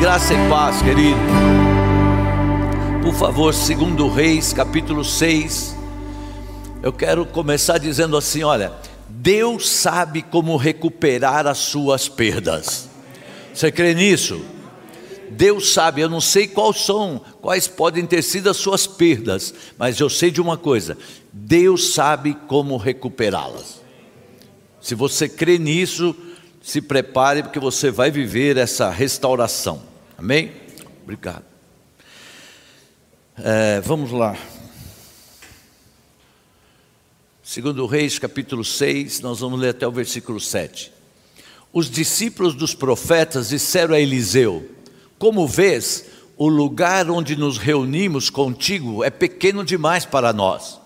Graça 0.00 0.32
e 0.32 0.48
paz, 0.48 0.80
querido. 0.80 1.18
Por 3.02 3.12
favor, 3.14 3.52
segundo 3.52 4.08
Reis, 4.08 4.52
capítulo 4.52 5.04
6. 5.04 5.74
Eu 6.80 6.92
quero 6.92 7.26
começar 7.26 7.78
dizendo 7.78 8.16
assim, 8.16 8.44
olha, 8.44 8.72
Deus 9.08 9.68
sabe 9.68 10.22
como 10.22 10.56
recuperar 10.56 11.48
as 11.48 11.58
suas 11.58 12.08
perdas. 12.08 12.88
Você 13.52 13.72
crê 13.72 13.92
nisso? 13.92 14.40
Deus 15.32 15.72
sabe, 15.72 16.00
eu 16.00 16.08
não 16.08 16.20
sei 16.20 16.46
quais 16.46 16.80
são, 16.80 17.20
quais 17.42 17.66
podem 17.66 18.06
ter 18.06 18.22
sido 18.22 18.48
as 18.48 18.56
suas 18.56 18.86
perdas, 18.86 19.52
mas 19.76 19.98
eu 19.98 20.08
sei 20.08 20.30
de 20.30 20.40
uma 20.40 20.56
coisa: 20.56 20.96
Deus 21.32 21.92
sabe 21.92 22.38
como 22.46 22.76
recuperá-las. 22.76 23.80
Se 24.80 24.94
você 24.94 25.28
crê 25.28 25.58
nisso, 25.58 26.14
se 26.62 26.80
prepare, 26.80 27.42
porque 27.42 27.58
você 27.58 27.90
vai 27.90 28.12
viver 28.12 28.56
essa 28.56 28.90
restauração. 28.90 29.87
Amém? 30.18 30.50
Obrigado. 31.04 31.44
É, 33.36 33.80
vamos 33.80 34.10
lá. 34.10 34.36
Segundo 37.40 37.86
Reis, 37.86 38.18
capítulo 38.18 38.64
6, 38.64 39.20
nós 39.20 39.38
vamos 39.38 39.60
ler 39.60 39.68
até 39.68 39.86
o 39.86 39.92
versículo 39.92 40.40
7. 40.40 40.92
Os 41.72 41.88
discípulos 41.88 42.56
dos 42.56 42.74
profetas 42.74 43.50
disseram 43.50 43.94
a 43.94 44.00
Eliseu: 44.00 44.68
Como 45.20 45.46
vês, 45.46 46.06
o 46.36 46.48
lugar 46.48 47.08
onde 47.08 47.36
nos 47.36 47.56
reunimos 47.56 48.28
contigo 48.28 49.04
é 49.04 49.10
pequeno 49.10 49.64
demais 49.64 50.04
para 50.04 50.32
nós. 50.32 50.80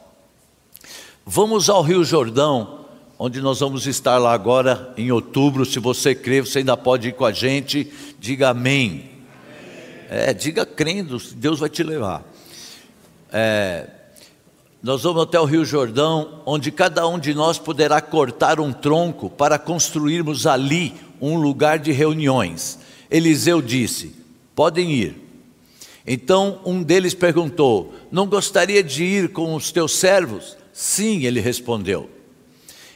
Vamos 1.25 1.71
ao 1.71 1.81
Rio 1.81 2.05
Jordão 2.05 2.85
onde 3.19 3.41
nós 3.41 3.61
vamos 3.61 3.87
estar 3.87 4.19
lá 4.19 4.35
agora 4.35 4.93
em 4.99 5.11
outubro. 5.11 5.65
Se 5.65 5.79
você 5.79 6.15
crê, 6.15 6.43
você 6.43 6.59
ainda 6.59 6.77
pode 6.77 7.09
ir 7.09 7.15
com 7.15 7.25
a 7.25 7.33
gente. 7.33 7.91
Diga 8.19 8.51
amém. 8.51 9.12
É, 10.15 10.35
diga 10.35 10.67
crendo, 10.67 11.17
Deus 11.37 11.59
vai 11.59 11.71
te 11.71 11.83
levar. 11.83 12.23
É, 13.33 13.89
nós 14.83 15.05
vamos 15.05 15.23
até 15.23 15.41
o 15.41 15.47
Rio 15.47 15.65
Jordão, 15.65 16.43
onde 16.45 16.71
cada 16.71 17.09
um 17.09 17.19
de 17.19 17.33
nós 17.33 17.59
poderá 17.59 17.99
cortar 17.99 18.61
um 18.61 18.75
tronco 18.75 19.31
para 19.31 19.59
construirmos 19.59 20.47
ali 20.47 20.93
um 21.19 21.37
lugar 21.37 21.79
de 21.79 21.93
reuniões. 21.93 22.79
Eliseu 23.11 23.63
disse: 23.63 24.15
Podem 24.55 24.93
ir. 24.93 25.17
Então 26.07 26.61
um 26.63 26.83
deles 26.83 27.15
perguntou: 27.15 27.95
Não 28.11 28.27
gostaria 28.27 28.83
de 28.83 29.03
ir 29.03 29.33
com 29.33 29.55
os 29.55 29.73
teus 29.73 29.97
servos? 29.97 30.59
Sim, 30.75 31.25
ele 31.25 31.41
respondeu 31.41 32.11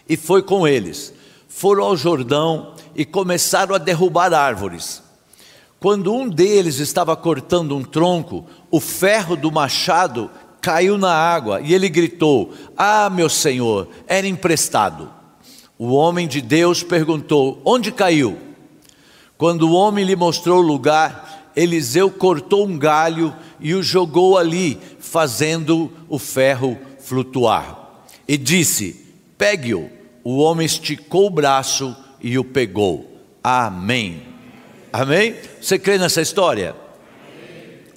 e 0.07 0.19
foi 0.19 0.43
com 0.43 0.69
eles. 0.69 1.15
Foram 1.49 1.85
ao 1.85 1.97
Jordão 1.97 2.75
e 2.95 3.07
começaram 3.07 3.75
a 3.75 3.79
derrubar 3.79 4.35
árvores. 4.35 5.03
Quando 5.79 6.13
um 6.13 6.29
deles 6.29 6.79
estava 6.79 7.17
cortando 7.17 7.77
um 7.77 7.83
tronco, 7.83 8.47
o 8.71 8.81
ferro 8.81 9.37
do 9.37 9.53
machado 9.53 10.31
caiu 10.61 10.97
na 10.97 11.13
água 11.13 11.61
e 11.61 11.75
ele 11.75 11.89
gritou: 11.89 12.53
Ah, 12.77 13.11
meu 13.11 13.29
senhor, 13.29 13.89
era 14.07 14.27
emprestado. 14.27 15.11
O 15.79 15.93
homem 15.93 16.27
de 16.27 16.41
Deus 16.41 16.83
perguntou: 16.83 17.61
Onde 17.65 17.93
caiu? 17.93 18.39
Quando 19.37 19.69
o 19.69 19.75
homem 19.75 20.05
lhe 20.05 20.17
mostrou 20.17 20.59
o 20.59 20.67
lugar, 20.67 21.51
Eliseu 21.55 22.11
cortou 22.11 22.67
um 22.67 22.79
galho 22.79 23.35
e 23.61 23.75
o 23.75 23.83
jogou 23.83 24.39
ali, 24.39 24.79
fazendo 24.99 25.93
o 26.09 26.19
ferro 26.19 26.79
flutuar. 26.99 28.03
E 28.27 28.37
disse: 28.37 29.05
Pegue-o 29.37 29.97
o 30.29 30.39
homem 30.39 30.67
esticou 30.67 31.29
o 31.29 31.31
braço 31.31 31.97
e 32.21 32.37
o 32.37 32.43
pegou. 32.43 33.23
Amém. 33.45 34.36
Amém? 34.93 35.37
Você 35.61 35.79
crê 35.79 35.99
nessa 35.99 36.21
história? 36.21 36.75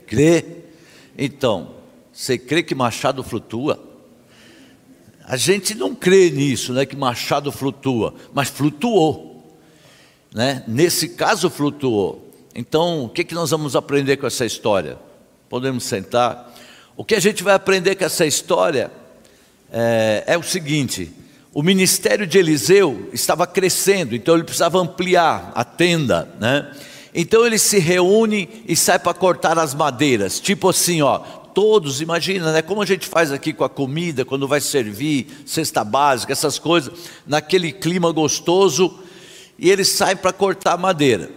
Crê? 0.07 0.43
Então, 1.17 1.75
você 2.11 2.37
crê 2.37 2.63
que 2.63 2.73
machado 2.73 3.23
flutua? 3.23 3.79
A 5.23 5.37
gente 5.37 5.75
não 5.75 5.93
crê 5.93 6.31
nisso, 6.31 6.73
né, 6.73 6.85
que 6.85 6.95
machado 6.95 7.51
flutua, 7.51 8.15
mas 8.33 8.49
flutuou. 8.49 9.59
Né? 10.33 10.63
Nesse 10.67 11.09
caso 11.09 11.49
flutuou. 11.49 12.29
Então, 12.55 13.05
o 13.05 13.09
que, 13.09 13.23
que 13.23 13.35
nós 13.35 13.51
vamos 13.51 13.75
aprender 13.75 14.17
com 14.17 14.27
essa 14.27 14.45
história? 14.45 14.97
Podemos 15.47 15.83
sentar. 15.83 16.53
O 16.97 17.05
que 17.05 17.15
a 17.15 17.19
gente 17.19 17.43
vai 17.43 17.53
aprender 17.53 17.95
com 17.95 18.05
essa 18.05 18.25
história 18.25 18.91
é, 19.71 20.23
é 20.27 20.37
o 20.37 20.43
seguinte: 20.43 21.11
o 21.53 21.63
ministério 21.63 22.27
de 22.27 22.37
Eliseu 22.37 23.09
estava 23.11 23.47
crescendo, 23.47 24.15
então 24.15 24.35
ele 24.35 24.43
precisava 24.43 24.79
ampliar 24.79 25.51
a 25.55 25.63
tenda, 25.63 26.29
né? 26.39 26.71
Então 27.13 27.45
ele 27.45 27.57
se 27.57 27.79
reúne 27.79 28.63
e 28.67 28.75
sai 28.75 28.99
para 28.99 29.15
cortar 29.15 29.57
as 29.57 29.73
madeiras, 29.73 30.39
tipo 30.39 30.69
assim, 30.69 31.01
ó, 31.01 31.17
todos, 31.17 32.01
imagina, 32.01 32.51
né? 32.51 32.61
Como 32.61 32.81
a 32.81 32.85
gente 32.85 33.07
faz 33.07 33.31
aqui 33.31 33.51
com 33.51 33.63
a 33.63 33.69
comida, 33.69 34.23
quando 34.23 34.47
vai 34.47 34.61
servir, 34.61 35.27
cesta 35.45 35.83
básica, 35.83 36.31
essas 36.31 36.59
coisas, 36.59 36.93
naquele 37.25 37.71
clima 37.71 38.11
gostoso, 38.11 38.99
e 39.57 39.71
eles 39.71 39.89
saem 39.89 40.15
para 40.15 40.31
cortar 40.31 40.73
a 40.73 40.77
madeira. 40.77 41.31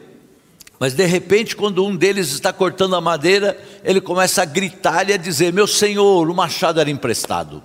Mas 0.79 0.95
de 0.95 1.07
repente, 1.07 1.57
quando 1.57 1.85
um 1.87 1.97
deles 1.97 2.33
está 2.33 2.53
cortando 2.53 2.97
a 2.97 3.01
madeira, 3.01 3.59
ele 3.83 4.01
começa 4.01 4.43
a 4.43 4.45
gritar 4.45 5.09
e 5.09 5.13
a 5.13 5.17
dizer: 5.17 5.53
Meu 5.53 5.67
senhor, 5.67 6.29
o 6.29 6.35
machado 6.35 6.81
era 6.81 6.91
emprestado. 6.91 7.63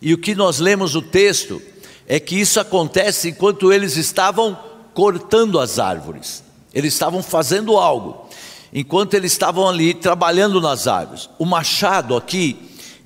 E 0.00 0.12
o 0.12 0.18
que 0.18 0.34
nós 0.34 0.58
lemos 0.58 0.94
o 0.94 1.02
texto 1.02 1.60
é 2.06 2.20
que 2.20 2.36
isso 2.36 2.60
acontece 2.60 3.30
enquanto 3.30 3.72
eles 3.72 3.96
estavam 3.96 4.58
cortando 4.92 5.58
as 5.58 5.78
árvores. 5.78 6.42
Eles 6.72 6.92
estavam 6.92 7.22
fazendo 7.22 7.76
algo. 7.76 8.28
Enquanto 8.72 9.14
eles 9.14 9.32
estavam 9.32 9.68
ali 9.68 9.94
trabalhando 9.94 10.60
nas 10.60 10.86
árvores. 10.86 11.30
O 11.38 11.44
machado 11.44 12.16
aqui, 12.16 12.56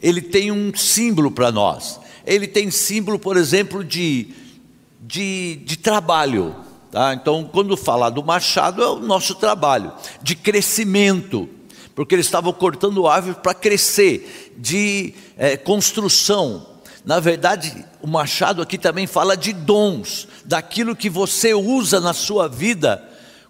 ele 0.03 0.23
tem 0.23 0.51
um 0.51 0.75
símbolo 0.75 1.31
para 1.31 1.53
nós. 1.53 2.01
Ele 2.27 2.47
tem 2.47 2.71
símbolo, 2.71 3.19
por 3.19 3.37
exemplo, 3.37 3.85
de, 3.85 4.29
de, 5.01 5.57
de 5.65 5.77
trabalho. 5.77 6.55
Tá? 6.91 7.15
Então, 7.15 7.49
quando 7.51 7.77
fala 7.77 8.11
do 8.11 8.25
machado, 8.25 8.83
é 8.83 8.89
o 8.89 8.99
nosso 8.99 9.35
trabalho, 9.35 9.93
de 10.23 10.35
crescimento, 10.35 11.49
porque 11.95 12.15
eles 12.15 12.27
estavam 12.27 12.53
cortando 12.53 13.07
árvores 13.07 13.39
para 13.43 13.55
crescer, 13.55 14.55
de 14.57 15.15
é, 15.37 15.57
construção, 15.57 16.67
na 17.09 17.21
verdade, 17.21 17.87
o 18.03 18.07
machado 18.07 18.61
aqui 18.61 18.77
também 18.77 19.07
fala 19.07 19.35
de 19.35 19.55
dons, 19.55 20.29
daquilo 20.45 20.95
que 20.95 21.09
você 21.09 21.55
usa 21.55 22.01
na 22.01 22.13
sua 22.13 22.47
vida 22.47 23.03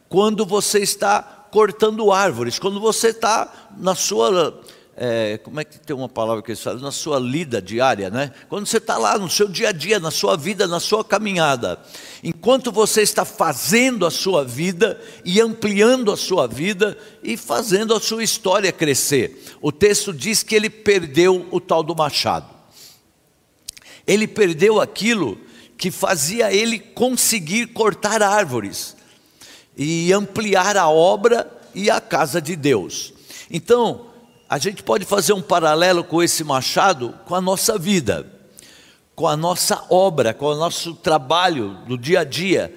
quando 0.08 0.46
você 0.46 0.78
está 0.78 1.20
cortando 1.50 2.12
árvores, 2.12 2.56
quando 2.56 2.78
você 2.78 3.08
está 3.08 3.52
na 3.76 3.96
sua. 3.96 4.62
É, 4.96 5.38
como 5.38 5.58
é 5.58 5.64
que 5.64 5.76
tem 5.76 5.96
uma 5.96 6.08
palavra 6.08 6.40
que 6.40 6.52
eles 6.52 6.62
falam? 6.62 6.78
Na 6.78 6.92
sua 6.92 7.18
lida 7.18 7.60
diária, 7.60 8.10
né? 8.10 8.30
Quando 8.48 8.64
você 8.64 8.76
está 8.76 8.96
lá 8.96 9.18
no 9.18 9.28
seu 9.28 9.48
dia 9.48 9.70
a 9.70 9.72
dia, 9.72 9.98
na 9.98 10.12
sua 10.12 10.36
vida, 10.36 10.68
na 10.68 10.78
sua 10.78 11.04
caminhada. 11.04 11.80
Enquanto 12.22 12.70
você 12.70 13.02
está 13.02 13.24
fazendo 13.24 14.06
a 14.06 14.10
sua 14.12 14.44
vida 14.44 15.00
e 15.24 15.40
ampliando 15.40 16.12
a 16.12 16.16
sua 16.16 16.46
vida 16.46 16.96
e 17.24 17.36
fazendo 17.36 17.92
a 17.92 17.98
sua 17.98 18.22
história 18.22 18.70
crescer. 18.70 19.56
O 19.60 19.72
texto 19.72 20.12
diz 20.12 20.44
que 20.44 20.54
ele 20.54 20.70
perdeu 20.70 21.44
o 21.50 21.58
tal 21.60 21.82
do 21.82 21.96
machado. 21.96 22.57
Ele 24.08 24.26
perdeu 24.26 24.80
aquilo 24.80 25.38
que 25.76 25.90
fazia 25.90 26.52
ele 26.52 26.78
conseguir 26.78 27.68
cortar 27.68 28.22
árvores 28.22 28.96
e 29.76 30.12
ampliar 30.12 30.76
a 30.76 30.88
obra 30.88 31.48
e 31.72 31.88
a 31.90 32.00
casa 32.00 32.42
de 32.42 32.56
Deus. 32.56 33.12
Então, 33.48 34.06
a 34.48 34.58
gente 34.58 34.82
pode 34.82 35.04
fazer 35.04 35.34
um 35.34 35.42
paralelo 35.42 36.02
com 36.02 36.22
esse 36.22 36.42
machado 36.42 37.14
com 37.26 37.34
a 37.34 37.40
nossa 37.40 37.78
vida, 37.78 38.26
com 39.14 39.28
a 39.28 39.36
nossa 39.36 39.84
obra, 39.90 40.32
com 40.32 40.46
o 40.46 40.56
nosso 40.56 40.94
trabalho 40.94 41.78
do 41.86 41.98
dia 41.98 42.20
a 42.20 42.24
dia, 42.24 42.74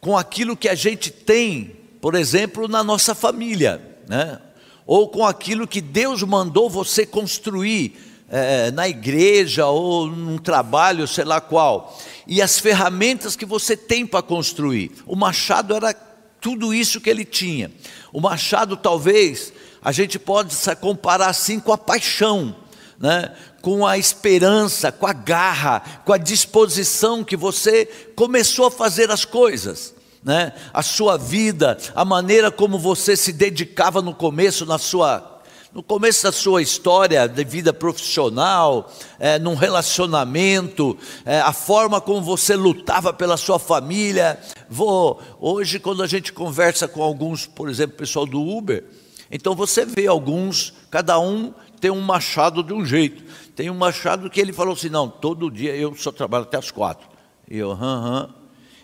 com 0.00 0.16
aquilo 0.16 0.56
que 0.56 0.68
a 0.68 0.74
gente 0.74 1.10
tem, 1.10 1.76
por 2.00 2.14
exemplo, 2.14 2.68
na 2.68 2.84
nossa 2.84 3.14
família, 3.14 3.98
né? 4.06 4.38
ou 4.86 5.08
com 5.08 5.24
aquilo 5.24 5.66
que 5.66 5.80
Deus 5.80 6.22
mandou 6.22 6.68
você 6.68 7.06
construir 7.06 8.09
é, 8.30 8.70
na 8.70 8.88
igreja 8.88 9.66
ou 9.66 10.06
num 10.06 10.38
trabalho, 10.38 11.08
sei 11.08 11.24
lá 11.24 11.40
qual, 11.40 11.98
e 12.26 12.40
as 12.40 12.58
ferramentas 12.58 13.34
que 13.34 13.44
você 13.44 13.76
tem 13.76 14.06
para 14.06 14.22
construir. 14.22 14.92
O 15.04 15.16
machado 15.16 15.74
era 15.74 15.92
tudo 16.40 16.72
isso 16.72 17.00
que 17.00 17.10
ele 17.10 17.24
tinha. 17.24 17.70
O 18.12 18.20
machado, 18.20 18.76
talvez, 18.76 19.52
a 19.82 19.92
gente 19.92 20.18
pode 20.18 20.54
comparar 20.80 21.28
assim 21.28 21.58
com 21.58 21.72
a 21.72 21.78
paixão, 21.78 22.54
né? 22.98 23.34
com 23.60 23.86
a 23.86 23.98
esperança, 23.98 24.90
com 24.90 25.06
a 25.06 25.12
garra, 25.12 25.82
com 26.04 26.12
a 26.12 26.18
disposição 26.18 27.24
que 27.24 27.36
você 27.36 27.86
começou 28.14 28.66
a 28.66 28.70
fazer 28.70 29.10
as 29.10 29.24
coisas. 29.24 29.94
Né? 30.22 30.52
A 30.72 30.82
sua 30.82 31.16
vida, 31.16 31.78
a 31.94 32.04
maneira 32.04 32.50
como 32.50 32.78
você 32.78 33.16
se 33.16 33.32
dedicava 33.32 34.00
no 34.00 34.14
começo 34.14 34.64
na 34.64 34.78
sua 34.78 35.39
no 35.72 35.84
começo 35.84 36.24
da 36.24 36.32
sua 36.32 36.60
história 36.62 37.28
de 37.28 37.44
vida 37.44 37.72
profissional, 37.72 38.90
é, 39.20 39.38
num 39.38 39.54
relacionamento, 39.54 40.98
é, 41.24 41.40
a 41.40 41.52
forma 41.52 42.00
como 42.00 42.20
você 42.20 42.56
lutava 42.56 43.12
pela 43.12 43.36
sua 43.36 43.58
família. 43.58 44.38
Vou, 44.68 45.20
hoje, 45.38 45.78
quando 45.78 46.02
a 46.02 46.08
gente 46.08 46.32
conversa 46.32 46.88
com 46.88 47.02
alguns, 47.02 47.46
por 47.46 47.68
exemplo, 47.68 47.96
pessoal 47.96 48.26
do 48.26 48.40
Uber, 48.40 48.84
então 49.30 49.54
você 49.54 49.84
vê 49.84 50.08
alguns, 50.08 50.74
cada 50.90 51.20
um 51.20 51.54
tem 51.80 51.90
um 51.90 52.00
machado 52.00 52.64
de 52.64 52.72
um 52.72 52.84
jeito. 52.84 53.22
Tem 53.54 53.70
um 53.70 53.76
machado 53.76 54.28
que 54.28 54.40
ele 54.40 54.52
falou 54.52 54.74
assim: 54.74 54.88
não, 54.88 55.08
todo 55.08 55.50
dia 55.50 55.74
eu 55.76 55.94
só 55.94 56.10
trabalho 56.10 56.44
até 56.44 56.58
as 56.58 56.70
quatro. 56.70 57.08
E 57.48 57.56
eu, 57.56 57.70
aham. 57.70 58.34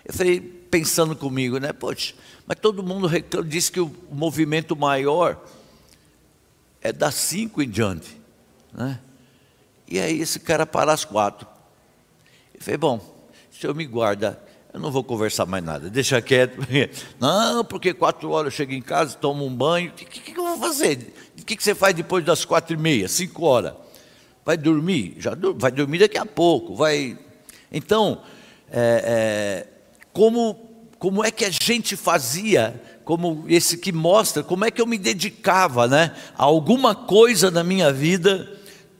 Eu 0.04 0.14
falei, 0.14 0.40
pensando 0.40 1.16
comigo, 1.16 1.58
né? 1.58 1.72
Poxa, 1.72 2.14
mas 2.46 2.58
todo 2.60 2.80
mundo 2.80 3.10
diz 3.44 3.68
que 3.68 3.80
o 3.80 3.90
movimento 4.12 4.76
maior 4.76 5.40
é 6.86 6.92
das 6.92 7.14
cinco 7.14 7.60
em 7.60 7.68
diante. 7.68 8.16
Né? 8.72 9.00
E 9.88 9.98
aí 9.98 10.20
esse 10.20 10.38
cara 10.38 10.64
para 10.64 10.92
às 10.92 11.04
quatro. 11.04 11.46
Eu 12.54 12.60
falei, 12.60 12.78
bom, 12.78 12.96
o 12.96 13.54
senhor 13.54 13.74
me 13.74 13.84
guarda, 13.86 14.40
eu 14.72 14.78
não 14.78 14.90
vou 14.90 15.02
conversar 15.02 15.46
mais 15.46 15.64
nada, 15.64 15.90
deixa 15.90 16.20
quieto. 16.22 16.58
Não, 17.18 17.64
porque 17.64 17.92
quatro 17.92 18.30
horas 18.30 18.52
eu 18.52 18.56
chego 18.56 18.72
em 18.72 18.82
casa, 18.82 19.16
tomo 19.16 19.44
um 19.44 19.54
banho, 19.54 19.90
o 19.90 19.94
que, 19.94 20.04
que, 20.04 20.32
que, 20.32 20.38
eu 20.38 20.44
vou 20.44 20.58
fazer? 20.58 21.14
O 21.38 21.44
que, 21.44 21.56
que 21.56 21.62
você 21.62 21.74
faz 21.74 21.94
depois 21.94 22.24
das 22.24 22.44
quatro 22.44 22.74
e 22.74 22.76
meia, 22.76 23.08
cinco 23.08 23.44
horas? 23.44 23.74
Vai 24.44 24.56
dormir? 24.56 25.16
Já 25.18 25.34
vai 25.56 25.70
dormir 25.70 25.98
daqui 25.98 26.18
a 26.18 26.26
pouco, 26.26 26.74
vai... 26.74 27.18
Então, 27.72 28.22
é, 28.70 29.66
é, 29.66 29.66
como, 30.12 30.65
como 30.98 31.24
é 31.24 31.30
que 31.30 31.44
a 31.44 31.50
gente 31.50 31.96
fazia 31.96 32.80
como 33.04 33.44
esse 33.48 33.78
que 33.78 33.92
mostra 33.92 34.42
como 34.42 34.64
é 34.64 34.70
que 34.70 34.80
eu 34.80 34.86
me 34.86 34.98
dedicava, 34.98 35.86
né, 35.86 36.14
a 36.36 36.44
alguma 36.44 36.94
coisa 36.94 37.50
na 37.50 37.62
minha 37.62 37.92
vida 37.92 38.52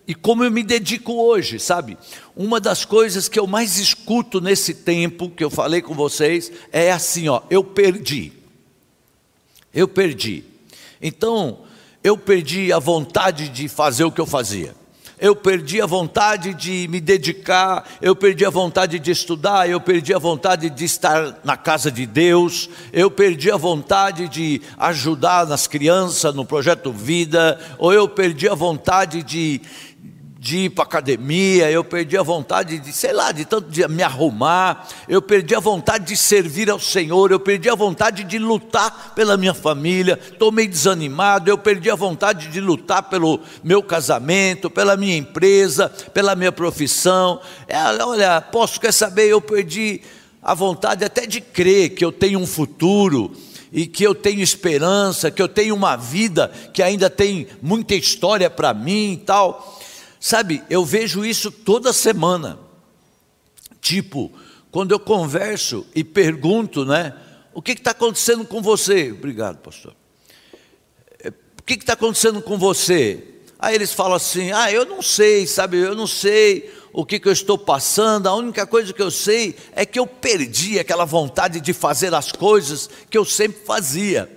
e 0.06 0.14
como 0.14 0.44
eu 0.44 0.50
me 0.50 0.62
dedico 0.62 1.14
hoje, 1.14 1.58
sabe? 1.58 1.98
Uma 2.36 2.60
das 2.60 2.84
coisas 2.84 3.28
que 3.28 3.40
eu 3.40 3.46
mais 3.46 3.76
escuto 3.76 4.40
nesse 4.40 4.72
tempo 4.72 5.28
que 5.28 5.42
eu 5.42 5.50
falei 5.50 5.82
com 5.82 5.94
vocês 5.94 6.52
é 6.70 6.92
assim, 6.92 7.28
ó, 7.28 7.42
eu 7.50 7.64
perdi. 7.64 8.32
Eu 9.74 9.88
perdi. 9.88 10.44
Então, 11.02 11.64
eu 12.04 12.16
perdi 12.16 12.72
a 12.72 12.78
vontade 12.78 13.48
de 13.48 13.66
fazer 13.66 14.04
o 14.04 14.12
que 14.12 14.20
eu 14.20 14.26
fazia 14.26 14.76
eu 15.18 15.34
perdi 15.34 15.80
a 15.80 15.86
vontade 15.86 16.52
de 16.52 16.86
me 16.88 17.00
dedicar, 17.00 17.88
eu 18.02 18.14
perdi 18.14 18.44
a 18.44 18.50
vontade 18.50 18.98
de 18.98 19.10
estudar, 19.10 19.68
eu 19.68 19.80
perdi 19.80 20.12
a 20.12 20.18
vontade 20.18 20.68
de 20.68 20.84
estar 20.84 21.38
na 21.42 21.56
casa 21.56 21.90
de 21.90 22.06
Deus, 22.06 22.68
eu 22.92 23.10
perdi 23.10 23.50
a 23.50 23.56
vontade 23.56 24.28
de 24.28 24.60
ajudar 24.76 25.46
nas 25.46 25.66
crianças 25.66 26.34
no 26.34 26.44
projeto 26.44 26.92
Vida, 26.92 27.58
ou 27.78 27.92
eu 27.92 28.08
perdi 28.08 28.48
a 28.48 28.54
vontade 28.54 29.22
de 29.22 29.60
de 30.46 30.58
ir 30.58 30.70
para 30.70 30.84
academia, 30.84 31.68
eu 31.72 31.82
perdi 31.82 32.16
a 32.16 32.22
vontade 32.22 32.78
de, 32.78 32.92
sei 32.92 33.12
lá, 33.12 33.32
de 33.32 33.44
tanto 33.44 33.68
de 33.68 33.86
me 33.88 34.04
arrumar, 34.04 34.86
eu 35.08 35.20
perdi 35.20 35.56
a 35.56 35.58
vontade 35.58 36.04
de 36.04 36.16
servir 36.16 36.70
ao 36.70 36.78
Senhor, 36.78 37.32
eu 37.32 37.40
perdi 37.40 37.68
a 37.68 37.74
vontade 37.74 38.22
de 38.22 38.38
lutar 38.38 39.12
pela 39.16 39.36
minha 39.36 39.52
família, 39.52 40.16
estou 40.22 40.52
meio 40.52 40.68
desanimado, 40.68 41.50
eu 41.50 41.58
perdi 41.58 41.90
a 41.90 41.96
vontade 41.96 42.46
de 42.46 42.60
lutar 42.60 43.02
pelo 43.10 43.40
meu 43.64 43.82
casamento, 43.82 44.70
pela 44.70 44.96
minha 44.96 45.16
empresa, 45.16 45.88
pela 46.14 46.36
minha 46.36 46.52
profissão. 46.52 47.40
É, 47.66 47.82
olha, 48.04 48.40
posso 48.40 48.80
quer 48.80 48.92
saber, 48.92 49.26
eu 49.26 49.40
perdi 49.40 50.00
a 50.40 50.54
vontade 50.54 51.04
até 51.04 51.26
de 51.26 51.40
crer 51.40 51.90
que 51.90 52.04
eu 52.04 52.12
tenho 52.12 52.38
um 52.38 52.46
futuro 52.46 53.32
e 53.72 53.84
que 53.84 54.04
eu 54.04 54.14
tenho 54.14 54.40
esperança, 54.40 55.28
que 55.28 55.42
eu 55.42 55.48
tenho 55.48 55.74
uma 55.74 55.96
vida 55.96 56.52
que 56.72 56.84
ainda 56.84 57.10
tem 57.10 57.48
muita 57.60 57.96
história 57.96 58.48
para 58.48 58.72
mim 58.72 59.14
e 59.14 59.16
tal. 59.16 59.75
Sabe, 60.26 60.64
eu 60.68 60.84
vejo 60.84 61.24
isso 61.24 61.52
toda 61.52 61.92
semana. 61.92 62.58
Tipo, 63.80 64.32
quando 64.72 64.90
eu 64.90 64.98
converso 64.98 65.86
e 65.94 66.02
pergunto, 66.02 66.84
né? 66.84 67.14
O 67.54 67.62
que 67.62 67.70
está 67.70 67.92
acontecendo 67.92 68.44
com 68.44 68.60
você? 68.60 69.12
Obrigado, 69.12 69.58
pastor. 69.58 69.94
É, 71.22 71.28
o 71.28 71.62
que 71.64 71.74
está 71.74 71.92
acontecendo 71.92 72.42
com 72.42 72.58
você? 72.58 73.22
Aí 73.56 73.76
eles 73.76 73.92
falam 73.92 74.14
assim: 74.14 74.50
ah, 74.50 74.72
eu 74.72 74.84
não 74.84 75.00
sei, 75.00 75.46
sabe, 75.46 75.76
eu 75.76 75.94
não 75.94 76.08
sei 76.08 76.74
o 76.92 77.06
que, 77.06 77.20
que 77.20 77.28
eu 77.28 77.32
estou 77.32 77.56
passando, 77.56 78.26
a 78.26 78.34
única 78.34 78.66
coisa 78.66 78.92
que 78.92 79.02
eu 79.02 79.12
sei 79.12 79.54
é 79.76 79.86
que 79.86 80.00
eu 80.00 80.08
perdi 80.08 80.80
aquela 80.80 81.04
vontade 81.04 81.60
de 81.60 81.72
fazer 81.72 82.12
as 82.12 82.32
coisas 82.32 82.90
que 83.08 83.16
eu 83.16 83.24
sempre 83.24 83.64
fazia 83.64 84.35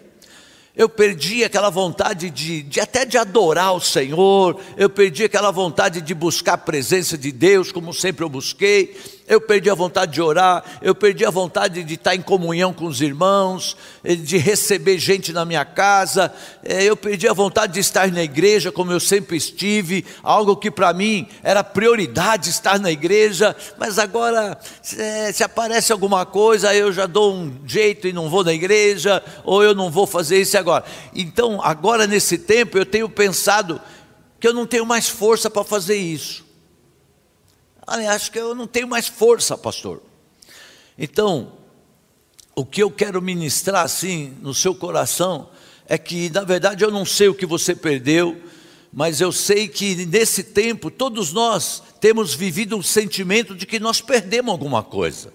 eu 0.80 0.88
perdi 0.88 1.44
aquela 1.44 1.70
vontade 1.70 2.30
de, 2.30 2.64
de, 2.64 2.80
até 2.80 3.04
de 3.04 3.18
adorar 3.18 3.76
o 3.76 3.82
Senhor, 3.82 4.58
eu 4.78 4.90
perdi 4.90 5.26
aquela 5.26 5.52
vontade 5.52 6.00
de 6.00 6.14
buscar 6.14 6.54
a 6.54 6.58
presença 6.58 7.18
de 7.18 7.34
Deus, 7.34 7.70
como 7.70 7.94
sempre 7.94 8.24
eu 8.24 8.30
busquei, 8.30 8.96
eu 9.30 9.40
perdi 9.40 9.70
a 9.70 9.76
vontade 9.76 10.14
de 10.14 10.22
orar, 10.22 10.64
eu 10.82 10.96
perdi 10.96 11.24
a 11.24 11.30
vontade 11.30 11.84
de 11.84 11.94
estar 11.94 12.16
em 12.16 12.22
comunhão 12.22 12.74
com 12.74 12.86
os 12.86 13.00
irmãos, 13.00 13.78
eh, 14.04 14.16
de 14.16 14.38
receber 14.38 14.98
gente 14.98 15.32
na 15.32 15.46
minha 15.46 15.64
casa, 15.64 16.34
eh, 16.64 16.86
eu 16.86 16.98
perdi 16.98 17.28
a 17.28 17.34
vontade 17.34 17.74
de 17.74 17.80
estar 17.80 18.12
na 18.12 18.24
igreja 18.24 18.72
como 18.72 18.92
eu 18.92 19.00
sempre 19.00 19.38
estive, 19.38 20.04
algo 20.24 20.58
que 20.58 20.72
para 20.72 20.92
mim 20.94 21.28
era 21.44 21.64
prioridade 21.64 22.50
estar 22.50 22.80
na 22.80 22.92
igreja, 22.92 23.56
mas 23.78 24.00
agora 24.00 24.58
se, 24.82 24.98
se 25.32 25.44
aparece 25.44 25.92
alguma 25.92 26.26
coisa, 26.26 26.74
eu 26.74 26.92
já 26.92 27.06
dou 27.06 27.36
um 27.36 27.54
jeito 27.68 28.08
e 28.08 28.14
não 28.14 28.32
vou 28.32 28.44
na 28.44 28.52
igreja, 28.52 29.24
ou 29.44 29.64
eu 29.64 29.76
não 29.76 29.92
vou 29.92 30.08
fazer 30.08 30.42
isso 30.42 30.58
agora. 30.58 30.84
Então, 31.14 31.62
agora 31.62 32.08
nesse 32.08 32.36
tempo 32.36 32.80
eu 32.80 32.86
tenho 32.86 33.08
pensado 33.08 33.80
que 34.40 34.48
eu 34.48 34.54
não 34.54 34.66
tenho 34.66 34.88
mais 34.88 35.08
força 35.08 35.52
para 35.52 35.64
fazer 35.64 35.98
isso. 35.98 36.49
Aliás, 37.90 38.18
acho 38.18 38.32
que 38.32 38.40
eu 38.40 38.54
não 38.54 38.68
tenho 38.68 38.88
mais 38.88 39.08
força, 39.08 39.58
pastor. 39.58 40.02
Então, 40.96 41.54
o 42.56 42.64
que 42.64 42.84
eu 42.84 42.92
quero 42.92 43.20
ministrar 43.20 43.84
assim 43.84 44.38
no 44.42 44.54
seu 44.54 44.76
coração 44.76 45.50
é 45.88 45.98
que, 45.98 46.30
na 46.30 46.44
verdade, 46.44 46.84
eu 46.84 46.92
não 46.92 47.04
sei 47.04 47.30
o 47.30 47.34
que 47.34 47.48
você 47.48 47.76
perdeu, 47.76 48.40
mas 48.94 49.20
eu 49.20 49.32
sei 49.32 49.68
que 49.68 50.06
nesse 50.06 50.44
tempo 50.44 50.92
todos 50.92 51.34
nós 51.34 51.82
temos 52.00 52.36
vivido 52.36 52.78
um 52.78 52.84
sentimento 52.84 53.56
de 53.56 53.66
que 53.66 53.80
nós 53.80 54.02
perdemos 54.02 54.52
alguma 54.52 54.84
coisa. 54.84 55.34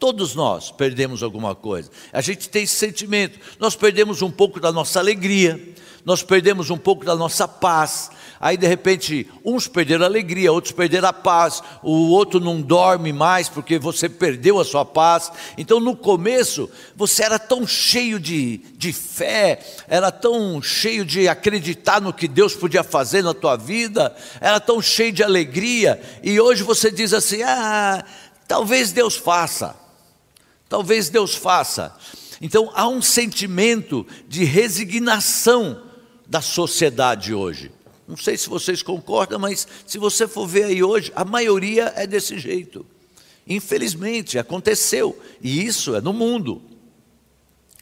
Todos 0.00 0.34
nós 0.34 0.72
perdemos 0.72 1.22
alguma 1.22 1.54
coisa. 1.54 1.90
A 2.12 2.20
gente 2.20 2.48
tem 2.48 2.64
esse 2.64 2.74
sentimento. 2.74 3.38
Nós 3.60 3.76
perdemos 3.76 4.20
um 4.20 4.30
pouco 4.30 4.58
da 4.58 4.72
nossa 4.72 4.98
alegria, 4.98 5.74
nós 6.04 6.24
perdemos 6.24 6.70
um 6.70 6.78
pouco 6.78 7.04
da 7.04 7.14
nossa 7.14 7.46
paz, 7.46 8.10
Aí 8.40 8.56
de 8.56 8.66
repente, 8.66 9.28
uns 9.44 9.66
perderam 9.66 10.04
a 10.04 10.08
alegria, 10.08 10.52
outros 10.52 10.72
perderam 10.72 11.08
a 11.08 11.12
paz, 11.12 11.62
o 11.82 12.10
outro 12.10 12.38
não 12.38 12.60
dorme 12.60 13.12
mais 13.12 13.48
porque 13.48 13.78
você 13.78 14.08
perdeu 14.08 14.60
a 14.60 14.64
sua 14.64 14.84
paz. 14.84 15.32
Então 15.56 15.80
no 15.80 15.96
começo, 15.96 16.70
você 16.94 17.24
era 17.24 17.38
tão 17.38 17.66
cheio 17.66 18.20
de, 18.20 18.58
de 18.76 18.92
fé, 18.92 19.60
era 19.88 20.12
tão 20.12 20.62
cheio 20.62 21.04
de 21.04 21.28
acreditar 21.28 22.00
no 22.00 22.12
que 22.12 22.28
Deus 22.28 22.54
podia 22.54 22.84
fazer 22.84 23.22
na 23.22 23.34
tua 23.34 23.56
vida, 23.56 24.14
era 24.40 24.60
tão 24.60 24.80
cheio 24.80 25.12
de 25.12 25.22
alegria, 25.22 26.00
e 26.22 26.40
hoje 26.40 26.62
você 26.62 26.90
diz 26.90 27.12
assim: 27.12 27.42
ah, 27.42 28.04
talvez 28.46 28.92
Deus 28.92 29.16
faça, 29.16 29.74
talvez 30.68 31.08
Deus 31.08 31.34
faça. 31.34 31.96
Então 32.40 32.70
há 32.74 32.86
um 32.86 33.02
sentimento 33.02 34.06
de 34.28 34.44
resignação 34.44 35.82
da 36.26 36.40
sociedade 36.40 37.34
hoje. 37.34 37.72
Não 38.08 38.16
sei 38.16 38.38
se 38.38 38.48
vocês 38.48 38.82
concordam, 38.82 39.38
mas 39.38 39.68
se 39.86 39.98
você 39.98 40.26
for 40.26 40.46
ver 40.46 40.64
aí 40.64 40.82
hoje, 40.82 41.12
a 41.14 41.26
maioria 41.26 41.92
é 41.94 42.06
desse 42.06 42.38
jeito. 42.38 42.86
Infelizmente, 43.46 44.38
aconteceu. 44.38 45.20
E 45.42 45.62
isso 45.62 45.94
é 45.94 46.00
no 46.00 46.14
mundo. 46.14 46.62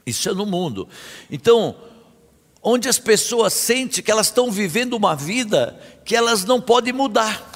Isso 0.04 0.28
é 0.28 0.34
no 0.34 0.44
mundo. 0.44 0.88
Então, 1.30 1.76
onde 2.60 2.88
as 2.88 2.98
pessoas 2.98 3.52
sentem 3.52 4.02
que 4.02 4.10
elas 4.10 4.26
estão 4.26 4.50
vivendo 4.50 4.94
uma 4.94 5.14
vida 5.14 5.80
que 6.04 6.16
elas 6.16 6.44
não 6.44 6.60
podem 6.60 6.92
mudar. 6.92 7.52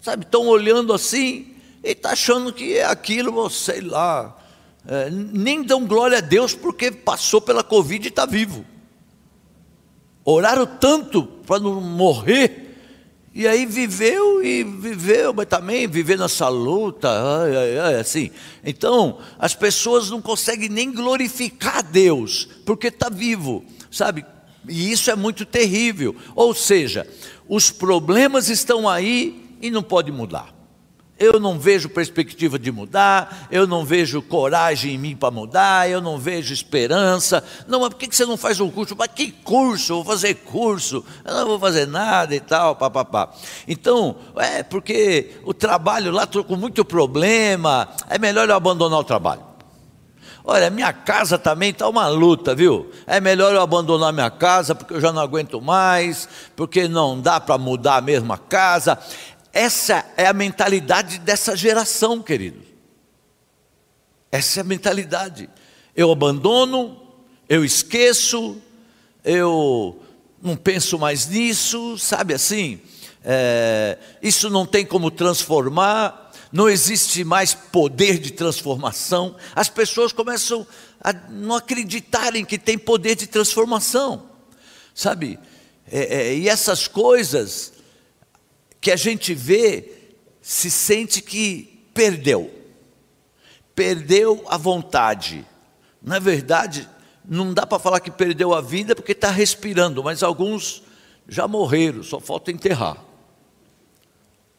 Sabe, 0.00 0.24
estão 0.24 0.48
olhando 0.48 0.92
assim 0.92 1.54
e 1.84 1.90
estão 1.90 2.08
tá 2.08 2.12
achando 2.14 2.52
que 2.52 2.78
é 2.78 2.84
aquilo, 2.84 3.48
sei 3.48 3.80
lá. 3.80 4.36
É, 4.84 5.08
nem 5.08 5.62
dão 5.62 5.86
glória 5.86 6.18
a 6.18 6.20
Deus 6.20 6.52
porque 6.52 6.90
passou 6.90 7.40
pela 7.40 7.62
Covid 7.62 8.04
e 8.04 8.08
está 8.08 8.26
vivo 8.26 8.64
oraram 10.32 10.66
tanto 10.66 11.22
para 11.22 11.58
não 11.58 11.80
morrer, 11.80 12.76
e 13.34 13.46
aí 13.46 13.64
viveu 13.64 14.42
e 14.42 14.64
viveu, 14.64 15.32
mas 15.32 15.46
também 15.46 15.86
vivendo 15.86 16.24
essa 16.24 16.48
luta, 16.48 17.08
ai, 17.08 17.56
ai, 17.56 17.78
ai, 17.78 17.94
assim. 17.94 18.30
Então, 18.64 19.18
as 19.38 19.54
pessoas 19.54 20.10
não 20.10 20.20
conseguem 20.20 20.68
nem 20.68 20.92
glorificar 20.92 21.82
Deus, 21.82 22.48
porque 22.66 22.88
está 22.88 23.08
vivo, 23.08 23.64
sabe? 23.90 24.24
E 24.68 24.90
isso 24.90 25.10
é 25.10 25.16
muito 25.16 25.46
terrível. 25.46 26.14
Ou 26.34 26.52
seja, 26.52 27.06
os 27.48 27.70
problemas 27.70 28.48
estão 28.48 28.88
aí 28.88 29.56
e 29.62 29.70
não 29.70 29.82
pode 29.82 30.10
mudar. 30.12 30.57
Eu 31.18 31.40
não 31.40 31.58
vejo 31.58 31.88
perspectiva 31.88 32.58
de 32.58 32.70
mudar, 32.70 33.48
eu 33.50 33.66
não 33.66 33.84
vejo 33.84 34.22
coragem 34.22 34.94
em 34.94 34.98
mim 34.98 35.16
para 35.16 35.30
mudar, 35.30 35.90
eu 35.90 36.00
não 36.00 36.18
vejo 36.18 36.54
esperança. 36.54 37.42
Não, 37.66 37.80
mas 37.80 37.90
por 37.90 37.98
que 37.98 38.14
você 38.14 38.24
não 38.24 38.36
faz 38.36 38.60
um 38.60 38.70
curso? 38.70 38.94
Mas 38.96 39.08
que 39.08 39.32
curso? 39.32 39.92
Eu 39.92 39.96
vou 39.96 40.04
fazer 40.04 40.34
curso, 40.34 41.04
eu 41.24 41.34
não 41.34 41.46
vou 41.46 41.58
fazer 41.58 41.86
nada 41.86 42.34
e 42.34 42.40
tal, 42.40 42.76
papapá. 42.76 43.30
Então, 43.66 44.16
é 44.36 44.62
porque 44.62 45.32
o 45.44 45.52
trabalho 45.52 46.12
lá 46.12 46.24
estou 46.24 46.44
com 46.44 46.56
muito 46.56 46.84
problema, 46.84 47.88
é 48.08 48.18
melhor 48.18 48.48
eu 48.48 48.54
abandonar 48.54 49.00
o 49.00 49.04
trabalho. 49.04 49.48
Olha, 50.50 50.70
minha 50.70 50.94
casa 50.94 51.36
também 51.36 51.68
está 51.68 51.86
uma 51.86 52.08
luta, 52.08 52.54
viu? 52.54 52.90
É 53.06 53.20
melhor 53.20 53.52
eu 53.52 53.60
abandonar 53.60 54.14
minha 54.14 54.30
casa 54.30 54.74
porque 54.74 54.94
eu 54.94 55.00
já 55.00 55.12
não 55.12 55.20
aguento 55.20 55.60
mais, 55.60 56.26
porque 56.56 56.88
não 56.88 57.20
dá 57.20 57.38
para 57.38 57.58
mudar 57.58 57.96
a 57.96 58.00
mesma 58.00 58.38
casa. 58.38 58.98
Essa 59.52 60.04
é 60.16 60.26
a 60.26 60.32
mentalidade 60.32 61.18
dessa 61.18 61.56
geração, 61.56 62.22
querido. 62.22 62.62
Essa 64.30 64.60
é 64.60 64.62
a 64.62 64.64
mentalidade. 64.64 65.48
Eu 65.96 66.12
abandono, 66.12 67.00
eu 67.48 67.64
esqueço, 67.64 68.60
eu 69.24 70.00
não 70.42 70.56
penso 70.56 70.98
mais 70.98 71.26
nisso, 71.26 71.98
sabe 71.98 72.34
assim? 72.34 72.80
É, 73.24 73.98
isso 74.22 74.48
não 74.48 74.64
tem 74.64 74.86
como 74.86 75.10
transformar, 75.10 76.30
não 76.52 76.68
existe 76.68 77.24
mais 77.24 77.54
poder 77.54 78.18
de 78.18 78.30
transformação. 78.30 79.36
As 79.54 79.68
pessoas 79.68 80.12
começam 80.12 80.66
a 81.00 81.12
não 81.12 81.56
acreditarem 81.56 82.44
que 82.44 82.58
tem 82.58 82.78
poder 82.78 83.16
de 83.16 83.26
transformação, 83.26 84.28
sabe? 84.94 85.38
É, 85.90 86.20
é, 86.20 86.34
e 86.36 86.48
essas 86.48 86.86
coisas 86.86 87.72
que 88.80 88.90
a 88.90 88.96
gente 88.96 89.34
vê, 89.34 89.92
se 90.40 90.70
sente 90.70 91.20
que 91.20 91.84
perdeu, 91.92 92.50
perdeu 93.74 94.44
a 94.48 94.56
vontade. 94.56 95.44
Na 96.02 96.18
verdade, 96.18 96.88
não 97.24 97.52
dá 97.52 97.66
para 97.66 97.78
falar 97.78 98.00
que 98.00 98.10
perdeu 98.10 98.54
a 98.54 98.60
vida 98.60 98.94
porque 98.94 99.12
está 99.12 99.30
respirando, 99.30 100.02
mas 100.02 100.22
alguns 100.22 100.82
já 101.28 101.46
morreram, 101.46 102.02
só 102.02 102.18
falta 102.18 102.50
enterrar. 102.50 103.04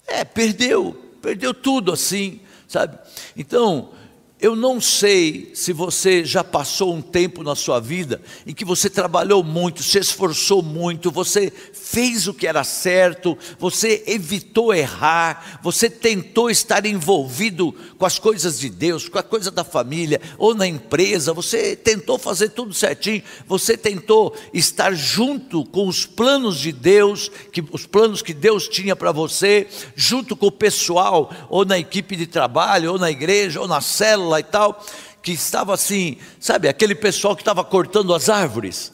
É, 0.05 0.23
perdeu, 0.23 0.93
perdeu 1.21 1.53
tudo 1.53 1.91
assim, 1.91 2.41
sabe? 2.67 2.97
Então, 3.35 3.91
eu 4.41 4.55
não 4.55 4.79
sei 4.79 5.51
se 5.53 5.73
você 5.73 6.23
já 6.23 6.45
passou 6.45 6.95
um 6.95 7.01
tempo 7.01 7.43
na 7.43 7.55
sua 7.55 7.79
vida 7.81 8.21
em 8.47 8.53
que 8.53 8.63
você 8.63 8.89
trabalhou 8.89 9.43
muito, 9.43 9.83
se 9.83 9.99
esforçou 9.99 10.63
muito, 10.63 11.11
você 11.11 11.51
fez 11.73 12.25
o 12.25 12.33
que 12.33 12.47
era 12.47 12.63
certo, 12.63 13.37
você 13.59 14.01
evitou 14.07 14.73
errar, 14.73 15.59
você 15.61 15.89
tentou 15.89 16.49
estar 16.49 16.85
envolvido 16.85 17.75
com 17.97 18.05
as 18.05 18.17
coisas 18.17 18.57
de 18.57 18.69
Deus, 18.69 19.09
com 19.09 19.19
a 19.19 19.23
coisa 19.23 19.51
da 19.51 19.65
família 19.65 20.21
ou 20.37 20.55
na 20.55 20.65
empresa, 20.65 21.33
você 21.33 21.75
tentou 21.75 22.17
fazer 22.17 22.49
tudo 22.49 22.73
certinho, 22.73 23.21
você 23.45 23.75
tentou 23.75 24.33
estar 24.53 24.93
junto 24.93 25.65
com 25.65 25.85
os 25.85 26.05
planos 26.05 26.57
de 26.57 26.71
Deus, 26.71 27.29
que, 27.51 27.61
os 27.71 27.85
planos 27.85 28.21
que 28.21 28.33
Deus 28.33 28.69
tinha 28.69 28.95
para 28.95 29.11
você, 29.11 29.67
junto 29.97 30.37
com 30.37 30.47
o 30.47 30.51
pessoal, 30.51 31.29
ou 31.49 31.65
na 31.65 31.77
equipe 31.77 32.15
de 32.15 32.25
trabalho, 32.25 32.93
ou 32.93 32.99
na 32.99 33.11
igreja, 33.11 33.59
ou 33.59 33.67
na 33.67 33.81
célula 33.81 34.28
e 34.37 34.43
tal, 34.43 34.85
que 35.23 35.31
estava 35.31 35.73
assim, 35.73 36.17
sabe, 36.39 36.67
aquele 36.67 36.95
pessoal 36.95 37.35
que 37.35 37.41
estava 37.41 37.63
cortando 37.63 38.13
as 38.13 38.27
árvores. 38.27 38.91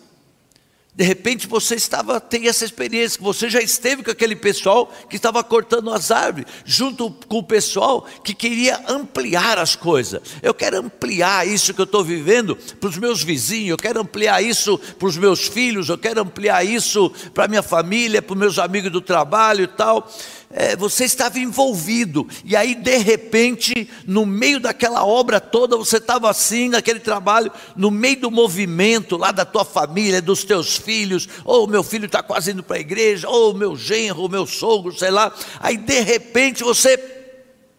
De 0.96 1.04
repente 1.04 1.46
você 1.46 1.76
estava, 1.76 2.22
tem 2.22 2.48
essa 2.48 2.64
experiência, 2.64 3.18
que 3.18 3.24
você 3.24 3.50
já 3.50 3.60
esteve 3.60 4.02
com 4.02 4.12
aquele 4.12 4.36
pessoal 4.36 4.90
que 5.10 5.18
estava 5.18 5.44
cortando 5.44 5.92
as 5.92 6.10
árvores, 6.10 6.48
junto 6.64 7.12
com 7.28 7.40
o 7.40 7.44
pessoal 7.44 8.08
que 8.24 8.34
queria 8.34 8.82
ampliar 8.88 9.58
as 9.58 9.76
coisas. 9.76 10.22
Eu 10.42 10.54
quero 10.54 10.78
ampliar 10.78 11.46
isso 11.46 11.74
que 11.74 11.82
eu 11.82 11.86
estou 11.86 12.02
vivendo 12.02 12.56
para 12.80 12.88
os 12.88 12.98
meus 12.98 13.22
vizinhos, 13.22 13.72
eu 13.72 13.78
quero 13.78 14.00
ampliar 14.00 14.42
isso 14.42 14.78
para 14.78 15.08
os 15.10 15.18
meus 15.18 15.48
filhos, 15.48 15.90
eu 15.90 15.98
quero 15.98 16.22
ampliar 16.22 16.64
isso 16.66 17.12
para 17.34 17.50
minha 17.50 17.64
família, 17.64 18.22
para 18.22 18.34
os 18.34 18.40
meus 18.40 18.58
amigos 18.58 18.90
do 18.90 19.02
trabalho 19.02 19.66
e 19.66 19.68
tal 19.68 20.10
é, 20.58 20.74
você 20.74 21.04
estava 21.04 21.38
envolvido, 21.38 22.26
e 22.46 22.56
aí 22.56 22.76
de 22.76 22.98
repente, 22.98 23.90
no 24.08 24.26
meio 24.26 24.58
daquela 24.58 25.06
obra 25.06 25.42
toda, 25.42 25.76
você 25.76 25.98
estava 25.98 26.30
assim, 26.30 26.70
naquele 26.70 27.02
trabalho, 27.02 27.52
no 27.76 27.92
meio 27.92 28.22
do 28.22 28.32
movimento 28.32 29.18
lá 29.18 29.34
da 29.34 29.44
tua 29.44 29.66
família, 29.66 30.22
dos 30.22 30.46
teus 30.46 30.78
filhos, 30.78 31.28
ou 31.44 31.68
meu 31.68 31.84
filho 31.84 32.06
está 32.06 32.24
quase 32.24 32.52
indo 32.52 32.64
para 32.64 32.78
a 32.78 32.80
igreja, 32.80 33.28
ou 33.28 33.54
meu 33.54 33.76
genro, 33.76 34.30
meu 34.30 34.48
sogro, 34.48 34.98
sei 34.98 35.12
lá, 35.12 35.36
aí 35.60 35.76
de 35.76 36.00
repente 36.00 36.64
você 36.64 36.98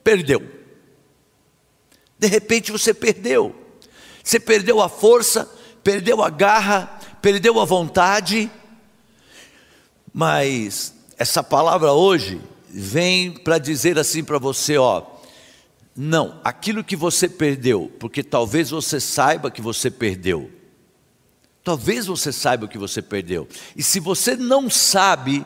perdeu. 0.05 0.47
De 2.19 2.27
repente 2.27 2.71
você 2.71 2.93
perdeu. 2.93 3.57
Você 4.23 4.39
perdeu 4.39 4.83
a 4.83 4.89
força, 4.91 5.51
perdeu 5.83 6.23
a 6.23 6.29
garra, 6.29 6.99
perdeu 7.23 7.59
a 7.59 7.65
vontade, 7.65 8.51
mas 10.13 10.95
essa 11.17 11.43
palavra 11.43 11.93
hoje 11.93 12.39
vem 12.77 13.31
para 13.33 13.57
dizer 13.57 13.99
assim 13.99 14.23
para 14.23 14.39
você, 14.39 14.77
ó, 14.77 15.03
não, 15.97 16.39
aquilo 16.45 16.85
que 16.85 16.95
você 16.95 17.27
perdeu, 17.27 17.91
porque 17.99 18.23
talvez 18.23 18.69
você 18.69 19.01
saiba 19.01 19.51
que 19.51 19.63
você 19.63 19.91
perdeu. 19.91 20.51
Talvez 21.65 22.07
você 22.07 22.31
saiba 22.31 22.69
que 22.69 22.77
você 22.77 23.01
perdeu. 23.01 23.49
E 23.75 23.83
se 23.83 23.99
você 23.99 24.37
não 24.37 24.69
sabe, 24.69 25.45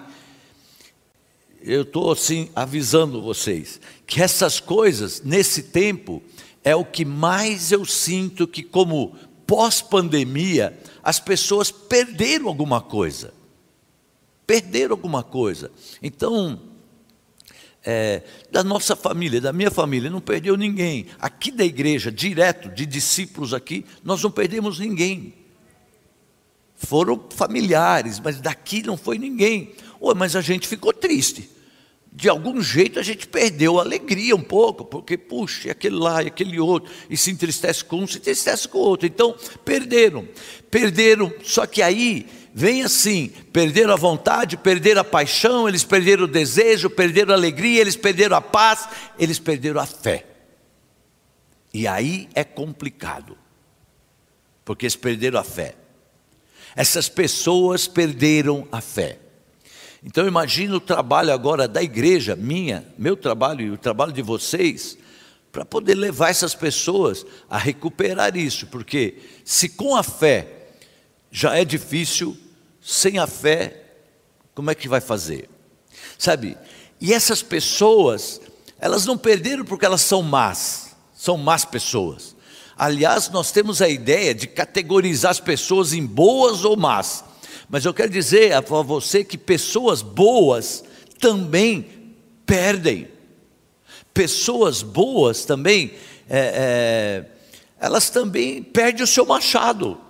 eu 1.63 1.83
estou 1.83 2.11
assim 2.11 2.51
avisando 2.55 3.23
vocês 3.23 3.81
que 4.07 4.21
essas 4.21 4.59
coisas 4.59 5.23
nesse 5.23 5.63
tempo 5.63 6.21
é 6.65 6.75
o 6.75 6.85
que 6.85 7.05
mais 7.05 7.71
eu 7.71 7.85
sinto 7.85 8.47
que 8.47 8.63
como 8.63 9.15
pós-pandemia 9.47 10.77
as 11.03 11.21
pessoas 11.21 11.71
perderam 11.71 12.49
alguma 12.49 12.81
coisa. 12.81 13.33
Perderam 14.47 14.95
alguma 14.95 15.23
coisa. 15.23 15.71
Então, 16.03 16.70
é, 17.85 18.23
da 18.51 18.63
nossa 18.63 18.95
família, 18.95 19.41
da 19.41 19.53
minha 19.53 19.71
família, 19.71 20.11
não 20.11 20.21
perdeu 20.21 20.57
ninguém. 20.57 21.07
Aqui 21.19 21.51
da 21.51 21.65
igreja, 21.65 22.11
direto, 22.11 22.69
de 22.69 22.85
discípulos 22.85 23.55
aqui, 23.55 23.85
nós 24.05 24.23
não 24.23 24.31
perdemos 24.31 24.79
ninguém. 24.79 25.35
Foram 26.77 27.23
familiares, 27.31 28.19
mas 28.19 28.41
daqui 28.41 28.83
não 28.83 28.97
foi 28.97 29.19
ninguém. 29.19 29.75
Ué, 30.01 30.15
mas 30.15 30.35
a 30.35 30.41
gente 30.41 30.67
ficou 30.67 30.93
triste. 30.93 31.51
De 32.13 32.29
algum 32.29 32.61
jeito 32.61 32.99
a 32.99 33.03
gente 33.03 33.29
perdeu 33.29 33.79
a 33.79 33.83
alegria 33.83 34.35
um 34.35 34.43
pouco, 34.43 34.85
porque, 34.85 35.17
puxa, 35.17 35.71
aquele 35.71 35.97
lá 35.97 36.23
e 36.23 36.27
aquele 36.27 36.59
outro, 36.59 36.91
e 37.09 37.17
se 37.17 37.31
entristece 37.31 37.85
com 37.85 38.01
um, 38.01 38.07
se 38.07 38.19
entristece 38.19 38.67
com 38.67 38.79
o 38.79 38.81
outro. 38.81 39.07
Então, 39.07 39.37
perderam. 39.65 40.27
Perderam, 40.71 41.33
só 41.43 41.67
que 41.67 41.81
aí 41.81 42.27
vem 42.55 42.83
assim: 42.83 43.29
perderam 43.53 43.93
a 43.93 43.97
vontade, 43.97 44.57
perderam 44.57 45.01
a 45.01 45.05
paixão, 45.05 45.69
eles 45.69 45.85
perderam 45.85 46.25
o 46.25 46.29
desejo, 46.29 46.91
perderam 46.91 47.33
a 47.33 47.37
alegria, 47.37 47.81
eles 47.81 47.97
perderam 47.97 48.37
a 48.37 48.41
paz, 48.41 48.89
eles 49.19 49.39
perderam 49.39 49.81
a 49.81 49.87
fé. 49.87 50.27
E 51.73 51.87
aí 51.87 52.29
é 52.35 52.43
complicado, 52.43 53.37
porque 54.65 54.87
eles 54.87 54.97
perderam 54.97 55.39
a 55.39 55.45
fé. 55.45 55.75
Essas 56.75 57.09
pessoas 57.09 57.87
perderam 57.87 58.67
a 58.71 58.81
fé. 58.81 59.19
Então 60.03 60.27
imagina 60.27 60.77
o 60.77 60.81
trabalho 60.81 61.33
agora 61.33 61.69
da 61.69 61.83
igreja, 61.83 62.35
minha, 62.35 62.87
meu 62.97 63.17
trabalho 63.17 63.61
e 63.67 63.71
o 63.71 63.77
trabalho 63.77 64.13
de 64.13 64.23
vocês, 64.23 64.97
para 65.53 65.65
poder 65.65 65.95
levar 65.95 66.31
essas 66.31 66.55
pessoas 66.55 67.27
a 67.49 67.59
recuperar 67.59 68.37
isso, 68.37 68.67
porque 68.69 69.17
se 69.45 69.69
com 69.69 69.97
a 69.97 70.03
fé 70.03 70.60
já 71.31 71.57
é 71.57 71.65
difícil, 71.65 72.37
sem 72.81 73.19
a 73.19 73.27
fé, 73.27 73.83
como 74.55 74.71
é 74.71 74.75
que 74.75 74.89
vai 74.89 75.01
fazer? 75.01 75.49
Sabe? 76.19 76.57
E 77.01 77.13
essas 77.13 77.43
pessoas, 77.43 78.41
elas 78.79 79.07
não 79.07 79.17
perderam 79.17 79.65
porque 79.65 79.87
elas 79.87 80.03
são 80.03 80.23
más, 80.23 80.97
são 81.15 81.37
más 81.37 81.65
pessoas. 81.65 82.37
Aliás, 82.77 83.29
nós 83.29 83.53
temos 83.53 83.83
a 83.83 83.89
ideia 83.89 84.35
de 84.35 84.47
categorizar 84.47 85.31
as 85.31 85.41
pessoas 85.41 85.93
em 85.93 86.05
boas 86.05 86.65
ou 86.65 86.77
más. 86.77 87.25
Mas 87.69 87.85
eu 87.85 87.95
quero 87.95 88.11
dizer 88.11 88.53
a 88.53 88.61
você 88.61 89.23
que 89.23 89.39
pessoas 89.39 90.03
boas 90.03 90.83
também 91.21 92.15
perdem. 92.45 93.09
Pessoas 94.13 94.83
boas 94.83 95.45
também, 95.45 95.93
é, 96.29 96.39
é, 96.39 97.27
elas 97.79 98.11
também 98.11 98.63
perdem 98.63 99.05
o 99.05 99.07
seu 99.07 99.25
machado. 99.25 100.01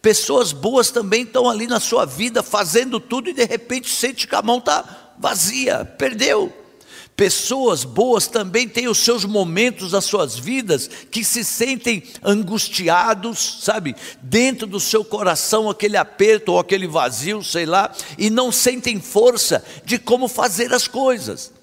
Pessoas 0.00 0.52
boas 0.52 0.90
também 0.90 1.22
estão 1.22 1.48
ali 1.48 1.66
na 1.66 1.80
sua 1.80 2.04
vida 2.04 2.42
fazendo 2.42 3.00
tudo 3.00 3.30
e 3.30 3.32
de 3.32 3.44
repente 3.44 3.90
sente 3.90 4.26
que 4.26 4.34
a 4.34 4.42
mão 4.42 4.58
está 4.58 5.14
vazia, 5.18 5.84
perdeu. 5.84 6.52
Pessoas 7.18 7.82
boas 7.82 8.28
também 8.28 8.68
têm 8.68 8.86
os 8.86 8.98
seus 8.98 9.24
momentos 9.24 9.90
das 9.90 10.04
suas 10.04 10.38
vidas 10.38 10.88
que 11.10 11.24
se 11.24 11.42
sentem 11.42 12.04
angustiados, 12.22 13.58
sabe, 13.62 13.96
dentro 14.22 14.68
do 14.68 14.78
seu 14.78 15.04
coração 15.04 15.68
aquele 15.68 15.96
aperto 15.96 16.52
ou 16.52 16.60
aquele 16.60 16.86
vazio, 16.86 17.42
sei 17.42 17.66
lá, 17.66 17.92
e 18.16 18.30
não 18.30 18.52
sentem 18.52 19.00
força 19.00 19.64
de 19.84 19.98
como 19.98 20.28
fazer 20.28 20.72
as 20.72 20.86
coisas. 20.86 21.57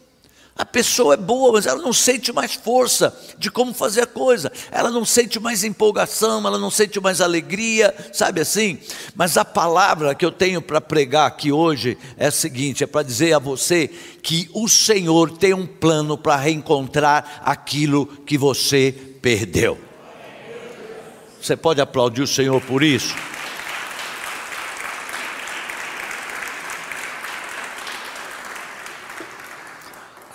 A 0.58 0.66
pessoa 0.66 1.16
é 1.16 1.18
boa, 1.18 1.52
mas 1.52 1.66
ela 1.66 1.82
não 1.82 1.92
sente 1.92 2.32
mais 2.32 2.54
força 2.54 3.14
de 3.38 3.52
como 3.52 3.74
fazer 3.74 4.04
a 4.04 4.08
coisa, 4.08 4.50
ela 4.72 4.90
não 4.90 5.04
sente 5.04 5.38
mais 5.38 5.66
empolgação, 5.66 6.48
ela 6.48 6.58
não 6.58 6.72
sente 6.72 6.98
mais 7.02 7.20
alegria, 7.20 7.94
sabe 8.14 8.40
assim? 8.40 8.80
Mas 9.16 9.36
a 9.36 9.44
palavra 9.44 10.16
que 10.16 10.26
eu 10.26 10.32
tenho 10.32 10.62
para 10.62 10.80
pregar 10.80 11.28
aqui 11.28 11.52
hoje 11.52 11.98
é 12.16 12.28
a 12.28 12.32
seguinte: 12.32 12.86
é 12.86 12.88
para 12.88 13.04
dizer 13.04 13.34
a 13.34 13.40
você 13.40 13.90
que 14.24 14.50
o 14.54 14.70
Senhor 14.70 15.30
tem 15.38 15.54
um 15.54 15.68
plano 15.68 16.18
para 16.18 16.38
reencontrar 16.38 17.42
aquilo 17.44 18.06
que 18.06 18.38
você 18.38 18.94
perdeu. 19.22 19.78
Você 21.42 21.58
pode 21.58 21.82
aplaudir 21.82 22.22
o 22.22 22.28
Senhor 22.28 22.62
por 22.62 22.82
isso? 22.82 23.14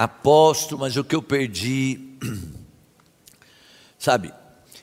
Aposto, 0.00 0.78
mas 0.78 0.96
o 0.96 1.04
que 1.04 1.14
eu 1.14 1.20
perdi. 1.20 2.00
Sabe, 3.98 4.32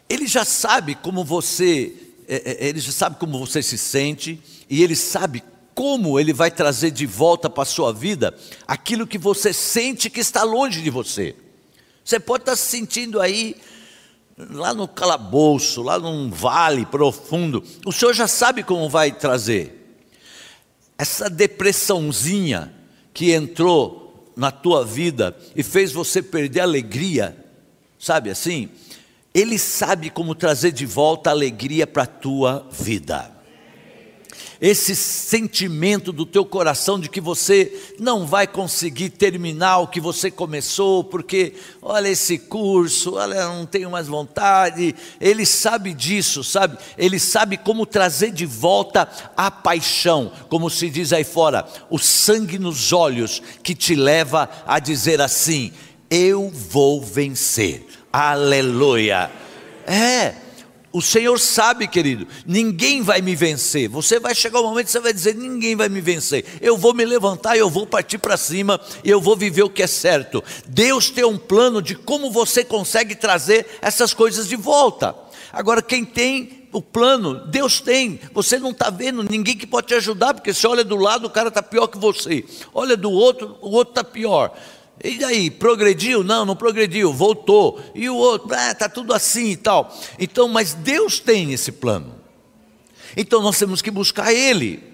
ele 0.08 0.28
já 0.28 0.46
sabe 0.46 0.94
como 0.94 1.24
você, 1.24 1.92
é, 2.28 2.66
é, 2.66 2.68
ele 2.68 2.80
já 2.80 2.92
sabe 2.92 3.16
como 3.16 3.40
você 3.40 3.64
se 3.64 3.80
sente, 3.80 4.40
e 4.70 4.84
ele 4.84 4.96
sabe 4.96 5.44
como 5.74 6.20
ele 6.20 6.34
vai 6.34 6.52
trazer 6.52 6.92
de 6.92 7.08
volta 7.08 7.50
para 7.50 7.64
a 7.64 7.66
sua 7.66 7.92
vida 7.92 8.38
aquilo 8.68 9.08
que 9.08 9.18
você 9.18 9.52
sente 9.52 10.08
que 10.08 10.20
está 10.20 10.44
longe 10.44 10.84
de 10.84 10.92
você. 10.92 11.36
Você 12.06 12.20
pode 12.20 12.44
estar 12.44 12.56
se 12.56 12.68
sentindo 12.70 13.20
aí, 13.20 13.56
lá 14.38 14.72
no 14.72 14.88
calabouço, 14.88 15.82
lá 15.82 15.98
num 15.98 16.30
vale 16.30 16.86
profundo, 16.86 17.64
o 17.84 17.92
Senhor 17.92 18.14
já 18.14 18.28
sabe 18.28 18.62
como 18.62 18.88
vai 18.88 19.12
trazer. 19.12 19.98
Essa 20.96 21.28
depressãozinha 21.28 22.72
que 23.16 23.32
entrou 23.32 24.07
na 24.38 24.52
tua 24.52 24.86
vida 24.86 25.36
e 25.56 25.64
fez 25.64 25.92
você 25.92 26.22
perder 26.22 26.62
a 26.62 26.64
alegria, 26.64 27.36
sabe 28.00 28.30
assim? 28.30 28.70
Ele 29.34 29.58
sabe 29.58 30.10
como 30.10 30.34
trazer 30.34 30.72
de 30.72 30.86
volta 30.86 31.30
a 31.30 31.34
alegria 31.34 31.86
para 31.86 32.04
a 32.04 32.08
tua 32.08 32.68
vida 32.72 33.37
esse 34.60 34.96
sentimento 34.96 36.12
do 36.12 36.26
teu 36.26 36.46
coração 36.46 37.00
de 37.00 37.10
que 37.10 37.22
você 37.22 37.94
não 38.00 38.26
vai 38.26 38.48
conseguir 38.48 39.10
terminar 39.10 39.80
o 39.80 39.88
que 39.88 40.02
você 40.02 40.32
começou, 40.32 41.04
porque 41.04 41.54
olha 41.82 42.10
esse 42.10 42.38
curso, 42.38 43.16
olha, 43.16 43.48
não 43.48 43.66
tenho 43.66 43.92
mais 43.92 44.08
vontade. 44.08 44.96
Ele 45.20 45.46
sabe 45.46 45.94
disso, 45.94 46.44
sabe? 46.44 46.78
Ele 46.98 47.20
sabe 47.20 47.58
como 47.58 47.86
trazer 47.86 48.32
de 48.32 48.46
volta 48.46 49.08
a 49.36 49.52
paixão, 49.52 50.32
como 50.50 50.70
se 50.70 50.90
diz 50.90 51.14
aí 51.14 51.24
fora, 51.24 51.68
o 51.90 52.00
sangue 52.00 52.58
nos 52.58 52.92
olhos 52.94 53.42
que 53.62 53.76
te 53.76 53.96
leva 53.96 54.50
a 54.66 54.80
dizer 54.80 55.22
assim: 55.22 55.72
eu 56.10 56.50
vou 56.50 57.02
vencer. 57.02 57.86
Aleluia. 58.12 59.30
É, 59.86 60.34
o 60.98 61.02
Senhor 61.02 61.40
sabe, 61.40 61.88
querido, 61.88 62.28
ninguém 62.44 63.04
vai 63.04 63.22
me 63.22 63.36
vencer. 63.36 63.88
Você 63.88 64.20
vai 64.20 64.34
chegar 64.34 64.62
um 64.62 64.64
momento 64.64 64.88
que 64.88 64.92
você 64.92 65.00
vai 65.00 65.14
dizer: 65.14 65.36
ninguém 65.36 65.76
vai 65.76 65.88
me 65.88 66.02
vencer. 66.02 66.44
Eu 66.60 66.76
vou 66.76 66.92
me 66.92 67.06
levantar, 67.06 67.56
eu 67.56 67.70
vou 67.70 67.86
partir 67.86 68.18
para 68.18 68.36
cima, 68.36 68.82
eu 69.04 69.22
vou 69.22 69.38
viver 69.38 69.62
o 69.62 69.70
que 69.70 69.84
é 69.84 69.88
certo. 69.88 70.44
Deus 70.68 71.12
tem 71.12 71.24
um 71.24 71.38
plano 71.38 71.84
de 71.84 71.94
como 71.94 72.32
você 72.32 72.66
consegue 72.66 73.14
trazer 73.14 73.68
essas 73.80 74.12
coisas 74.12 74.48
de 74.48 74.56
volta. 74.56 75.16
Agora, 75.54 75.84
quem 75.84 76.04
tem 76.04 76.68
o 76.74 76.82
plano, 76.82 77.46
Deus 77.46 77.80
tem. 77.80 78.20
Você 78.34 78.58
não 78.58 78.72
está 78.72 78.90
vendo 78.90 79.22
ninguém 79.22 79.56
que 79.56 79.68
pode 79.68 79.86
te 79.86 79.94
ajudar, 79.94 80.34
porque 80.34 80.52
você 80.52 80.66
olha 80.66 80.84
do 80.84 80.96
lado, 80.96 81.28
o 81.28 81.30
cara 81.30 81.50
está 81.50 81.62
pior 81.62 81.86
que 81.86 82.00
você. 82.00 82.44
Olha 82.74 82.98
do 82.98 83.12
outro, 83.12 83.56
o 83.62 83.70
outro 83.70 83.92
está 83.92 84.04
pior. 84.04 84.52
E 85.04 85.18
daí, 85.18 85.52
progrediu? 85.52 86.24
Não, 86.24 86.46
não 86.46 86.56
progrediu, 86.56 87.14
voltou. 87.14 87.80
E 87.94 88.10
o 88.10 88.16
outro, 88.16 88.50
ah, 88.52 88.72
está 88.72 88.90
tudo 88.90 89.14
assim 89.14 89.52
e 89.52 89.58
tal. 89.58 89.96
Então, 90.18 90.48
mas 90.48 90.74
Deus 90.74 91.20
tem 91.20 91.54
esse 91.54 91.72
plano. 91.72 92.16
Então 93.16 93.42
nós 93.42 93.58
temos 93.58 93.82
que 93.82 93.92
buscar 93.92 94.34
Ele. 94.34 94.88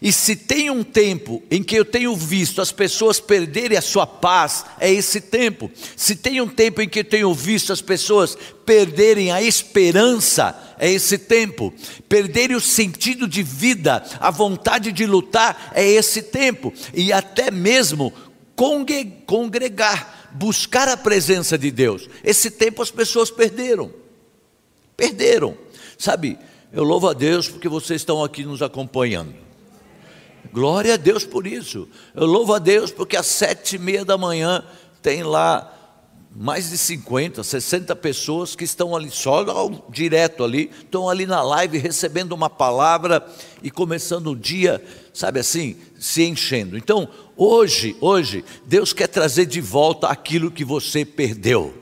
E 0.00 0.12
se 0.12 0.34
tem 0.34 0.70
um 0.70 0.82
tempo 0.82 1.42
em 1.50 1.62
que 1.62 1.76
eu 1.76 1.84
tenho 1.84 2.14
visto 2.14 2.60
as 2.60 2.72
pessoas 2.72 3.20
perderem 3.20 3.78
a 3.78 3.82
sua 3.82 4.06
paz, 4.06 4.64
é 4.78 4.92
esse 4.92 5.20
tempo. 5.20 5.70
Se 5.96 6.16
tem 6.16 6.40
um 6.40 6.48
tempo 6.48 6.82
em 6.82 6.88
que 6.88 7.00
eu 7.00 7.04
tenho 7.04 7.32
visto 7.32 7.72
as 7.72 7.80
pessoas 7.80 8.36
perderem 8.66 9.30
a 9.30 9.42
esperança, 9.42 10.56
é 10.78 10.90
esse 10.90 11.18
tempo. 11.18 11.72
Perderem 12.08 12.56
o 12.56 12.60
sentido 12.60 13.28
de 13.28 13.42
vida, 13.42 14.04
a 14.18 14.30
vontade 14.30 14.92
de 14.92 15.06
lutar, 15.06 15.72
é 15.74 15.88
esse 15.88 16.22
tempo. 16.22 16.72
E 16.92 17.12
até 17.12 17.50
mesmo 17.50 18.12
congregar, 18.54 20.30
buscar 20.32 20.88
a 20.88 20.96
presença 20.96 21.56
de 21.58 21.70
Deus. 21.70 22.08
Esse 22.22 22.50
tempo 22.50 22.82
as 22.82 22.90
pessoas 22.90 23.30
perderam. 23.30 23.92
Perderam. 24.96 25.56
Sabe, 25.98 26.38
eu 26.72 26.84
louvo 26.84 27.08
a 27.08 27.12
Deus 27.12 27.48
porque 27.48 27.68
vocês 27.68 28.00
estão 28.00 28.22
aqui 28.22 28.44
nos 28.44 28.62
acompanhando. 28.62 29.34
Glória 30.52 30.94
a 30.94 30.96
Deus 30.96 31.24
por 31.24 31.46
isso. 31.46 31.88
Eu 32.14 32.26
louvo 32.26 32.54
a 32.54 32.58
Deus 32.58 32.90
porque 32.90 33.16
às 33.16 33.26
sete 33.26 33.76
e 33.76 33.78
meia 33.78 34.04
da 34.04 34.18
manhã 34.18 34.64
tem 35.00 35.22
lá 35.22 35.78
mais 36.34 36.70
de 36.70 36.78
50, 36.78 37.44
60 37.44 37.94
pessoas 37.96 38.56
que 38.56 38.64
estão 38.64 38.96
ali 38.96 39.10
só 39.10 39.44
direto 39.90 40.42
ali, 40.42 40.70
estão 40.82 41.08
ali 41.08 41.26
na 41.26 41.42
live 41.42 41.76
recebendo 41.76 42.32
uma 42.32 42.48
palavra 42.48 43.26
e 43.62 43.70
começando 43.70 44.28
o 44.28 44.36
dia, 44.36 44.82
sabe 45.12 45.40
assim, 45.40 45.76
se 45.98 46.22
enchendo. 46.22 46.76
Então, 46.76 47.08
hoje, 47.36 47.96
hoje, 48.00 48.44
Deus 48.66 48.92
quer 48.92 49.08
trazer 49.08 49.46
de 49.46 49.60
volta 49.60 50.08
aquilo 50.08 50.50
que 50.50 50.64
você 50.64 51.04
perdeu. 51.04 51.74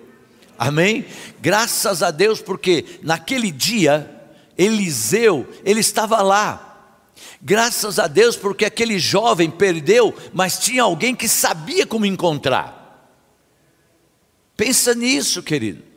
Amém? 0.59 1.07
Graças 1.41 2.03
a 2.03 2.11
Deus, 2.11 2.41
porque 2.41 2.85
naquele 3.03 3.51
dia, 3.51 4.11
Eliseu, 4.59 5.49
ele 5.65 5.81
estava 5.81 6.21
lá. 6.23 6.67
Graças 7.41 7.99
a 7.99 8.07
Deus, 8.07 8.37
porque 8.37 8.65
aquele 8.65 8.99
jovem 8.99 9.51
perdeu, 9.51 10.15
mas 10.33 10.59
tinha 10.59 10.83
alguém 10.83 11.15
que 11.15 11.27
sabia 11.27 11.87
como 11.87 12.05
encontrar. 12.05 12.81
Pensa 14.57 14.95
nisso, 14.95 15.43
querido. 15.43 15.90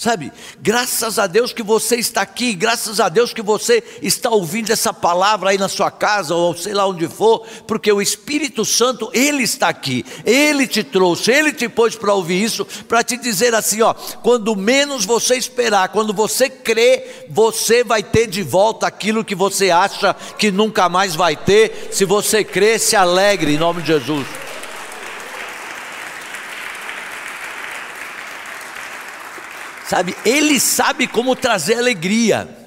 Sabe, 0.00 0.30
graças 0.62 1.18
a 1.18 1.26
Deus 1.26 1.52
que 1.52 1.60
você 1.60 1.96
está 1.96 2.22
aqui, 2.22 2.54
graças 2.54 3.00
a 3.00 3.08
Deus 3.08 3.32
que 3.32 3.42
você 3.42 3.82
está 4.00 4.30
ouvindo 4.30 4.70
essa 4.70 4.92
palavra 4.92 5.50
aí 5.50 5.58
na 5.58 5.68
sua 5.68 5.90
casa, 5.90 6.36
ou 6.36 6.56
sei 6.56 6.72
lá 6.72 6.86
onde 6.86 7.08
for, 7.08 7.44
porque 7.66 7.90
o 7.90 8.00
Espírito 8.00 8.64
Santo, 8.64 9.10
Ele 9.12 9.42
está 9.42 9.68
aqui, 9.68 10.06
Ele 10.24 10.68
te 10.68 10.84
trouxe, 10.84 11.32
Ele 11.32 11.52
te 11.52 11.68
pôs 11.68 11.96
para 11.96 12.14
ouvir 12.14 12.40
isso, 12.40 12.64
para 12.86 13.02
te 13.02 13.16
dizer 13.16 13.56
assim: 13.56 13.82
ó, 13.82 13.92
quando 13.92 14.54
menos 14.54 15.04
você 15.04 15.34
esperar, 15.34 15.88
quando 15.88 16.14
você 16.14 16.48
crê, 16.48 17.24
você 17.28 17.82
vai 17.82 18.00
ter 18.00 18.28
de 18.28 18.44
volta 18.44 18.86
aquilo 18.86 19.24
que 19.24 19.34
você 19.34 19.68
acha 19.72 20.14
que 20.38 20.52
nunca 20.52 20.88
mais 20.88 21.16
vai 21.16 21.34
ter, 21.34 21.88
se 21.90 22.04
você 22.04 22.44
crê, 22.44 22.78
se 22.78 22.94
alegre 22.94 23.52
em 23.52 23.58
nome 23.58 23.82
de 23.82 23.88
Jesus. 23.88 24.47
Sabe, 29.88 30.14
ele 30.24 30.60
sabe 30.60 31.06
como 31.06 31.34
trazer 31.34 31.78
alegria. 31.78 32.58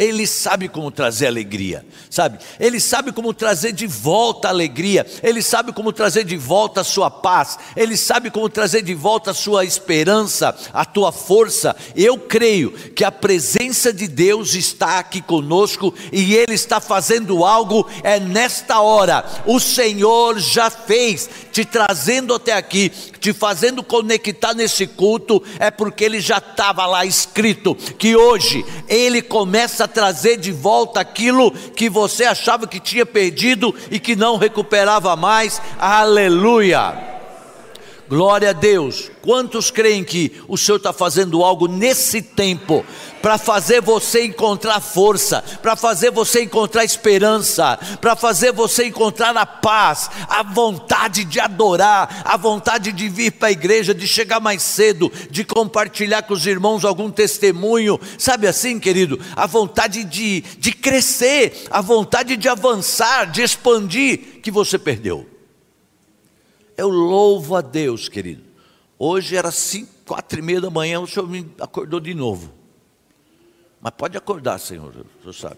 Ele 0.00 0.26
sabe 0.26 0.66
como 0.66 0.90
trazer 0.90 1.26
alegria, 1.26 1.84
sabe? 2.08 2.38
Ele 2.58 2.80
sabe 2.80 3.12
como 3.12 3.34
trazer 3.34 3.70
de 3.72 3.86
volta 3.86 4.48
a 4.48 4.50
alegria, 4.50 5.06
ele 5.22 5.42
sabe 5.42 5.74
como 5.74 5.92
trazer 5.92 6.24
de 6.24 6.38
volta 6.38 6.80
a 6.80 6.84
sua 6.84 7.10
paz, 7.10 7.58
ele 7.76 7.98
sabe 7.98 8.30
como 8.30 8.48
trazer 8.48 8.80
de 8.80 8.94
volta 8.94 9.32
a 9.32 9.34
sua 9.34 9.62
esperança, 9.62 10.56
a 10.72 10.86
tua 10.86 11.12
força. 11.12 11.76
Eu 11.94 12.16
creio 12.16 12.70
que 12.70 13.04
a 13.04 13.12
presença 13.12 13.92
de 13.92 14.08
Deus 14.08 14.54
está 14.54 15.00
aqui 15.00 15.20
conosco 15.20 15.92
e 16.10 16.34
ele 16.34 16.54
está 16.54 16.80
fazendo 16.80 17.44
algo 17.44 17.86
é 18.02 18.18
nesta 18.18 18.80
hora. 18.80 19.22
O 19.44 19.60
Senhor 19.60 20.38
já 20.38 20.70
fez, 20.70 21.28
te 21.50 21.64
trazendo 21.64 22.34
até 22.34 22.52
aqui, 22.52 22.90
te 23.18 23.32
fazendo 23.32 23.82
conectar 23.82 24.54
nesse 24.54 24.86
culto, 24.86 25.42
é 25.58 25.70
porque 25.70 26.04
ele 26.04 26.20
já 26.20 26.38
estava 26.38 26.86
lá 26.86 27.04
escrito 27.04 27.74
que 27.74 28.16
hoje 28.16 28.64
ele 28.88 29.22
começa 29.22 29.84
a 29.84 29.88
trazer 29.88 30.36
de 30.36 30.52
volta 30.52 31.00
aquilo 31.00 31.50
que 31.50 31.88
você 31.88 32.24
achava 32.24 32.66
que 32.66 32.80
tinha 32.80 33.04
perdido 33.04 33.74
e 33.90 33.98
que 33.98 34.16
não 34.16 34.36
recuperava 34.36 35.14
mais. 35.16 35.60
Aleluia! 35.78 37.10
Glória 38.10 38.50
a 38.50 38.52
Deus. 38.52 39.08
Quantos 39.22 39.70
creem 39.70 40.02
que 40.02 40.32
o 40.48 40.58
Senhor 40.58 40.78
está 40.78 40.92
fazendo 40.92 41.44
algo 41.44 41.68
nesse 41.68 42.20
tempo 42.20 42.84
para 43.22 43.38
fazer 43.38 43.80
você 43.80 44.24
encontrar 44.24 44.80
força, 44.80 45.42
para 45.62 45.76
fazer 45.76 46.10
você 46.10 46.42
encontrar 46.42 46.84
esperança, 46.84 47.78
para 48.00 48.16
fazer 48.16 48.52
você 48.52 48.86
encontrar 48.86 49.36
a 49.36 49.46
paz, 49.46 50.10
a 50.28 50.42
vontade 50.42 51.24
de 51.24 51.38
adorar, 51.38 52.22
a 52.24 52.36
vontade 52.36 52.92
de 52.92 53.08
vir 53.08 53.32
para 53.32 53.48
a 53.48 53.52
igreja, 53.52 53.94
de 53.94 54.06
chegar 54.06 54.40
mais 54.40 54.62
cedo, 54.62 55.12
de 55.30 55.44
compartilhar 55.44 56.22
com 56.22 56.34
os 56.34 56.46
irmãos 56.46 56.84
algum 56.84 57.10
testemunho, 57.10 58.00
sabe 58.18 58.46
assim, 58.46 58.78
querido? 58.78 59.20
A 59.36 59.46
vontade 59.46 60.04
de, 60.04 60.40
de 60.58 60.72
crescer, 60.72 61.66
a 61.70 61.80
vontade 61.80 62.36
de 62.36 62.48
avançar, 62.48 63.30
de 63.30 63.42
expandir, 63.42 64.40
que 64.42 64.50
você 64.50 64.78
perdeu. 64.78 65.26
eu 66.76 66.88
louvo 66.88 67.54
a 67.54 67.60
Deus, 67.60 68.08
querido. 68.08 68.42
Hoje 68.98 69.36
era 69.36 69.50
cinco, 69.50 69.90
quatro 70.06 70.38
e 70.38 70.42
meia 70.42 70.60
da 70.60 70.70
manhã, 70.70 71.00
o 71.00 71.06
Senhor 71.06 71.28
me 71.28 71.46
acordou 71.58 72.00
de 72.00 72.14
novo. 72.14 72.59
Mas 73.80 73.92
pode 73.94 74.16
acordar, 74.16 74.58
Senhor, 74.58 75.06
o 75.24 75.32
sabe. 75.32 75.56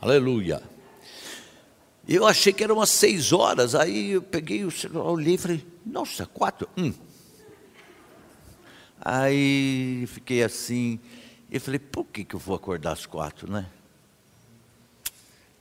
Aleluia. 0.00 0.62
Eu 2.08 2.26
achei 2.26 2.52
que 2.52 2.64
eram 2.64 2.76
umas 2.76 2.90
seis 2.90 3.32
horas, 3.32 3.74
aí 3.74 4.12
eu 4.12 4.22
peguei 4.22 4.64
o 4.64 4.70
celular, 4.70 5.10
olhei 5.10 5.34
e 5.34 5.38
falei, 5.38 5.66
nossa, 5.84 6.24
quatro? 6.24 6.68
Hum. 6.76 6.94
Aí 9.00 10.06
fiquei 10.06 10.42
assim, 10.42 10.98
e 11.50 11.58
falei, 11.58 11.78
por 11.78 12.04
que, 12.04 12.24
que 12.24 12.34
eu 12.34 12.40
vou 12.40 12.56
acordar 12.56 12.92
às 12.92 13.04
quatro, 13.04 13.50
né? 13.50 13.66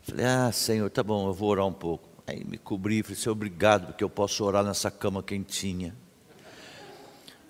Falei, 0.03 0.25
ah, 0.25 0.51
Senhor, 0.53 0.89
tá 0.89 1.03
bom, 1.03 1.27
eu 1.27 1.33
vou 1.33 1.49
orar 1.49 1.65
um 1.65 1.73
pouco. 1.73 2.07
Aí 2.25 2.43
me 2.45 2.57
cobri, 2.57 3.03
falei, 3.03 3.17
Senhor, 3.17 3.33
obrigado, 3.33 3.87
porque 3.87 4.03
eu 4.03 4.09
posso 4.09 4.43
orar 4.43 4.63
nessa 4.63 4.89
cama 4.89 5.21
quentinha. 5.21 5.93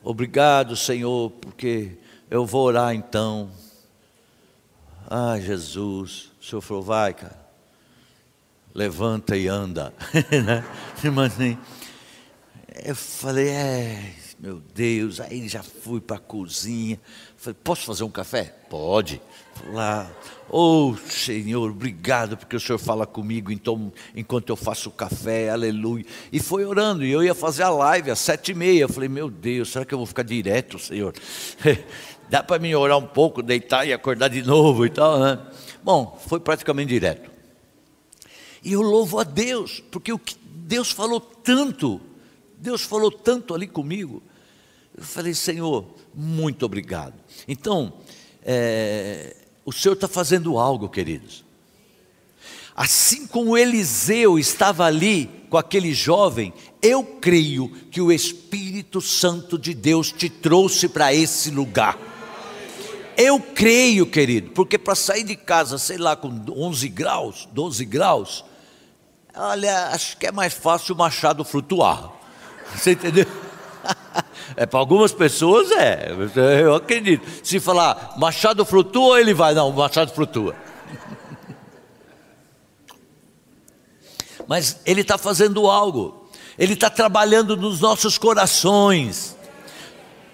Obrigado, 0.03 0.75
Senhor, 0.75 1.29
porque 1.31 1.97
eu 2.31 2.45
vou 2.45 2.65
orar 2.65 2.95
então. 2.95 3.51
Ah, 5.09 5.39
Jesus, 5.39 6.33
o 6.37 6.43
Senhor 6.43 6.61
falou, 6.61 6.83
vai, 6.83 7.13
cara, 7.13 7.39
levanta 8.75 9.37
e 9.37 9.47
anda. 9.47 9.93
Né? 10.45 10.65
Mas 11.13 11.33
assim, 11.33 11.57
eu 12.83 12.93
falei, 12.93 13.47
é, 13.47 14.13
meu 14.37 14.61
Deus, 14.75 15.21
aí 15.21 15.47
já 15.47 15.63
fui 15.63 16.01
para 16.01 16.17
a 16.17 16.19
cozinha. 16.19 16.99
Falei, 17.37 17.57
posso 17.63 17.85
fazer 17.85 18.03
um 18.03 18.09
café? 18.09 18.53
Pode. 18.69 19.21
Lá, 19.71 20.11
oh 20.49 20.93
Senhor, 21.09 21.71
obrigado 21.71 22.35
porque 22.35 22.55
o 22.55 22.59
Senhor 22.59 22.77
fala 22.77 23.07
comigo 23.07 23.49
então, 23.51 23.91
enquanto 24.13 24.49
eu 24.49 24.55
faço 24.57 24.89
o 24.89 24.91
café, 24.91 25.49
aleluia. 25.49 26.05
E 26.33 26.39
foi 26.39 26.65
orando, 26.65 27.05
e 27.05 27.11
eu 27.11 27.23
ia 27.23 27.33
fazer 27.33 27.63
a 27.63 27.69
live 27.69 28.11
às 28.11 28.19
sete 28.19 28.51
e 28.51 28.55
meia. 28.55 28.81
Eu 28.81 28.89
falei, 28.89 29.07
meu 29.07 29.29
Deus, 29.29 29.71
será 29.71 29.85
que 29.85 29.93
eu 29.93 29.97
vou 29.97 30.05
ficar 30.05 30.23
direto, 30.23 30.77
Senhor? 30.77 31.13
Dá 32.29 32.43
para 32.43 32.59
mim 32.59 32.73
orar 32.73 32.97
um 32.97 33.07
pouco, 33.07 33.41
deitar 33.41 33.87
e 33.87 33.93
acordar 33.93 34.27
de 34.29 34.41
novo 34.41 34.85
e 34.85 34.89
tal, 34.89 35.19
né? 35.19 35.39
Bom, 35.83 36.19
foi 36.27 36.39
praticamente 36.39 36.89
direto. 36.89 37.31
E 38.63 38.73
eu 38.73 38.81
louvo 38.81 39.19
a 39.19 39.23
Deus, 39.23 39.81
porque 39.91 40.11
o 40.11 40.19
que 40.19 40.35
Deus 40.43 40.91
falou 40.91 41.21
tanto, 41.21 42.01
Deus 42.57 42.81
falou 42.81 43.09
tanto 43.11 43.55
ali 43.55 43.67
comigo. 43.67 44.21
Eu 44.97 45.03
falei, 45.03 45.33
Senhor, 45.33 45.85
muito 46.13 46.65
obrigado. 46.65 47.13
Então, 47.47 47.93
é, 48.43 49.35
o 49.63 49.71
Senhor 49.71 49.93
está 49.93 50.07
fazendo 50.07 50.57
algo, 50.57 50.89
queridos. 50.89 51.45
Assim 52.75 53.25
como 53.25 53.57
Eliseu 53.57 54.37
estava 54.37 54.85
ali 54.85 55.29
com 55.49 55.57
aquele 55.57 55.93
jovem, 55.93 56.53
eu 56.81 57.03
creio 57.03 57.69
que 57.89 57.99
o 57.99 58.11
Espírito 58.11 59.01
Santo 59.01 59.57
de 59.57 59.73
Deus 59.73 60.11
te 60.11 60.29
trouxe 60.29 60.87
para 60.87 61.13
esse 61.13 61.49
lugar. 61.49 61.97
Eu 63.17 63.39
creio, 63.39 64.05
querido, 64.05 64.51
porque 64.51 64.77
para 64.77 64.93
sair 64.93 65.23
de 65.23 65.35
casa, 65.35 65.79
sei 65.79 65.97
lá, 65.97 66.15
com 66.15 66.29
11 66.47 66.87
graus, 66.89 67.49
12 67.51 67.83
graus, 67.83 68.45
olha, 69.35 69.87
acho 69.87 70.15
que 70.17 70.27
é 70.27 70.31
mais 70.31 70.53
fácil 70.53 70.93
o 70.93 70.97
machado 70.99 71.43
flutuar. 71.43 72.11
Você 72.75 72.91
entendeu? 72.91 73.25
É, 74.55 74.65
para 74.65 74.79
algumas 74.79 75.11
pessoas 75.11 75.69
é, 75.71 76.09
eu 76.63 76.73
acredito. 76.73 77.23
Se 77.45 77.59
falar 77.59 78.15
machado 78.17 78.65
flutua, 78.65 79.19
ele 79.19 79.33
vai, 79.33 79.53
não, 79.53 79.71
machado 79.71 80.11
flutua. 80.13 80.55
Mas 84.47 84.79
ele 84.85 85.01
está 85.01 85.17
fazendo 85.17 85.69
algo, 85.69 86.27
ele 86.57 86.73
está 86.73 86.89
trabalhando 86.89 87.55
nos 87.55 87.79
nossos 87.79 88.17
corações, 88.17 89.36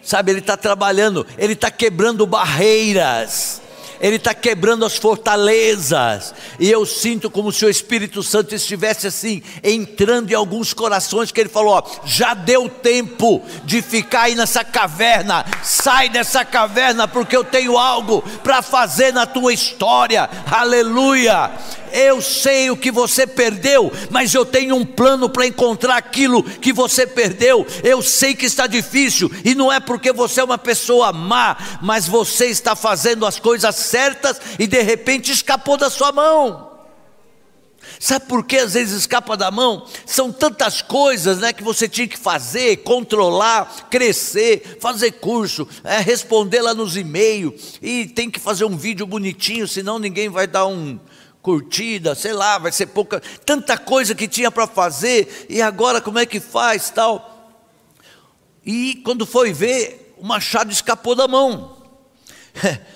sabe? 0.03 0.31
Ele 0.31 0.39
está 0.39 0.55
trabalhando, 0.55 1.25
ele 1.37 1.53
está 1.53 1.71
quebrando 1.71 2.27
barreiras. 2.27 3.62
Ele 4.03 4.17
está 4.17 4.33
quebrando 4.33 4.85
as 4.85 4.97
fortalezas, 4.97 6.35
e 6.59 6.69
eu 6.69 6.85
sinto 6.85 7.31
como 7.31 7.53
se 7.53 7.65
o 7.65 7.69
Espírito 7.69 8.21
Santo 8.21 8.53
estivesse 8.53 9.07
assim, 9.07 9.41
entrando 9.63 10.29
em 10.29 10.35
alguns 10.35 10.73
corações, 10.73 11.31
que 11.31 11.39
ele 11.39 11.47
falou: 11.47 11.75
ó, 11.75 11.83
já 12.03 12.33
deu 12.33 12.67
tempo 12.67 13.41
de 13.63 13.81
ficar 13.81 14.23
aí 14.23 14.35
nessa 14.35 14.61
caverna, 14.61 15.45
sai 15.63 16.09
dessa 16.09 16.43
caverna, 16.43 17.07
porque 17.07 17.37
eu 17.37 17.45
tenho 17.45 17.77
algo 17.77 18.21
para 18.43 18.61
fazer 18.61 19.13
na 19.13 19.25
tua 19.25 19.53
história, 19.53 20.29
aleluia. 20.51 21.49
Eu 21.93 22.23
sei 22.23 22.71
o 22.71 22.75
que 22.75 22.89
você 22.89 23.27
perdeu, 23.27 23.91
mas 24.09 24.33
eu 24.33 24.43
tenho 24.43 24.75
um 24.75 24.83
plano 24.83 25.29
para 25.29 25.45
encontrar 25.45 25.95
aquilo 25.95 26.41
que 26.41 26.73
você 26.73 27.05
perdeu. 27.05 27.67
Eu 27.83 28.01
sei 28.01 28.33
que 28.33 28.47
está 28.47 28.65
difícil, 28.65 29.31
e 29.45 29.53
não 29.53 29.71
é 29.71 29.79
porque 29.79 30.11
você 30.11 30.41
é 30.41 30.43
uma 30.43 30.57
pessoa 30.57 31.13
má, 31.13 31.55
mas 31.83 32.07
você 32.07 32.47
está 32.47 32.75
fazendo 32.75 33.27
as 33.27 33.37
coisas 33.37 33.75
certas 33.93 34.41
e 34.57 34.65
de 34.65 34.81
repente 34.81 35.31
escapou 35.31 35.77
da 35.77 35.87
sua 35.87 36.11
mão. 36.11 36.71
Sabe 37.99 38.25
por 38.25 38.43
que 38.43 38.57
às 38.57 38.73
vezes 38.73 39.01
escapa 39.01 39.37
da 39.37 39.51
mão? 39.51 39.85
São 40.05 40.31
tantas 40.31 40.81
coisas 40.81 41.37
né, 41.37 41.53
que 41.53 41.61
você 41.61 41.87
tinha 41.87 42.07
que 42.07 42.17
fazer, 42.17 42.77
controlar, 42.77 43.87
crescer, 43.89 44.77
fazer 44.79 45.11
curso, 45.11 45.67
é, 45.83 45.99
responder 45.99 46.61
lá 46.61 46.73
nos 46.73 46.97
e-mails, 46.97 47.77
e 47.81 48.07
tem 48.07 48.31
que 48.31 48.39
fazer 48.39 48.65
um 48.65 48.75
vídeo 48.75 49.05
bonitinho, 49.05 49.67
senão 49.67 49.99
ninguém 49.99 50.29
vai 50.29 50.47
dar 50.47 50.65
um, 50.65 50.97
curtida, 51.41 52.15
sei 52.15 52.33
lá, 52.33 52.57
vai 52.57 52.71
ser 52.71 52.87
pouca, 52.87 53.21
tanta 53.45 53.77
coisa 53.77 54.15
que 54.15 54.27
tinha 54.27 54.49
para 54.49 54.65
fazer, 54.65 55.45
e 55.49 55.61
agora 55.61 56.01
como 56.01 56.17
é 56.17 56.25
que 56.25 56.39
faz 56.39 56.89
tal. 56.89 57.53
E 58.65 59.01
quando 59.03 59.25
foi 59.25 59.51
ver, 59.51 60.15
o 60.17 60.25
machado 60.25 60.71
escapou 60.71 61.13
da 61.13 61.27
mão. 61.27 61.77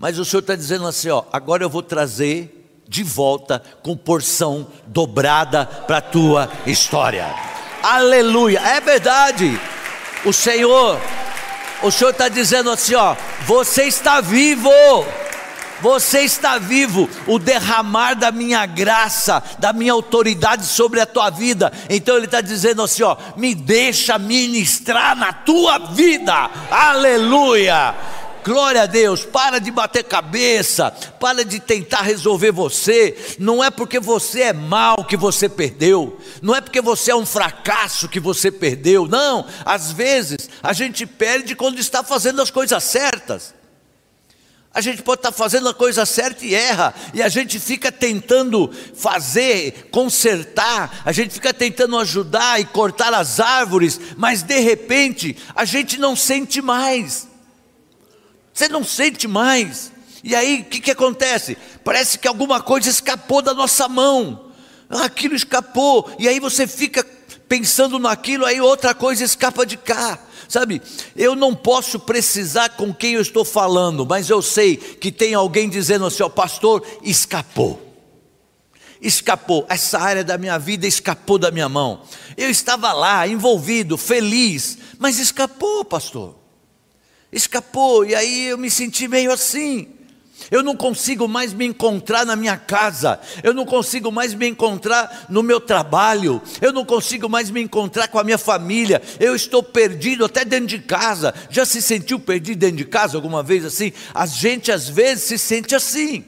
Mas 0.00 0.18
o 0.18 0.24
Senhor 0.24 0.40
está 0.40 0.56
dizendo 0.56 0.86
assim: 0.86 1.10
ó, 1.10 1.24
agora 1.30 1.62
eu 1.62 1.68
vou 1.68 1.82
trazer 1.82 2.56
de 2.88 3.04
volta 3.04 3.62
com 3.82 3.94
porção 3.94 4.66
dobrada 4.86 5.66
para 5.66 5.98
a 5.98 6.00
tua 6.00 6.50
história. 6.66 7.26
Aleluia, 7.82 8.60
é 8.60 8.80
verdade. 8.80 9.60
O 10.24 10.32
Senhor, 10.32 10.98
o 11.82 11.90
Senhor 11.90 12.10
está 12.10 12.30
dizendo 12.30 12.70
assim: 12.70 12.94
ó, 12.94 13.14
você 13.46 13.84
está 13.84 14.22
vivo. 14.22 14.70
Você 15.82 16.20
está 16.20 16.58
vivo, 16.58 17.08
o 17.26 17.38
derramar 17.38 18.12
da 18.12 18.30
minha 18.30 18.66
graça, 18.66 19.42
da 19.58 19.72
minha 19.72 19.94
autoridade 19.94 20.66
sobre 20.66 21.00
a 21.00 21.06
tua 21.06 21.30
vida. 21.30 21.72
Então 21.88 22.16
ele 22.16 22.26
está 22.26 22.42
dizendo 22.42 22.82
assim: 22.82 23.02
ó, 23.02 23.16
me 23.36 23.54
deixa 23.54 24.18
ministrar 24.18 25.16
na 25.16 25.32
tua 25.32 25.78
vida. 25.78 26.50
Aleluia. 26.70 27.94
Glória 28.44 28.82
a 28.82 28.86
Deus, 28.86 29.24
para 29.24 29.58
de 29.58 29.70
bater 29.70 30.04
cabeça, 30.04 30.90
para 31.18 31.44
de 31.44 31.60
tentar 31.60 32.02
resolver 32.02 32.50
você. 32.50 33.36
Não 33.38 33.62
é 33.62 33.70
porque 33.70 34.00
você 34.00 34.42
é 34.42 34.52
mal 34.52 35.04
que 35.04 35.16
você 35.16 35.48
perdeu, 35.48 36.18
não 36.40 36.54
é 36.54 36.60
porque 36.60 36.80
você 36.80 37.10
é 37.10 37.16
um 37.16 37.26
fracasso 37.26 38.08
que 38.08 38.20
você 38.20 38.50
perdeu. 38.50 39.06
Não, 39.06 39.46
às 39.64 39.92
vezes 39.92 40.48
a 40.62 40.72
gente 40.72 41.06
perde 41.06 41.54
quando 41.54 41.78
está 41.78 42.02
fazendo 42.02 42.40
as 42.40 42.50
coisas 42.50 42.82
certas. 42.82 43.54
A 44.72 44.80
gente 44.80 45.02
pode 45.02 45.18
estar 45.18 45.32
fazendo 45.32 45.68
a 45.68 45.74
coisa 45.74 46.06
certa 46.06 46.46
e 46.46 46.54
erra, 46.54 46.94
e 47.12 47.20
a 47.20 47.28
gente 47.28 47.58
fica 47.58 47.90
tentando 47.90 48.70
fazer, 48.94 49.88
consertar, 49.90 51.02
a 51.04 51.10
gente 51.10 51.34
fica 51.34 51.52
tentando 51.52 51.98
ajudar 51.98 52.60
e 52.60 52.64
cortar 52.64 53.12
as 53.12 53.40
árvores, 53.40 54.00
mas 54.16 54.44
de 54.44 54.60
repente 54.60 55.36
a 55.56 55.64
gente 55.64 55.98
não 55.98 56.14
sente 56.14 56.62
mais. 56.62 57.29
Você 58.52 58.68
não 58.68 58.84
sente 58.84 59.26
mais. 59.26 59.92
E 60.22 60.34
aí 60.34 60.60
o 60.60 60.64
que, 60.64 60.80
que 60.80 60.90
acontece? 60.90 61.56
Parece 61.84 62.18
que 62.18 62.28
alguma 62.28 62.60
coisa 62.60 62.88
escapou 62.88 63.40
da 63.42 63.54
nossa 63.54 63.88
mão. 63.88 64.50
Aquilo 64.88 65.36
escapou, 65.36 66.10
e 66.18 66.26
aí 66.26 66.40
você 66.40 66.66
fica 66.66 67.06
pensando 67.48 67.98
naquilo, 67.98 68.44
aí 68.44 68.60
outra 68.60 68.92
coisa 68.92 69.24
escapa 69.24 69.64
de 69.64 69.76
cá. 69.76 70.18
Sabe, 70.48 70.82
eu 71.14 71.36
não 71.36 71.54
posso 71.54 72.00
precisar 72.00 72.70
com 72.70 72.92
quem 72.92 73.12
eu 73.12 73.20
estou 73.20 73.44
falando, 73.44 74.04
mas 74.04 74.28
eu 74.28 74.42
sei 74.42 74.76
que 74.76 75.12
tem 75.12 75.32
alguém 75.32 75.68
dizendo 75.68 76.06
assim: 76.06 76.24
ó, 76.24 76.28
pastor, 76.28 76.84
escapou. 77.04 77.80
Escapou, 79.00 79.64
essa 79.68 79.98
área 79.98 80.24
da 80.24 80.36
minha 80.36 80.58
vida 80.58 80.88
escapou 80.88 81.38
da 81.38 81.52
minha 81.52 81.68
mão. 81.68 82.02
Eu 82.36 82.50
estava 82.50 82.92
lá, 82.92 83.26
envolvido, 83.28 83.96
feliz, 83.96 84.76
mas 84.98 85.20
escapou, 85.20 85.84
pastor. 85.84 86.39
Escapou, 87.32 88.04
e 88.04 88.14
aí 88.14 88.46
eu 88.46 88.58
me 88.58 88.70
senti 88.70 89.06
meio 89.06 89.32
assim. 89.32 89.88
Eu 90.50 90.62
não 90.62 90.74
consigo 90.74 91.28
mais 91.28 91.52
me 91.52 91.66
encontrar 91.66 92.24
na 92.24 92.34
minha 92.34 92.56
casa, 92.56 93.20
eu 93.42 93.52
não 93.52 93.64
consigo 93.64 94.10
mais 94.10 94.34
me 94.34 94.48
encontrar 94.48 95.26
no 95.28 95.42
meu 95.42 95.60
trabalho, 95.60 96.40
eu 96.60 96.72
não 96.72 96.84
consigo 96.84 97.28
mais 97.28 97.50
me 97.50 97.60
encontrar 97.60 98.08
com 98.08 98.18
a 98.18 98.24
minha 98.24 98.38
família, 98.38 99.02
eu 99.18 99.34
estou 99.36 99.62
perdido 99.62 100.24
até 100.24 100.44
dentro 100.44 100.66
de 100.66 100.78
casa. 100.78 101.34
Já 101.50 101.64
se 101.64 101.82
sentiu 101.82 102.18
perdido 102.18 102.58
dentro 102.58 102.78
de 102.78 102.84
casa 102.84 103.16
alguma 103.16 103.42
vez 103.42 103.64
assim? 103.64 103.92
A 104.14 104.26
gente 104.26 104.72
às 104.72 104.88
vezes 104.88 105.24
se 105.24 105.38
sente 105.38 105.74
assim. 105.74 106.24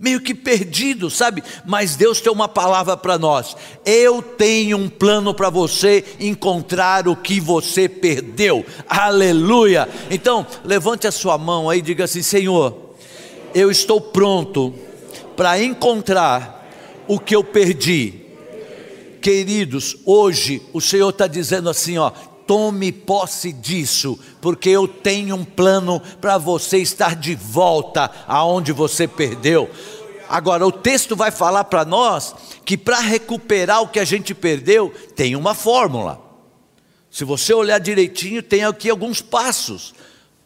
Meio 0.00 0.20
que 0.20 0.34
perdido, 0.34 1.10
sabe? 1.10 1.44
Mas 1.66 1.94
Deus 1.94 2.20
tem 2.20 2.32
uma 2.32 2.48
palavra 2.48 2.96
para 2.96 3.18
nós. 3.18 3.54
Eu 3.84 4.22
tenho 4.22 4.78
um 4.78 4.88
plano 4.88 5.34
para 5.34 5.50
você 5.50 6.02
encontrar 6.18 7.06
o 7.06 7.14
que 7.14 7.38
você 7.38 7.88
perdeu. 7.88 8.64
Aleluia! 8.88 9.86
Então, 10.10 10.46
levante 10.64 11.06
a 11.06 11.12
sua 11.12 11.36
mão 11.36 11.68
aí 11.68 11.80
e 11.80 11.82
diga 11.82 12.04
assim: 12.04 12.22
Senhor, 12.22 12.94
eu 13.54 13.70
estou 13.70 14.00
pronto 14.00 14.74
para 15.36 15.62
encontrar 15.62 16.66
o 17.06 17.18
que 17.18 17.36
eu 17.36 17.44
perdi. 17.44 18.14
Queridos, 19.20 19.98
hoje 20.06 20.62
o 20.72 20.80
Senhor 20.80 21.10
está 21.10 21.26
dizendo 21.26 21.68
assim: 21.68 21.98
ó, 21.98 22.10
tome 22.50 22.90
posse 22.90 23.52
disso, 23.52 24.18
porque 24.40 24.70
eu 24.70 24.88
tenho 24.88 25.36
um 25.36 25.44
plano 25.44 26.02
para 26.20 26.36
você 26.36 26.78
estar 26.78 27.14
de 27.14 27.32
volta 27.36 28.10
aonde 28.26 28.72
você 28.72 29.06
perdeu. 29.06 29.70
Agora, 30.28 30.66
o 30.66 30.72
texto 30.72 31.14
vai 31.14 31.30
falar 31.30 31.62
para 31.62 31.84
nós 31.84 32.34
que 32.64 32.76
para 32.76 32.98
recuperar 32.98 33.82
o 33.82 33.86
que 33.86 34.00
a 34.00 34.04
gente 34.04 34.34
perdeu, 34.34 34.92
tem 35.14 35.36
uma 35.36 35.54
fórmula. 35.54 36.20
Se 37.08 37.24
você 37.24 37.54
olhar 37.54 37.78
direitinho, 37.78 38.42
tem 38.42 38.64
aqui 38.64 38.90
alguns 38.90 39.22
passos: 39.22 39.94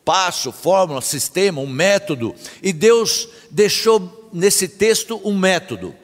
passo, 0.04 0.52
fórmula, 0.52 1.00
sistema, 1.00 1.62
um 1.62 1.66
método. 1.66 2.34
E 2.62 2.70
Deus 2.70 3.30
deixou 3.50 4.28
nesse 4.30 4.68
texto 4.68 5.18
um 5.24 5.34
método. 5.34 5.94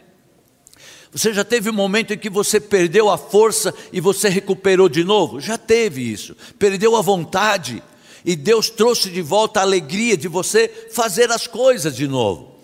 Você 1.12 1.34
já 1.34 1.44
teve 1.44 1.68
um 1.68 1.74
momento 1.74 2.12
em 2.12 2.18
que 2.18 2.30
você 2.30 2.60
perdeu 2.60 3.10
a 3.10 3.18
força 3.18 3.74
e 3.92 4.00
você 4.00 4.28
recuperou 4.28 4.88
de 4.88 5.02
novo? 5.02 5.40
Já 5.40 5.58
teve 5.58 6.02
isso. 6.02 6.36
Perdeu 6.58 6.94
a 6.94 7.02
vontade 7.02 7.82
e 8.24 8.36
Deus 8.36 8.70
trouxe 8.70 9.10
de 9.10 9.20
volta 9.20 9.58
a 9.60 9.64
alegria 9.64 10.16
de 10.16 10.28
você 10.28 10.68
fazer 10.92 11.30
as 11.32 11.46
coisas 11.46 11.96
de 11.96 12.06
novo. 12.06 12.60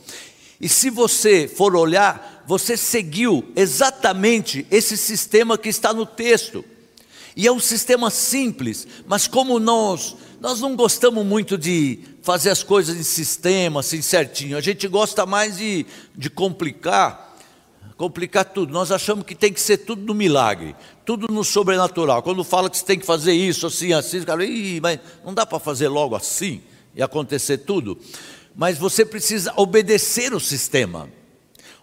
E 0.61 0.69
se 0.69 0.91
você 0.91 1.49
for 1.49 1.75
olhar, 1.75 2.45
você 2.47 2.77
seguiu 2.77 3.45
exatamente 3.57 4.65
esse 4.71 4.97
sistema 4.97 5.59
que 5.59 5.69
está 5.69 5.93
no 5.93 6.07
texto. 6.07 6.65
E 7.35 7.47
é 7.47 7.53
um 7.53 7.61
sistema 7.61 8.11
simples, 8.11 8.87
mas 9.07 9.27
como 9.27 9.59
nós 9.59 10.17
nós 10.41 10.61
não 10.61 10.77
gostamos 10.77 11.25
muito 11.25 11.57
de 11.57 11.99
fazer 12.23 12.51
as 12.51 12.63
coisas 12.63 12.97
em 12.97 13.03
sistema, 13.03 13.81
assim 13.81 14.03
certinho. 14.03 14.57
A 14.57 14.61
gente 14.61 14.87
gosta 14.87 15.25
mais 15.25 15.57
de, 15.57 15.87
de 16.15 16.29
complicar 16.29 17.26
complicar 17.97 18.45
tudo. 18.45 18.73
Nós 18.73 18.93
achamos 18.93 19.25
que 19.25 19.35
tem 19.35 19.53
que 19.53 19.61
ser 19.61 19.79
tudo 19.79 20.03
no 20.03 20.15
milagre, 20.15 20.77
tudo 21.05 21.27
no 21.33 21.43
sobrenatural. 21.43 22.23
Quando 22.23 22.45
fala 22.45 22.69
que 22.69 22.79
você 22.79 22.85
tem 22.85 22.99
que 22.99 23.07
fazer 23.07 23.33
isso, 23.33 23.67
assim, 23.67 23.93
assim, 23.93 24.23
cara, 24.23 24.45
Ih, 24.45 24.81
mas 24.81 25.01
não 25.25 25.33
dá 25.33 25.47
para 25.47 25.59
fazer 25.59 25.89
logo 25.89 26.15
assim 26.15 26.63
e 26.95 27.03
acontecer 27.03 27.59
tudo. 27.59 27.99
Mas 28.55 28.79
você 28.79 29.05
precisa 29.05 29.53
obedecer 29.57 30.33
o 30.33 30.41
sistema. 30.41 31.09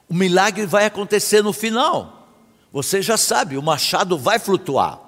O 0.08 0.14
milagre 0.14 0.66
vai 0.66 0.86
acontecer 0.86 1.42
no 1.44 1.54
final. 1.54 2.28
Você 2.72 3.02
já 3.02 3.18
sabe, 3.18 3.58
o 3.58 3.62
machado 3.62 4.18
vai 4.18 4.40
flutuar 4.40 5.03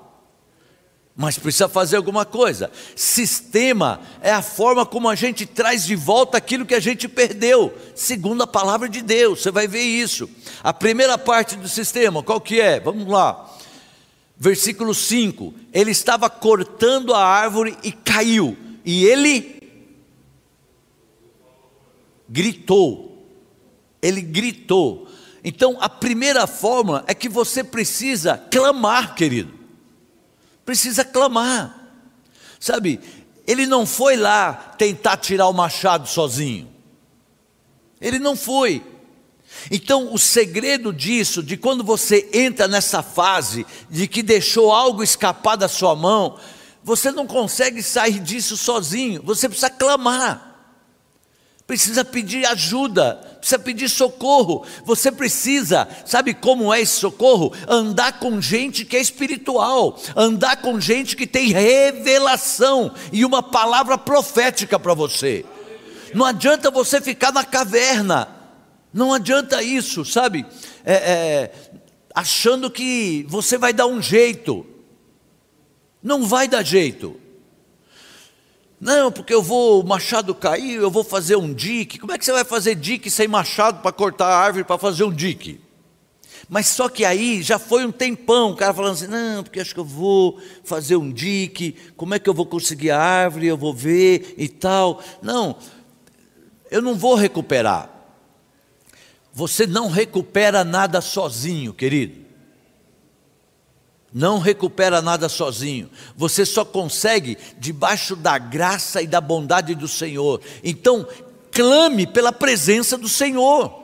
mas 1.16 1.38
precisa 1.38 1.70
fazer 1.70 1.96
alguma 1.96 2.26
coisa. 2.26 2.70
Sistema 2.94 4.02
é 4.22 4.32
a 4.32 4.42
forma 4.42 4.86
como 4.86 5.08
a 5.08 5.16
gente 5.16 5.46
traz 5.46 5.86
de 5.86 5.96
volta 5.96 6.38
aquilo 6.38 6.66
que 6.66 6.76
a 6.76 6.80
gente 6.80 7.08
perdeu, 7.08 7.74
segundo 7.96 8.44
a 8.44 8.48
palavra 8.48 8.90
de 8.90 9.02
Deus. 9.02 9.42
Você 9.42 9.50
vai 9.50 9.66
ver 9.66 9.84
isso. 9.84 10.30
A 10.62 10.74
primeira 10.74 11.18
parte 11.18 11.56
do 11.56 11.70
sistema, 11.70 12.22
qual 12.22 12.42
que 12.42 12.60
é? 12.60 12.82
Vamos 12.82 13.08
lá. 13.08 13.50
Versículo 14.38 14.94
5. 14.94 15.54
Ele 15.72 15.92
estava 15.92 16.30
cortando 16.30 17.14
a 17.14 17.26
árvore 17.26 17.78
e 17.82 17.94
caiu, 17.94 18.58
e 18.84 19.06
ele 19.06 19.62
gritou. 22.28 23.26
Ele 24.02 24.22
gritou. 24.22 25.08
Então, 25.46 25.78
a 25.80 25.88
primeira 25.88 26.46
fórmula 26.46 27.06
é 27.08 27.14
que 27.14 27.30
você 27.30 27.64
precisa 27.64 28.38
clamar, 28.52 29.16
querido 29.16 29.65
precisa 30.66 31.06
clamar. 31.06 31.88
Sabe, 32.60 33.00
ele 33.46 33.66
não 33.66 33.86
foi 33.86 34.18
lá 34.18 34.54
tentar 34.78 35.18
tirar 35.18 35.48
o 35.48 35.54
machado 35.54 36.08
sozinho. 36.08 36.68
Ele 38.02 38.20
não 38.20 38.36
foi. 38.36 38.84
Então, 39.70 40.14
o 40.14 40.18
segredo 40.18 40.92
disso, 40.92 41.42
de 41.44 41.56
quando 41.56 41.84
você 41.84 42.30
entra 42.34 42.68
nessa 42.68 43.02
fase 43.02 43.66
de 43.90 44.08
que 44.08 44.24
deixou 44.24 44.74
algo 44.74 45.04
escapar 45.04 45.56
da 45.56 45.68
sua 45.68 45.96
mão, 45.96 46.38
você 46.84 47.12
não 47.12 47.26
consegue 47.26 47.82
sair 47.82 48.20
disso 48.20 48.58
sozinho, 48.58 49.22
você 49.24 49.48
precisa 49.48 49.70
clamar 49.70 50.55
precisa 51.68 52.06
pedir 52.06 52.46
ajuda, 52.46 53.16
precisa 53.40 53.60
pedir 53.60 53.90
socorro. 53.90 54.66
Você 54.84 55.12
precisa, 55.12 55.88
sabe 56.06 56.34
como 56.34 56.74
é 56.74 56.82
esse 56.82 57.00
socorro? 57.00 57.54
Andar 57.68 58.20
com 58.20 58.40
gente 58.40 58.86
que 58.86 58.96
é 58.96 59.02
espiritual, 59.02 60.00
andar 60.16 60.62
com 60.62 60.80
gente 60.80 61.16
que 61.16 61.26
tem 61.26 61.48
revelação 61.52 62.94
e 63.12 63.26
uma 63.26 63.42
palavra 63.42 63.98
profética 63.98 64.80
para 64.80 64.94
você. 64.94 65.46
Não 66.14 66.26
adianta 66.26 66.72
você 66.72 67.02
ficar 67.02 67.32
na 67.32 67.44
caverna, 67.44 68.30
não 68.94 69.14
adianta 69.14 69.62
isso, 69.62 70.06
sabe? 70.06 70.46
É, 70.86 70.94
é, 70.94 71.52
achando 72.14 72.70
que 72.70 73.26
você 73.28 73.58
vai 73.58 73.74
dar 73.74 73.88
um 73.88 74.02
jeito, 74.02 74.66
não 76.02 76.24
vai 76.26 76.48
dar 76.48 76.64
jeito. 76.64 77.20
Não, 78.80 79.12
porque 79.12 79.34
eu 79.34 79.42
vou, 79.42 79.82
o 79.82 79.88
machado 79.88 80.36
cair, 80.36 80.76
eu 80.76 80.92
vou 80.92 81.04
fazer 81.04 81.36
um 81.36 81.54
dique. 81.54 81.98
Como 81.98 82.12
é 82.12 82.18
que 82.18 82.26
você 82.26 82.32
vai 82.32 82.44
fazer 82.44 82.76
dique 82.76 83.10
sem 83.10 83.28
machado 83.28 83.82
para 83.82 83.92
cortar 83.92 84.28
a 84.28 84.38
árvore 84.38 84.64
para 84.64 84.78
fazer 84.78 85.04
um 85.04 85.14
dique? 85.14 85.62
Mas 86.50 86.68
só 86.68 86.90
que 86.90 87.06
aí 87.06 87.42
já 87.42 87.58
foi 87.58 87.86
um 87.86 87.92
tempão, 87.92 88.52
o 88.52 88.56
cara 88.56 88.74
falando 88.74 88.94
assim: 88.94 89.08
não, 89.08 89.44
porque 89.44 89.60
acho 89.60 89.74
que 89.74 89.80
eu 89.80 89.86
vou 89.86 90.40
fazer 90.64 90.96
um 90.96 91.12
dique, 91.12 91.76
como 91.96 92.14
é 92.14 92.20
que 92.20 92.30
eu 92.30 92.34
vou 92.34 92.46
conseguir 92.46 92.92
a 92.92 93.00
árvore, 93.00 93.48
eu 93.48 93.58
vou 93.58 93.74
ver 93.74 94.36
e 94.38 94.48
tal. 94.48 95.02
Não, 95.22 95.58
eu 96.70 96.82
não 96.82 96.96
vou 96.96 97.16
recuperar. 97.16 97.90
Você 99.34 99.66
não 99.66 99.90
recupera 99.90 100.64
nada 100.64 101.02
sozinho, 101.02 101.74
querido 101.74 102.25
não 104.16 104.40
recupera 104.40 105.02
nada 105.02 105.28
sozinho. 105.28 105.90
Você 106.16 106.46
só 106.46 106.64
consegue 106.64 107.38
debaixo 107.58 108.16
da 108.16 108.38
graça 108.38 109.02
e 109.02 109.08
da 109.08 109.20
bondade 109.20 109.76
do 109.76 109.90
Senhor. 109.90 110.40
Então, 110.64 111.06
clame 111.52 112.08
pela 112.08 112.32
presença 112.32 112.98
do 112.98 113.10
Senhor. 113.10 113.84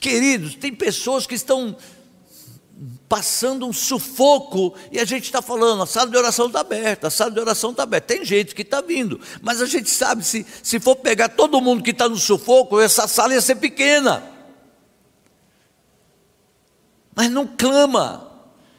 Queridos, 0.00 0.56
tem 0.56 0.74
pessoas 0.74 1.24
que 1.24 1.36
estão 1.36 1.76
passando 3.08 3.64
um 3.64 3.72
sufoco 3.72 4.74
e 4.90 4.98
a 4.98 5.04
gente 5.04 5.22
está 5.22 5.40
falando, 5.40 5.84
a 5.84 5.86
sala 5.86 6.10
de 6.10 6.16
oração 6.16 6.48
está 6.48 6.58
aberta, 6.58 7.06
a 7.06 7.10
sala 7.10 7.30
de 7.30 7.38
oração 7.38 7.70
está 7.70 7.84
aberta. 7.84 8.12
Tem 8.12 8.24
gente 8.24 8.56
que 8.56 8.62
está 8.62 8.80
vindo, 8.80 9.20
mas 9.40 9.62
a 9.62 9.66
gente 9.66 9.88
sabe 9.88 10.24
se, 10.24 10.44
se 10.64 10.80
for 10.80 10.96
pegar 10.96 11.28
todo 11.28 11.60
mundo 11.60 11.80
que 11.80 11.92
está 11.92 12.08
no 12.08 12.16
sufoco, 12.16 12.80
essa 12.80 13.06
sala 13.06 13.34
ia 13.34 13.40
ser 13.40 13.54
pequena. 13.54 14.20
Mas 17.14 17.30
não 17.30 17.46
clama, 17.46 18.33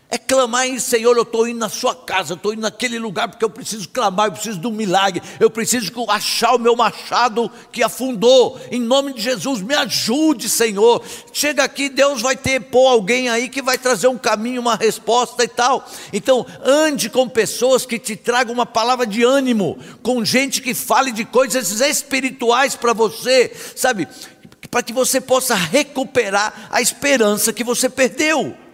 é 0.09 0.19
clamar 0.19 0.67
em 0.67 0.79
Senhor, 0.79 1.17
eu 1.17 1.23
estou 1.23 1.47
indo 1.47 1.59
na 1.59 1.67
sua 1.67 1.95
casa, 1.95 2.35
estou 2.35 2.53
indo 2.53 2.61
naquele 2.61 2.99
lugar 2.99 3.27
porque 3.27 3.43
eu 3.43 3.49
preciso 3.49 3.89
clamar, 3.89 4.27
eu 4.27 4.31
preciso 4.33 4.59
de 4.59 4.67
um 4.67 4.71
milagre, 4.71 5.21
eu 5.39 5.49
preciso 5.49 5.91
achar 6.09 6.53
o 6.55 6.59
meu 6.59 6.75
machado 6.75 7.51
que 7.71 7.81
afundou. 7.81 8.59
Em 8.71 8.79
nome 8.79 9.13
de 9.13 9.21
Jesus, 9.21 9.61
me 9.61 9.73
ajude, 9.73 10.47
Senhor. 10.47 11.03
Chega 11.33 11.63
aqui, 11.63 11.89
Deus 11.89 12.21
vai 12.21 12.37
ter 12.37 12.61
pôr 12.61 12.87
alguém 12.87 13.29
aí 13.29 13.49
que 13.49 13.63
vai 13.63 13.77
trazer 13.77 14.07
um 14.07 14.17
caminho, 14.17 14.61
uma 14.61 14.75
resposta 14.75 15.43
e 15.43 15.47
tal. 15.47 15.85
Então, 16.13 16.45
ande 16.63 17.09
com 17.09 17.27
pessoas 17.27 17.85
que 17.85 17.97
te 17.97 18.15
tragam 18.15 18.53
uma 18.53 18.65
palavra 18.65 19.07
de 19.07 19.23
ânimo, 19.23 19.77
com 20.03 20.23
gente 20.23 20.61
que 20.61 20.75
fale 20.75 21.11
de 21.11 21.25
coisas 21.25 21.81
espirituais 21.81 22.75
para 22.75 22.93
você, 22.93 23.51
sabe? 23.75 24.07
Para 24.69 24.83
que 24.83 24.93
você 24.93 25.19
possa 25.19 25.55
recuperar 25.55 26.67
a 26.69 26.79
esperança 26.79 27.51
que 27.51 27.63
você 27.63 27.89
perdeu. 27.89 28.64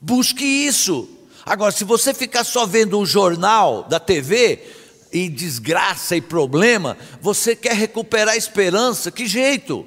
Busque 0.00 0.44
isso. 0.44 1.08
Agora, 1.44 1.72
se 1.72 1.84
você 1.84 2.14
ficar 2.14 2.44
só 2.44 2.64
vendo 2.64 2.98
o 2.98 3.06
jornal 3.06 3.84
da 3.84 4.00
TV 4.00 4.60
e 5.12 5.28
desgraça 5.28 6.16
e 6.16 6.20
problema, 6.20 6.96
você 7.20 7.56
quer 7.56 7.74
recuperar 7.74 8.34
a 8.34 8.38
esperança, 8.38 9.10
que 9.10 9.26
jeito? 9.26 9.86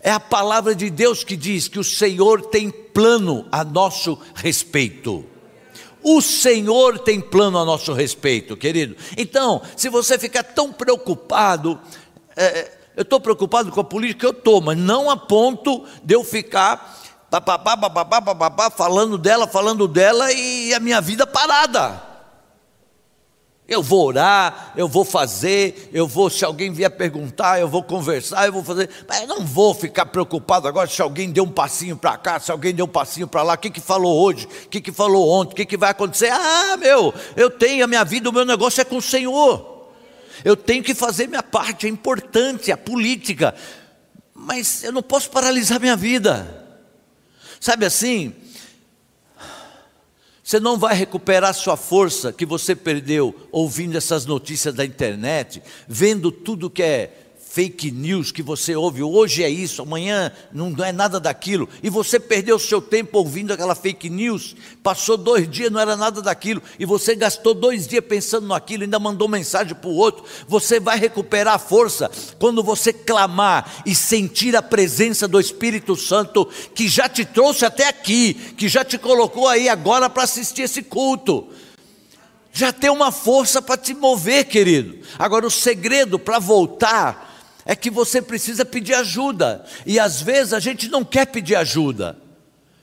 É 0.00 0.10
a 0.10 0.20
palavra 0.20 0.74
de 0.74 0.88
Deus 0.88 1.22
que 1.22 1.36
diz 1.36 1.68
que 1.68 1.78
o 1.78 1.84
Senhor 1.84 2.42
tem 2.46 2.70
plano 2.70 3.46
a 3.52 3.62
nosso 3.62 4.18
respeito. 4.34 5.24
O 6.02 6.20
Senhor 6.20 6.98
tem 6.98 7.20
plano 7.20 7.58
a 7.58 7.64
nosso 7.64 7.92
respeito, 7.92 8.56
querido. 8.56 8.96
Então, 9.16 9.62
se 9.76 9.88
você 9.88 10.18
ficar 10.18 10.42
tão 10.42 10.72
preocupado, 10.72 11.80
é, 12.36 12.72
eu 12.96 13.02
estou 13.02 13.20
preocupado 13.20 13.70
com 13.70 13.80
a 13.80 13.84
política, 13.84 14.26
eu 14.26 14.30
estou, 14.30 14.60
mas 14.60 14.76
não 14.76 15.10
a 15.10 15.16
ponto 15.16 15.84
de 16.02 16.14
eu 16.14 16.22
ficar 16.22 17.02
papapá, 17.40 17.76
papapá, 17.76 18.22
papapá, 18.22 18.70
falando 18.70 19.16
dela, 19.18 19.46
falando 19.46 19.88
dela 19.88 20.32
e 20.32 20.74
a 20.74 20.80
minha 20.80 21.00
vida 21.00 21.26
parada. 21.26 22.14
Eu 23.66 23.82
vou 23.82 24.08
orar, 24.08 24.74
eu 24.76 24.86
vou 24.86 25.06
fazer, 25.06 25.88
eu 25.90 26.06
vou, 26.06 26.28
se 26.28 26.44
alguém 26.44 26.70
vier 26.70 26.90
perguntar, 26.90 27.58
eu 27.58 27.66
vou 27.66 27.82
conversar, 27.82 28.44
eu 28.44 28.52
vou 28.52 28.62
fazer, 28.62 28.90
mas 29.08 29.22
eu 29.22 29.26
não 29.26 29.40
vou 29.40 29.72
ficar 29.72 30.04
preocupado 30.04 30.68
agora 30.68 30.86
se 30.86 31.00
alguém 31.00 31.30
deu 31.30 31.44
um 31.44 31.50
passinho 31.50 31.96
para 31.96 32.14
cá, 32.18 32.38
se 32.38 32.52
alguém 32.52 32.74
deu 32.74 32.84
um 32.84 32.88
passinho 32.88 33.26
para 33.26 33.42
lá, 33.42 33.54
o 33.54 33.58
que, 33.58 33.70
que 33.70 33.80
falou 33.80 34.22
hoje, 34.22 34.46
o 34.66 34.68
que, 34.68 34.82
que 34.82 34.92
falou 34.92 35.30
ontem, 35.30 35.52
o 35.54 35.56
que, 35.56 35.64
que 35.64 35.76
vai 35.78 35.90
acontecer. 35.92 36.30
Ah, 36.30 36.76
meu, 36.76 37.14
eu 37.36 37.50
tenho 37.50 37.82
a 37.84 37.86
minha 37.86 38.04
vida, 38.04 38.28
o 38.28 38.32
meu 38.34 38.44
negócio 38.44 38.82
é 38.82 38.84
com 38.84 38.98
o 38.98 39.02
Senhor. 39.02 39.88
Eu 40.44 40.56
tenho 40.56 40.84
que 40.84 40.94
fazer 40.94 41.26
minha 41.26 41.42
parte, 41.42 41.86
é 41.86 41.88
importante, 41.88 42.70
a 42.70 42.76
política, 42.76 43.54
mas 44.34 44.84
eu 44.84 44.92
não 44.92 45.02
posso 45.02 45.30
paralisar 45.30 45.80
minha 45.80 45.96
vida. 45.96 46.63
Sabe 47.64 47.86
assim, 47.86 48.34
você 50.42 50.60
não 50.60 50.76
vai 50.76 50.94
recuperar 50.94 51.54
sua 51.54 51.78
força 51.78 52.30
que 52.30 52.44
você 52.44 52.76
perdeu 52.76 53.34
ouvindo 53.50 53.96
essas 53.96 54.26
notícias 54.26 54.74
da 54.74 54.84
internet, 54.84 55.62
vendo 55.88 56.30
tudo 56.30 56.68
que 56.68 56.82
é 56.82 57.23
fake 57.54 57.92
news 57.92 58.32
que 58.32 58.42
você 58.42 58.74
ouve, 58.74 59.00
hoje 59.00 59.44
é 59.44 59.48
isso, 59.48 59.80
amanhã 59.80 60.32
não 60.52 60.74
é 60.84 60.90
nada 60.90 61.20
daquilo, 61.20 61.68
e 61.84 61.88
você 61.88 62.18
perdeu 62.18 62.58
seu 62.58 62.82
tempo 62.82 63.16
ouvindo 63.16 63.52
aquela 63.52 63.76
fake 63.76 64.10
news, 64.10 64.56
passou 64.82 65.16
dois 65.16 65.48
dias, 65.48 65.70
não 65.70 65.78
era 65.78 65.96
nada 65.96 66.20
daquilo, 66.20 66.60
e 66.80 66.84
você 66.84 67.14
gastou 67.14 67.54
dois 67.54 67.86
dias 67.86 68.04
pensando 68.04 68.48
naquilo, 68.48 68.82
ainda 68.82 68.98
mandou 68.98 69.28
mensagem 69.28 69.72
para 69.72 69.88
o 69.88 69.94
outro, 69.94 70.24
você 70.48 70.80
vai 70.80 70.98
recuperar 70.98 71.54
a 71.54 71.58
força 71.58 72.10
quando 72.40 72.60
você 72.60 72.92
clamar 72.92 73.84
e 73.86 73.94
sentir 73.94 74.56
a 74.56 74.62
presença 74.62 75.28
do 75.28 75.38
Espírito 75.38 75.94
Santo, 75.94 76.48
que 76.74 76.88
já 76.88 77.08
te 77.08 77.24
trouxe 77.24 77.64
até 77.64 77.86
aqui, 77.86 78.34
que 78.34 78.68
já 78.68 78.84
te 78.84 78.98
colocou 78.98 79.46
aí 79.46 79.68
agora 79.68 80.10
para 80.10 80.24
assistir 80.24 80.62
esse 80.62 80.82
culto 80.82 81.50
já 82.56 82.72
tem 82.72 82.88
uma 82.88 83.10
força 83.10 83.60
para 83.60 83.76
te 83.76 83.92
mover, 83.92 84.44
querido. 84.44 85.04
Agora, 85.18 85.44
o 85.44 85.50
segredo 85.50 86.20
para 86.20 86.38
voltar 86.38 87.33
é 87.64 87.74
que 87.74 87.90
você 87.90 88.20
precisa 88.20 88.64
pedir 88.64 88.94
ajuda, 88.94 89.64
e 89.86 89.98
às 89.98 90.20
vezes 90.20 90.52
a 90.52 90.60
gente 90.60 90.88
não 90.88 91.04
quer 91.04 91.26
pedir 91.26 91.56
ajuda, 91.56 92.16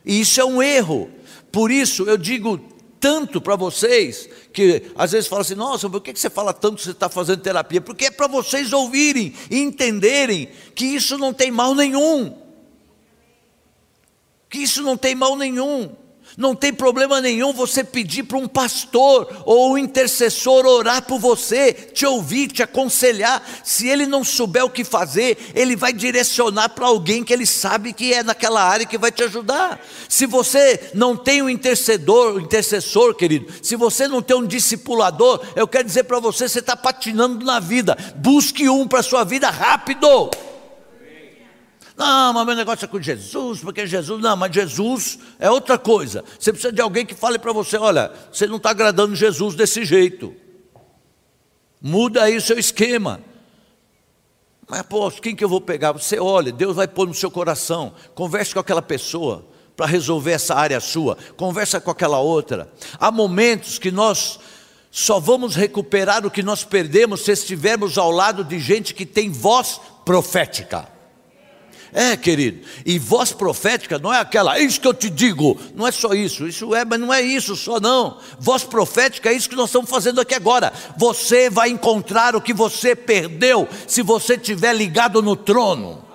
e 0.06 0.22
isso 0.22 0.40
é 0.40 0.46
um 0.46 0.62
erro. 0.62 1.10
Por 1.52 1.70
isso 1.70 2.04
eu 2.04 2.18
digo 2.18 2.58
tanto 3.02 3.42
para 3.42 3.56
vocês, 3.56 4.30
que 4.54 4.84
às 4.96 5.12
vezes 5.12 5.28
falam 5.28 5.42
assim: 5.42 5.56
nossa, 5.56 5.90
por 5.90 6.00
que 6.00 6.16
você 6.16 6.30
fala 6.30 6.54
tanto 6.54 6.78
que 6.78 6.84
você 6.84 6.92
está 6.92 7.10
fazendo 7.10 7.42
terapia? 7.42 7.82
Porque 7.82 8.06
é 8.06 8.12
para 8.12 8.28
vocês 8.28 8.72
ouvirem 8.72 9.34
e 9.50 9.60
entenderem 9.60 10.50
que 10.76 10.86
isso 10.86 11.18
não 11.18 11.34
tem 11.34 11.50
mal 11.50 11.74
nenhum. 11.74 12.38
Que 14.50 14.60
isso 14.60 14.84
não 14.84 14.96
tem 14.96 15.16
mal 15.16 15.36
nenhum. 15.36 15.96
Não 16.38 16.56
tem 16.56 16.74
problema 16.74 17.20
nenhum 17.20 17.52
você 17.54 17.84
pedir 17.84 18.24
para 18.24 18.38
um 18.38 18.48
pastor 18.48 19.44
ou 19.46 19.74
um 19.74 19.78
intercessor 19.78 20.66
orar 20.66 21.04
por 21.04 21.20
você, 21.20 21.74
te 21.74 22.06
ouvir, 22.06 22.48
te 22.48 22.64
aconselhar. 22.64 23.44
Se 23.64 23.88
ele 23.88 24.06
não 24.06 24.24
souber 24.24 24.64
o 24.64 24.70
que 24.70 24.84
fazer, 24.84 25.38
ele 25.54 25.76
vai 25.76 25.92
direcionar 25.92 26.70
para 26.70 26.88
alguém 26.88 27.24
que 27.24 27.34
ele 27.34 27.46
sabe 27.46 27.94
que 27.94 28.14
é 28.14 28.24
naquela 28.24 28.64
área 28.64 28.86
que 28.86 28.98
vai 28.98 29.12
te 29.12 29.24
ajudar. 29.24 29.80
Se 30.08 30.26
você 30.26 30.92
não 30.94 31.16
tem 31.16 31.42
um 31.42 31.50
intercedor, 31.50 32.40
intercessor, 32.40 33.14
querido, 33.16 33.52
se 33.62 33.76
você 33.76 34.08
não 34.08 34.22
tem 34.22 34.38
um 34.38 34.46
discipulador, 34.46 35.42
eu 35.56 35.68
quero 35.68 35.86
dizer 35.86 36.04
para 36.04 36.20
você, 36.20 36.48
você 36.48 36.60
está 36.60 36.76
patinando 36.76 37.46
na 37.46 37.60
vida. 37.60 37.98
Busque 38.16 38.70
um 38.70 38.88
para 38.88 39.00
a 39.00 39.04
sua 39.04 39.24
vida 39.24 39.50
rápido. 39.50 40.30
Não, 42.02 42.34
mas 42.34 42.48
meu 42.48 42.56
negócio 42.56 42.86
é 42.86 42.88
com 42.88 43.00
Jesus, 43.00 43.60
porque 43.60 43.86
Jesus, 43.86 44.20
não, 44.20 44.36
mas 44.36 44.52
Jesus 44.52 45.20
é 45.38 45.52
outra 45.52 45.78
coisa. 45.78 46.24
Você 46.40 46.52
precisa 46.52 46.74
de 46.74 46.82
alguém 46.82 47.06
que 47.06 47.14
fale 47.14 47.38
para 47.38 47.54
você: 47.54 47.78
olha, 47.78 48.12
você 48.32 48.48
não 48.48 48.58
está 48.58 48.72
agradando 48.72 49.16
Jesus 49.16 49.54
desse 49.54 49.86
jeito. 49.86 50.36
Muda 51.80 52.24
aí 52.24 52.36
o 52.36 52.42
seu 52.42 52.58
esquema. 52.58 53.22
Mas, 54.68 54.82
pô, 54.82 55.12
quem 55.12 55.36
que 55.36 55.44
eu 55.44 55.50
vou 55.50 55.62
pegar? 55.62 55.92
Você 55.92 56.20
olha, 56.20 56.52
Deus 56.52 56.76
vai 56.76 56.88
pôr 56.88 57.08
no 57.08 57.14
seu 57.14 57.30
coração. 57.30 57.94
Converse 58.16 58.52
com 58.52 58.60
aquela 58.60 58.82
pessoa 58.82 59.46
para 59.78 59.86
resolver 59.86 60.32
essa 60.32 60.56
área 60.56 60.80
sua. 60.80 61.16
Conversa 61.38 61.80
com 61.80 61.92
aquela 61.92 62.20
outra. 62.20 62.68
Há 63.00 63.12
momentos 63.12 63.78
que 63.78 63.92
nós 63.92 64.40
só 64.90 65.20
vamos 65.20 65.56
recuperar 65.56 66.26
o 66.26 66.32
que 66.32 66.42
nós 66.42 66.64
perdemos 66.64 67.22
se 67.22 67.32
estivermos 67.32 67.96
ao 67.96 68.10
lado 68.10 68.44
de 68.44 68.58
gente 68.60 68.92
que 68.92 69.06
tem 69.06 69.30
voz 69.30 69.80
profética. 70.04 71.00
É, 71.94 72.16
querido, 72.16 72.66
e 72.86 72.98
voz 72.98 73.34
profética 73.34 74.00
não 74.00 74.14
é 74.14 74.20
aquela, 74.20 74.58
é 74.58 74.62
isso 74.62 74.80
que 74.80 74.88
eu 74.88 74.94
te 74.94 75.10
digo, 75.10 75.60
não 75.76 75.86
é 75.86 75.92
só 75.92 76.14
isso, 76.14 76.48
isso 76.48 76.74
é, 76.74 76.86
mas 76.86 76.98
não 76.98 77.14
é 77.14 77.22
isso 77.22 77.54
só 77.54 77.82
não. 77.82 78.18
Voz 78.40 78.64
profética 78.64 79.30
é 79.30 79.34
isso 79.34 79.50
que 79.50 79.58
nós 79.58 79.70
estamos 79.70 79.90
fazendo 79.90 80.22
aqui 80.22 80.34
agora. 80.34 80.72
Você 80.96 81.50
vai 81.50 81.70
encontrar 81.70 82.34
o 82.34 82.42
que 82.42 82.54
você 82.54 82.96
perdeu 82.96 83.68
se 83.88 84.02
você 84.02 84.36
estiver 84.36 84.74
ligado 84.74 85.22
no 85.22 85.36
trono. 85.36 86.06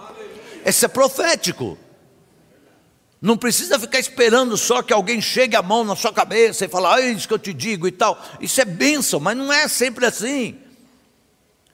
Esse 0.64 0.86
é 0.86 0.88
profético. 0.88 1.76
Não 3.20 3.36
precisa 3.36 3.78
ficar 3.78 3.98
esperando 3.98 4.56
só 4.56 4.82
que 4.82 4.94
alguém 4.94 5.20
chegue 5.20 5.56
a 5.56 5.62
mão 5.62 5.84
na 5.84 5.94
sua 5.94 6.12
cabeça 6.12 6.64
e 6.64 6.68
falar, 6.68 7.02
é 7.02 7.10
isso 7.10 7.28
que 7.28 7.34
eu 7.34 7.38
te 7.38 7.52
digo 7.52 7.86
e 7.86 7.92
tal. 7.92 8.18
Isso 8.40 8.58
é 8.62 8.64
bênção, 8.64 9.20
mas 9.20 9.36
não 9.36 9.52
é 9.52 9.68
sempre 9.68 10.06
assim. 10.06 10.56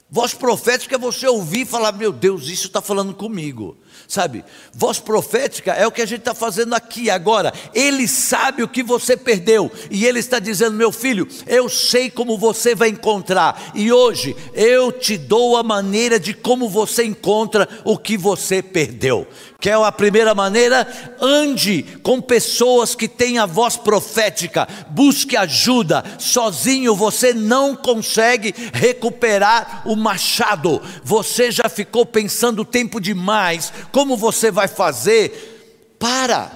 Voz 0.09 0.33
profética 0.33 0.95
é 0.95 0.97
você 0.97 1.25
ouvir 1.25 1.61
e 1.61 1.65
falar: 1.65 1.93
Meu 1.93 2.11
Deus, 2.11 2.47
isso 2.47 2.67
está 2.67 2.81
falando 2.81 3.13
comigo 3.13 3.77
sabe? 4.07 4.43
Voz 4.73 4.99
profética 4.99 5.73
é 5.73 5.85
o 5.87 5.91
que 5.91 6.01
a 6.01 6.05
gente 6.05 6.19
está 6.19 6.33
fazendo 6.33 6.73
aqui 6.73 7.09
agora. 7.09 7.53
Ele 7.73 8.07
sabe 8.07 8.63
o 8.63 8.67
que 8.67 8.83
você 8.83 9.15
perdeu 9.15 9.71
e 9.89 10.05
ele 10.05 10.19
está 10.19 10.39
dizendo: 10.39 10.75
meu 10.75 10.91
filho, 10.91 11.27
eu 11.47 11.69
sei 11.69 12.09
como 12.09 12.37
você 12.37 12.75
vai 12.75 12.89
encontrar 12.89 13.71
e 13.75 13.91
hoje 13.91 14.35
eu 14.53 14.91
te 14.91 15.17
dou 15.17 15.57
a 15.57 15.63
maneira 15.63 16.19
de 16.19 16.33
como 16.33 16.69
você 16.69 17.03
encontra 17.03 17.67
o 17.83 17.97
que 17.97 18.17
você 18.17 18.61
perdeu. 18.61 19.27
Quer 19.63 19.77
a 19.77 19.93
primeira 19.93 20.35
maneira? 20.35 20.85
Ande 21.21 21.83
com 22.03 22.19
pessoas 22.19 22.95
que 22.95 23.07
têm 23.07 23.37
a 23.37 23.45
voz 23.45 23.77
profética, 23.77 24.67
busque 24.89 25.37
ajuda. 25.37 26.03
Sozinho 26.19 26.93
você 26.93 27.33
não 27.33 27.73
consegue 27.73 28.53
recuperar 28.73 29.83
o 29.85 29.95
machado. 29.95 30.81
Você 31.01 31.49
já 31.49 31.69
ficou 31.69 32.05
pensando 32.05 32.65
tempo 32.65 32.99
demais 32.99 33.71
como 33.89 34.17
você 34.17 34.51
vai 34.51 34.67
fazer? 34.67 35.95
Para, 35.97 36.51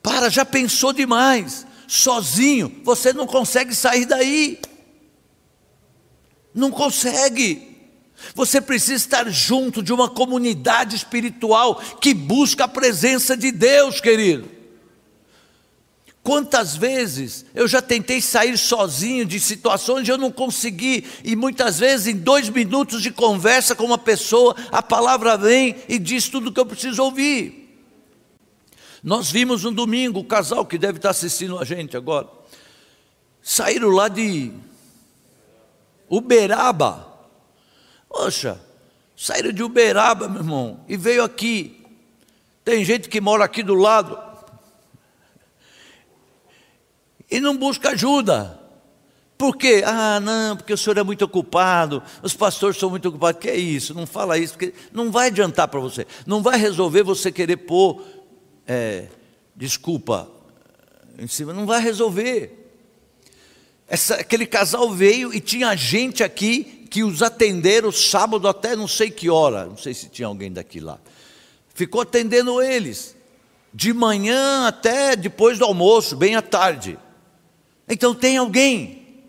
para, 0.00 0.30
já 0.30 0.44
pensou 0.44 0.92
demais. 0.92 1.66
Sozinho 1.88 2.80
você 2.84 3.12
não 3.12 3.26
consegue 3.26 3.74
sair 3.74 4.04
daí. 4.04 4.60
Não 6.54 6.70
consegue. 6.70 7.75
Você 8.34 8.60
precisa 8.60 8.94
estar 8.94 9.30
junto 9.30 9.82
de 9.82 9.92
uma 9.92 10.08
comunidade 10.08 10.96
espiritual 10.96 11.76
que 12.00 12.12
busca 12.12 12.64
a 12.64 12.68
presença 12.68 13.36
de 13.36 13.52
Deus, 13.52 14.00
querido. 14.00 14.56
Quantas 16.26 16.74
vezes 16.74 17.46
eu 17.54 17.68
já 17.68 17.80
tentei 17.80 18.20
sair 18.20 18.58
sozinho 18.58 19.24
de 19.24 19.38
situações 19.38 20.00
onde 20.00 20.10
eu 20.10 20.18
não 20.18 20.32
consegui, 20.32 21.04
e 21.22 21.36
muitas 21.36 21.78
vezes 21.78 22.08
em 22.08 22.16
dois 22.16 22.48
minutos 22.48 23.00
de 23.00 23.12
conversa 23.12 23.76
com 23.76 23.84
uma 23.84 23.96
pessoa, 23.96 24.56
a 24.72 24.82
palavra 24.82 25.36
vem 25.36 25.76
e 25.88 26.00
diz 26.00 26.28
tudo 26.28 26.48
o 26.48 26.52
que 26.52 26.58
eu 26.58 26.66
preciso 26.66 27.00
ouvir. 27.00 27.80
Nós 29.04 29.30
vimos 29.30 29.64
um 29.64 29.72
domingo, 29.72 30.18
o 30.18 30.24
casal 30.24 30.66
que 30.66 30.76
deve 30.76 30.98
estar 30.98 31.10
assistindo 31.10 31.60
a 31.60 31.64
gente 31.64 31.96
agora, 31.96 32.26
saíram 33.40 33.90
lá 33.90 34.08
de 34.08 34.52
Uberaba. 36.10 37.05
Poxa, 38.08 38.60
saíram 39.16 39.52
de 39.52 39.62
Uberaba, 39.62 40.28
meu 40.28 40.40
irmão, 40.40 40.80
e 40.88 40.96
veio 40.96 41.22
aqui. 41.22 41.84
Tem 42.64 42.84
gente 42.84 43.08
que 43.08 43.20
mora 43.20 43.44
aqui 43.44 43.62
do 43.62 43.74
lado, 43.74 44.18
e 47.30 47.40
não 47.40 47.56
busca 47.56 47.90
ajuda. 47.90 48.60
Por 49.36 49.56
quê? 49.56 49.82
Ah, 49.84 50.18
não, 50.18 50.56
porque 50.56 50.72
o 50.72 50.78
senhor 50.78 50.96
é 50.96 51.02
muito 51.02 51.22
ocupado, 51.24 52.02
os 52.22 52.34
pastores 52.34 52.78
são 52.78 52.88
muito 52.88 53.08
ocupados. 53.08 53.40
Que 53.40 53.50
é 53.50 53.56
isso? 53.56 53.92
Não 53.92 54.06
fala 54.06 54.38
isso, 54.38 54.54
porque 54.54 54.72
não 54.92 55.10
vai 55.10 55.26
adiantar 55.26 55.68
para 55.68 55.80
você. 55.80 56.06
Não 56.26 56.42
vai 56.42 56.58
resolver 56.58 57.02
você 57.02 57.30
querer 57.30 57.58
pôr, 57.58 58.02
é, 58.66 59.08
desculpa, 59.54 60.30
em 61.18 61.26
cima, 61.26 61.52
não 61.52 61.66
vai 61.66 61.82
resolver. 61.82 62.62
Essa, 63.88 64.16
aquele 64.16 64.46
casal 64.46 64.90
veio 64.90 65.34
e 65.34 65.40
tinha 65.40 65.76
gente 65.76 66.24
aqui 66.24 66.75
que 66.86 67.02
os 67.02 67.22
atenderam 67.22 67.90
sábado 67.92 68.48
até 68.48 68.76
não 68.76 68.88
sei 68.88 69.10
que 69.10 69.28
hora, 69.28 69.66
não 69.66 69.76
sei 69.76 69.92
se 69.92 70.08
tinha 70.08 70.28
alguém 70.28 70.52
daqui 70.52 70.80
lá. 70.80 70.98
Ficou 71.74 72.00
atendendo 72.00 72.62
eles, 72.62 73.14
de 73.74 73.92
manhã 73.92 74.66
até 74.66 75.14
depois 75.14 75.58
do 75.58 75.64
almoço, 75.64 76.16
bem 76.16 76.36
à 76.36 76.42
tarde. 76.42 76.98
Então 77.88 78.14
tem 78.14 78.36
alguém. 78.36 79.24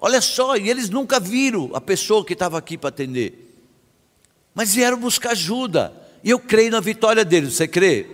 Olha 0.00 0.20
só, 0.20 0.56
e 0.56 0.70
eles 0.70 0.88
nunca 0.88 1.20
viram 1.20 1.70
a 1.74 1.80
pessoa 1.80 2.24
que 2.24 2.32
estava 2.32 2.58
aqui 2.58 2.78
para 2.78 2.88
atender. 2.88 3.54
Mas 4.54 4.74
vieram 4.74 4.98
buscar 4.98 5.30
ajuda. 5.30 5.92
E 6.22 6.30
eu 6.30 6.38
creio 6.38 6.70
na 6.70 6.80
vitória 6.80 7.24
deles. 7.24 7.54
Você 7.54 7.68
crê? 7.68 8.06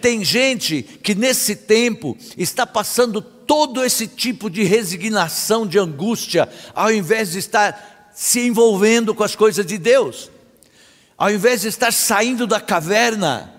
Tem 0.00 0.24
gente 0.24 0.82
que 0.82 1.14
nesse 1.14 1.56
tempo 1.56 2.16
está 2.36 2.66
passando 2.66 3.20
todo 3.46 3.84
esse 3.84 4.06
tipo 4.06 4.50
de 4.50 4.64
resignação, 4.64 5.66
de 5.66 5.78
angústia, 5.78 6.48
ao 6.74 6.92
invés 6.92 7.32
de 7.32 7.38
estar 7.38 8.10
se 8.14 8.40
envolvendo 8.40 9.14
com 9.14 9.22
as 9.22 9.36
coisas 9.36 9.64
de 9.64 9.78
Deus, 9.78 10.30
ao 11.16 11.30
invés 11.30 11.62
de 11.62 11.68
estar 11.68 11.92
saindo 11.92 12.46
da 12.46 12.60
caverna, 12.60 13.54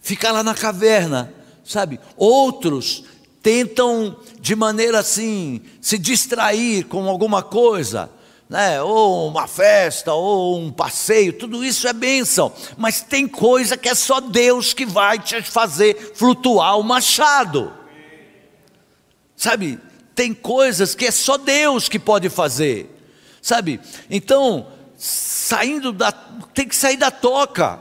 ficar 0.00 0.32
lá 0.32 0.42
na 0.42 0.54
caverna, 0.54 1.32
sabe? 1.64 2.00
Outros 2.16 3.04
tentam 3.42 4.16
de 4.40 4.56
maneira 4.56 4.98
assim 4.98 5.60
se 5.80 5.98
distrair 5.98 6.84
com 6.84 7.08
alguma 7.08 7.42
coisa, 7.42 8.10
né? 8.48 8.82
ou 8.82 9.28
uma 9.28 9.46
festa, 9.46 10.12
ou 10.12 10.58
um 10.58 10.72
passeio, 10.72 11.32
tudo 11.32 11.64
isso 11.64 11.86
é 11.86 11.92
bênção, 11.92 12.52
mas 12.76 13.02
tem 13.02 13.28
coisa 13.28 13.76
que 13.76 13.88
é 13.88 13.94
só 13.94 14.20
Deus 14.20 14.72
que 14.72 14.86
vai 14.86 15.18
te 15.18 15.42
fazer 15.42 16.12
flutuar 16.14 16.78
o 16.78 16.82
machado, 16.82 17.72
sabe? 19.38 19.78
Tem 20.14 20.34
coisas 20.34 20.96
que 20.96 21.06
é 21.06 21.10
só 21.12 21.38
Deus 21.38 21.88
que 21.88 21.98
pode 21.98 22.28
fazer, 22.28 22.90
sabe? 23.40 23.80
Então, 24.10 24.66
saindo 24.98 25.92
da, 25.92 26.10
tem 26.10 26.66
que 26.66 26.74
sair 26.74 26.96
da 26.96 27.08
toca, 27.08 27.78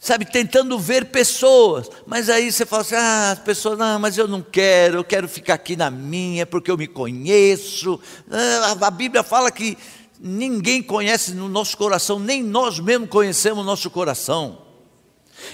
sabe, 0.00 0.24
tentando 0.24 0.78
ver 0.78 1.04
pessoas, 1.06 1.90
mas 2.06 2.30
aí 2.30 2.50
você 2.50 2.64
fala 2.64 2.80
assim: 2.80 2.94
ah, 2.94 3.32
as 3.32 3.38
pessoas, 3.40 3.78
não, 3.78 4.00
mas 4.00 4.16
eu 4.16 4.26
não 4.26 4.40
quero, 4.40 4.96
eu 4.96 5.04
quero 5.04 5.28
ficar 5.28 5.54
aqui 5.54 5.76
na 5.76 5.90
minha, 5.90 6.46
porque 6.46 6.70
eu 6.70 6.78
me 6.78 6.88
conheço. 6.88 8.00
Ah, 8.30 8.74
a 8.80 8.90
Bíblia 8.90 9.22
fala 9.22 9.50
que 9.50 9.76
ninguém 10.18 10.82
conhece 10.82 11.32
no 11.32 11.46
nosso 11.46 11.76
coração, 11.76 12.18
nem 12.18 12.42
nós 12.42 12.80
mesmos 12.80 13.10
conhecemos 13.10 13.62
o 13.62 13.66
nosso 13.66 13.90
coração. 13.90 14.62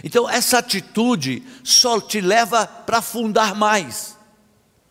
Então, 0.04 0.28
essa 0.28 0.58
atitude 0.58 1.42
só 1.64 2.00
te 2.00 2.20
leva 2.20 2.66
para 2.66 2.98
afundar 2.98 3.54
mais, 3.54 4.15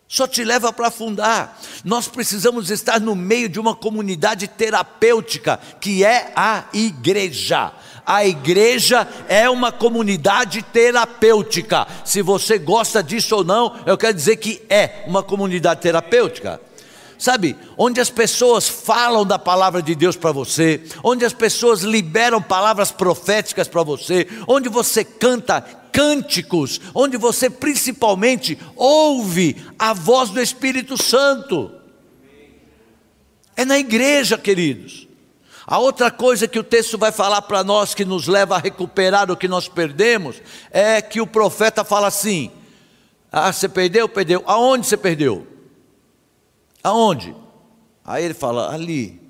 só 0.07 0.27
te 0.27 0.43
leva 0.43 0.71
para 0.71 0.87
afundar. 0.87 1.59
Nós 1.83 2.07
precisamos 2.07 2.69
estar 2.69 2.99
no 2.99 3.15
meio 3.15 3.49
de 3.49 3.59
uma 3.59 3.75
comunidade 3.75 4.47
terapêutica, 4.47 5.59
que 5.79 6.03
é 6.03 6.31
a 6.35 6.65
igreja 6.73 7.73
a 8.05 8.25
igreja 8.25 9.07
é 9.27 9.49
uma 9.49 9.71
comunidade 9.71 10.61
terapêutica. 10.61 11.87
Se 12.03 12.21
você 12.21 12.59
gosta 12.59 13.01
disso 13.01 13.37
ou 13.37 13.43
não, 13.43 13.75
eu 13.85 13.97
quero 13.97 14.13
dizer 14.13 14.35
que 14.37 14.61
é 14.69 15.03
uma 15.07 15.23
comunidade 15.23 15.81
terapêutica. 15.81 16.61
Sabe, 17.17 17.55
onde 17.77 17.99
as 17.99 18.09
pessoas 18.09 18.67
falam 18.67 19.25
da 19.25 19.39
palavra 19.39 19.81
de 19.81 19.95
Deus 19.95 20.17
para 20.17 20.33
você, 20.33 20.83
onde 21.01 21.25
as 21.25 21.33
pessoas 21.33 21.81
liberam 21.81 22.41
palavras 22.41 22.91
proféticas 22.91 23.69
para 23.69 23.83
você, 23.83 24.27
onde 24.47 24.67
você 24.67 25.03
canta 25.03 25.65
cânticos, 25.95 26.81
onde 26.93 27.15
você 27.15 27.49
principalmente 27.49 28.59
ouve 28.75 29.55
a 29.79 29.93
voz 29.93 30.29
do 30.29 30.41
Espírito 30.41 31.01
Santo. 31.01 31.71
É 33.55 33.63
na 33.63 33.79
igreja, 33.79 34.37
queridos. 34.37 35.07
A 35.65 35.79
outra 35.79 36.11
coisa 36.11 36.49
que 36.49 36.59
o 36.59 36.63
texto 36.63 36.97
vai 36.97 37.13
falar 37.13 37.41
para 37.43 37.63
nós, 37.63 37.95
que 37.95 38.03
nos 38.03 38.27
leva 38.27 38.55
a 38.55 38.59
recuperar 38.59 39.31
o 39.31 39.37
que 39.37 39.47
nós 39.47 39.69
perdemos, 39.69 40.41
é 40.69 41.01
que 41.01 41.21
o 41.21 41.25
profeta 41.25 41.85
fala 41.85 42.07
assim: 42.07 42.51
Ah, 43.31 43.53
você 43.53 43.69
perdeu? 43.69 44.09
Perdeu. 44.09 44.43
Aonde 44.45 44.85
você 44.85 44.97
perdeu? 44.97 45.47
Aonde? 46.83 47.33
Aí 48.03 48.25
ele 48.25 48.33
fala: 48.33 48.73
Ali. 48.73 49.21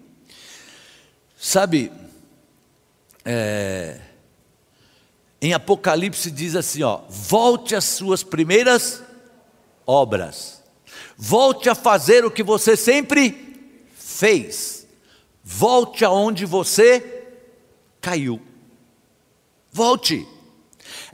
Sabe, 1.38 1.92
é, 3.24 4.00
em 5.46 5.54
Apocalipse 5.54 6.32
diz 6.32 6.56
assim: 6.56 6.82
ó, 6.82 7.02
volte 7.08 7.76
às 7.76 7.86
suas 7.86 8.24
primeiras 8.24 9.04
obras, 9.86 10.64
volte 11.16 11.70
a 11.70 11.76
fazer 11.76 12.26
o 12.26 12.32
que 12.32 12.42
você 12.42 12.76
sempre 12.76 13.70
fez. 13.96 14.88
Volte 15.44 16.04
aonde 16.04 16.44
você 16.44 17.28
caiu. 18.02 18.42
Volte. 19.72 20.28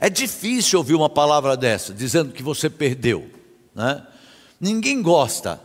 É 0.00 0.08
difícil 0.08 0.78
ouvir 0.78 0.94
uma 0.94 1.10
palavra 1.10 1.54
dessa, 1.54 1.92
dizendo 1.92 2.32
que 2.32 2.42
você 2.42 2.70
perdeu. 2.70 3.30
Né? 3.74 4.06
Ninguém 4.58 5.02
gosta, 5.02 5.60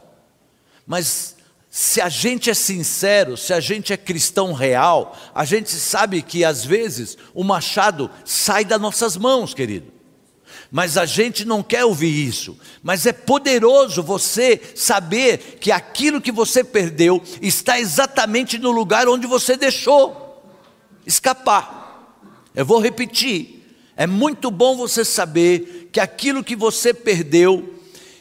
mas 0.85 1.36
se 1.79 2.01
a 2.01 2.09
gente 2.09 2.49
é 2.49 2.55
sincero, 2.55 3.37
se 3.37 3.53
a 3.53 3.59
gente 3.59 3.93
é 3.93 3.97
cristão 3.97 4.51
real, 4.51 5.15
a 5.31 5.45
gente 5.45 5.69
sabe 5.69 6.23
que 6.23 6.43
às 6.43 6.65
vezes 6.65 7.15
o 7.35 7.43
machado 7.43 8.09
sai 8.25 8.65
das 8.65 8.81
nossas 8.81 9.15
mãos, 9.15 9.53
querido 9.53 9.93
mas 10.71 10.97
a 10.97 11.05
gente 11.05 11.45
não 11.45 11.61
quer 11.61 11.85
ouvir 11.85 12.27
isso. 12.27 12.57
Mas 12.81 13.05
é 13.05 13.13
poderoso 13.13 14.01
você 14.01 14.59
saber 14.75 15.59
que 15.61 15.71
aquilo 15.71 16.19
que 16.19 16.31
você 16.31 16.63
perdeu 16.63 17.21
está 17.41 17.79
exatamente 17.79 18.57
no 18.57 18.71
lugar 18.71 19.07
onde 19.07 19.27
você 19.27 19.55
deixou 19.55 20.43
escapar. 21.05 22.27
Eu 22.55 22.65
vou 22.65 22.79
repetir. 22.79 23.63
É 23.95 24.07
muito 24.07 24.49
bom 24.49 24.75
você 24.75 25.05
saber 25.05 25.89
que 25.93 25.99
aquilo 25.99 26.43
que 26.43 26.55
você 26.55 26.91
perdeu 26.91 27.76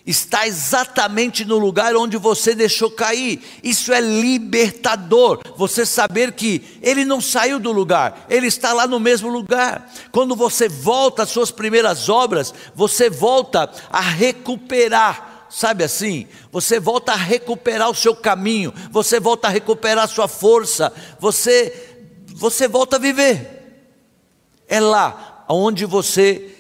está 0.07 0.47
exatamente 0.47 1.45
no 1.45 1.59
lugar 1.59 1.97
onde 1.97 2.17
você 2.17 2.55
deixou 2.55 2.91
cair. 2.91 3.43
Isso 3.63 3.93
é 3.93 4.01
libertador. 4.01 5.41
Você 5.57 5.85
saber 5.85 6.33
que 6.33 6.63
ele 6.81 7.05
não 7.05 7.21
saiu 7.21 7.59
do 7.59 7.73
lugar, 7.73 8.27
ele 8.31 8.47
está 8.47 8.73
lá 8.73 8.87
no 8.87 9.01
mesmo 9.01 9.29
lugar. 9.29 9.93
Quando 10.13 10.37
você 10.37 10.69
volta 10.69 11.25
às 11.25 11.31
suas 11.31 11.51
primeiras 11.51 12.09
obras, 12.09 12.55
você 12.75 13.11
volta 13.11 13.69
a 13.91 14.01
recuperar. 14.01 15.47
Sabe 15.51 15.85
assim? 15.85 16.27
Você 16.53 16.79
volta 16.79 17.13
a 17.13 17.17
recuperar 17.17 17.91
o 17.91 17.95
seu 17.95 18.15
caminho, 18.15 18.73
você 18.91 19.19
volta 19.21 19.49
a 19.49 19.51
recuperar 19.51 20.05
a 20.05 20.09
sua 20.09 20.29
força, 20.29 20.93
você 21.19 21.95
você 22.29 22.69
volta 22.69 22.97
a 22.97 22.99
viver. 22.99 23.57
É 24.69 24.79
lá 24.79 25.45
onde 25.49 25.85
você 25.87 26.56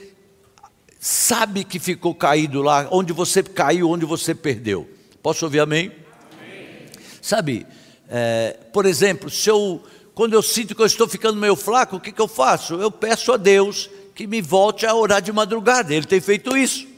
sabe 1.07 1.63
que 1.63 1.79
ficou 1.79 2.13
caído 2.13 2.61
lá, 2.63 2.89
onde 2.91 3.13
você 3.13 3.41
caiu, 3.41 3.89
onde 3.89 4.05
você 4.05 4.35
perdeu. 4.35 4.91
Posso 5.23 5.45
ouvir 5.45 5.61
amém? 5.61 5.93
amém. 6.33 6.87
Sabe, 7.23 7.65
é, 8.09 8.59
por 8.73 8.85
exemplo, 8.85 9.31
se 9.31 9.49
eu, 9.49 9.81
quando 10.17 10.33
eu 10.33 10.43
sinto 10.43 10.75
que 10.75 10.83
eu 10.83 10.87
estou 10.87 11.07
ficando 11.07 11.39
meio 11.39 11.55
flaco, 11.55 11.95
o 11.95 12.01
que, 12.01 12.11
que 12.11 12.21
eu 12.21 12.27
faço? 12.27 12.75
Eu 12.75 12.91
peço 12.91 13.33
a 13.33 13.37
Deus 13.37 13.89
que 14.17 14.27
me 14.27 14.43
volte 14.43 14.85
a 14.85 14.97
orar 14.97 15.23
de 15.23 15.33
madrugada. 15.33 15.95
Ele 15.95 16.07
tem 16.07 16.21
feito 16.21 16.57
isso. 16.57 16.89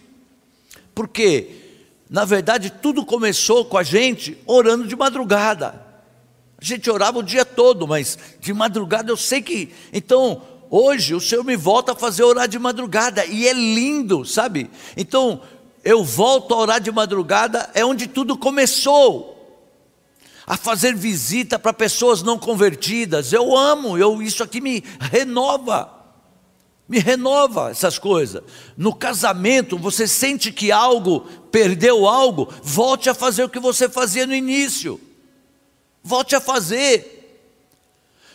Porque, 0.95 1.51
na 2.09 2.25
verdade, 2.25 2.71
tudo 2.81 3.05
começou 3.05 3.67
com 3.67 3.77
a 3.77 3.83
gente 3.83 4.39
orando 4.47 4.87
de 4.87 4.97
madrugada. 4.97 5.85
A 6.59 6.65
gente 6.65 6.91
orava 6.91 7.19
o 7.19 7.23
dia 7.23 7.45
todo, 7.45 7.87
mas 7.87 8.19
de 8.41 8.55
madrugada 8.55 9.13
eu 9.13 9.19
sei 9.19 9.43
que. 9.43 9.71
Então, 9.93 10.41
Hoje 10.71 11.15
o 11.15 11.21
Senhor 11.21 11.45
me 11.45 11.57
volta 11.57 11.93
a 11.93 11.97
fazer 11.97 12.23
orar 12.25 12.47
de 12.47 12.59
madrugada 12.59 13.25
e 13.25 13.49
é 13.49 13.53
lindo, 13.53 14.25
sabe? 14.25 14.71
Então, 14.97 15.41
eu 15.83 16.05
volto 16.05 16.53
a 16.53 16.59
orar 16.59 16.81
de 16.81 16.91
madrugada, 16.93 17.71
é 17.75 17.85
onde 17.85 18.07
tudo 18.07 18.37
começou. 18.37 19.35
A 20.47 20.57
fazer 20.57 20.95
visita 20.95 21.59
para 21.59 21.73
pessoas 21.73 22.23
não 22.23 22.39
convertidas. 22.39 23.33
Eu 23.33 23.57
amo, 23.57 23.97
eu, 23.99 24.23
isso 24.23 24.43
aqui 24.43 24.61
me 24.61 24.83
renova. 24.99 25.95
Me 26.89 26.99
renova 26.99 27.71
essas 27.71 27.99
coisas. 27.99 28.43
No 28.77 28.95
casamento, 28.95 29.77
você 29.77 30.09
sente 30.09 30.51
que 30.51 30.73
algo, 30.73 31.21
perdeu 31.51 32.07
algo, 32.07 32.49
volte 32.63 33.11
a 33.11 33.15
fazer 33.15 33.45
o 33.45 33.49
que 33.49 33.59
você 33.61 33.89
fazia 33.89 34.27
no 34.27 34.35
início. 34.35 34.99
Volte 36.03 36.35
a 36.35 36.41
fazer. 36.41 37.18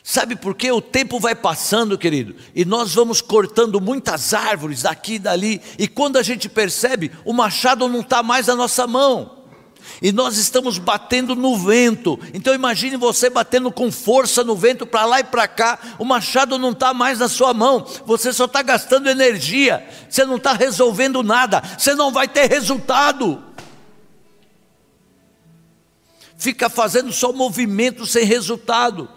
Sabe 0.05 0.35
por 0.35 0.53
quê? 0.53 0.69
O 0.69 0.81
tempo 0.81 1.17
vai 1.17 1.33
passando, 1.33 1.97
querido, 1.97 2.35
e 2.53 2.65
nós 2.65 2.93
vamos 2.93 3.21
cortando 3.21 3.79
muitas 3.79 4.33
árvores 4.33 4.81
daqui 4.81 5.13
e 5.13 5.19
dali, 5.19 5.61
e 5.79 5.87
quando 5.87 6.17
a 6.17 6.21
gente 6.21 6.49
percebe, 6.49 7.09
o 7.23 7.31
machado 7.31 7.87
não 7.87 8.01
está 8.01 8.21
mais 8.21 8.47
na 8.47 8.55
nossa 8.55 8.85
mão, 8.85 9.43
e 10.01 10.11
nós 10.11 10.37
estamos 10.37 10.77
batendo 10.77 11.35
no 11.35 11.57
vento. 11.57 12.19
Então 12.33 12.53
imagine 12.53 12.97
você 12.97 13.29
batendo 13.29 13.71
com 13.71 13.89
força 13.89 14.43
no 14.43 14.57
vento 14.57 14.85
para 14.85 15.05
lá 15.05 15.21
e 15.21 15.23
para 15.23 15.47
cá, 15.47 15.79
o 15.97 16.03
machado 16.03 16.59
não 16.59 16.71
está 16.71 16.93
mais 16.93 17.19
na 17.19 17.29
sua 17.29 17.53
mão, 17.53 17.85
você 18.05 18.33
só 18.33 18.43
está 18.43 18.61
gastando 18.61 19.09
energia, 19.09 19.87
você 20.09 20.25
não 20.25 20.35
está 20.35 20.51
resolvendo 20.51 21.23
nada, 21.23 21.63
você 21.77 21.95
não 21.95 22.11
vai 22.11 22.27
ter 22.27 22.49
resultado. 22.49 23.41
Fica 26.37 26.69
fazendo 26.69 27.13
só 27.13 27.31
movimento 27.31 28.05
sem 28.05 28.25
resultado. 28.25 29.09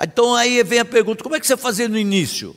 Então 0.00 0.34
aí 0.34 0.62
vem 0.62 0.78
a 0.78 0.84
pergunta: 0.84 1.22
como 1.22 1.36
é 1.36 1.40
que 1.40 1.46
você 1.46 1.56
fazia 1.56 1.88
no 1.88 1.98
início? 1.98 2.54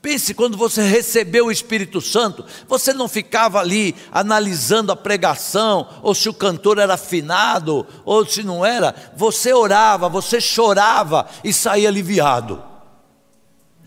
Pense 0.00 0.34
quando 0.34 0.56
você 0.56 0.82
recebeu 0.82 1.46
o 1.46 1.50
Espírito 1.50 2.00
Santo, 2.00 2.44
você 2.68 2.92
não 2.92 3.08
ficava 3.08 3.58
ali 3.58 3.92
analisando 4.12 4.92
a 4.92 4.96
pregação, 4.96 5.88
ou 6.00 6.14
se 6.14 6.28
o 6.28 6.34
cantor 6.34 6.78
era 6.78 6.94
afinado, 6.94 7.84
ou 8.04 8.24
se 8.24 8.44
não 8.44 8.64
era, 8.64 8.94
você 9.16 9.52
orava, 9.52 10.08
você 10.08 10.40
chorava 10.40 11.28
e 11.42 11.52
saía 11.52 11.88
aliviado. 11.88 12.62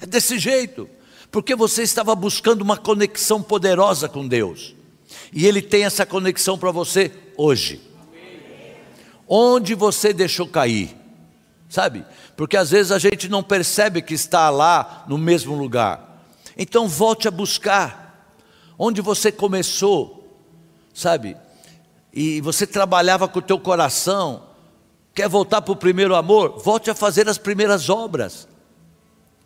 É 0.01 0.05
desse 0.05 0.37
jeito, 0.37 0.89
porque 1.31 1.55
você 1.55 1.83
estava 1.83 2.13
buscando 2.15 2.63
uma 2.63 2.75
conexão 2.75 3.41
poderosa 3.41 4.09
com 4.09 4.27
Deus. 4.27 4.75
E 5.31 5.45
Ele 5.47 5.61
tem 5.61 5.85
essa 5.85 6.05
conexão 6.05 6.57
para 6.57 6.71
você 6.71 7.13
hoje. 7.37 7.79
Onde 9.25 9.73
você 9.73 10.11
deixou 10.11 10.47
cair, 10.47 10.98
sabe? 11.69 12.03
Porque 12.35 12.57
às 12.57 12.71
vezes 12.71 12.91
a 12.91 12.97
gente 12.97 13.29
não 13.29 13.43
percebe 13.43 14.01
que 14.01 14.15
está 14.15 14.49
lá 14.49 15.05
no 15.07 15.17
mesmo 15.17 15.55
lugar. 15.55 16.23
Então 16.57 16.87
volte 16.87 17.27
a 17.27 17.31
buscar 17.31 18.33
onde 18.77 19.01
você 19.01 19.31
começou, 19.31 20.41
sabe? 20.93 21.37
E 22.11 22.41
você 22.41 22.65
trabalhava 22.65 23.27
com 23.27 23.39
o 23.39 23.43
teu 23.43 23.59
coração, 23.59 24.43
quer 25.13 25.29
voltar 25.29 25.61
para 25.61 25.71
o 25.71 25.75
primeiro 25.75 26.15
amor? 26.15 26.57
Volte 26.57 26.89
a 26.89 26.95
fazer 26.95 27.29
as 27.29 27.37
primeiras 27.37 27.87
obras. 27.87 28.47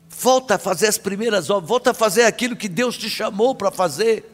Volta 0.07 0.55
a 0.55 0.59
fazer 0.59 0.87
as 0.87 0.97
primeiras 0.97 1.49
obras, 1.49 1.67
volta 1.67 1.91
a 1.91 1.93
fazer 1.93 2.23
aquilo 2.23 2.55
que 2.55 2.69
Deus 2.69 2.97
te 2.97 3.09
chamou 3.09 3.53
para 3.53 3.71
fazer. 3.71 4.29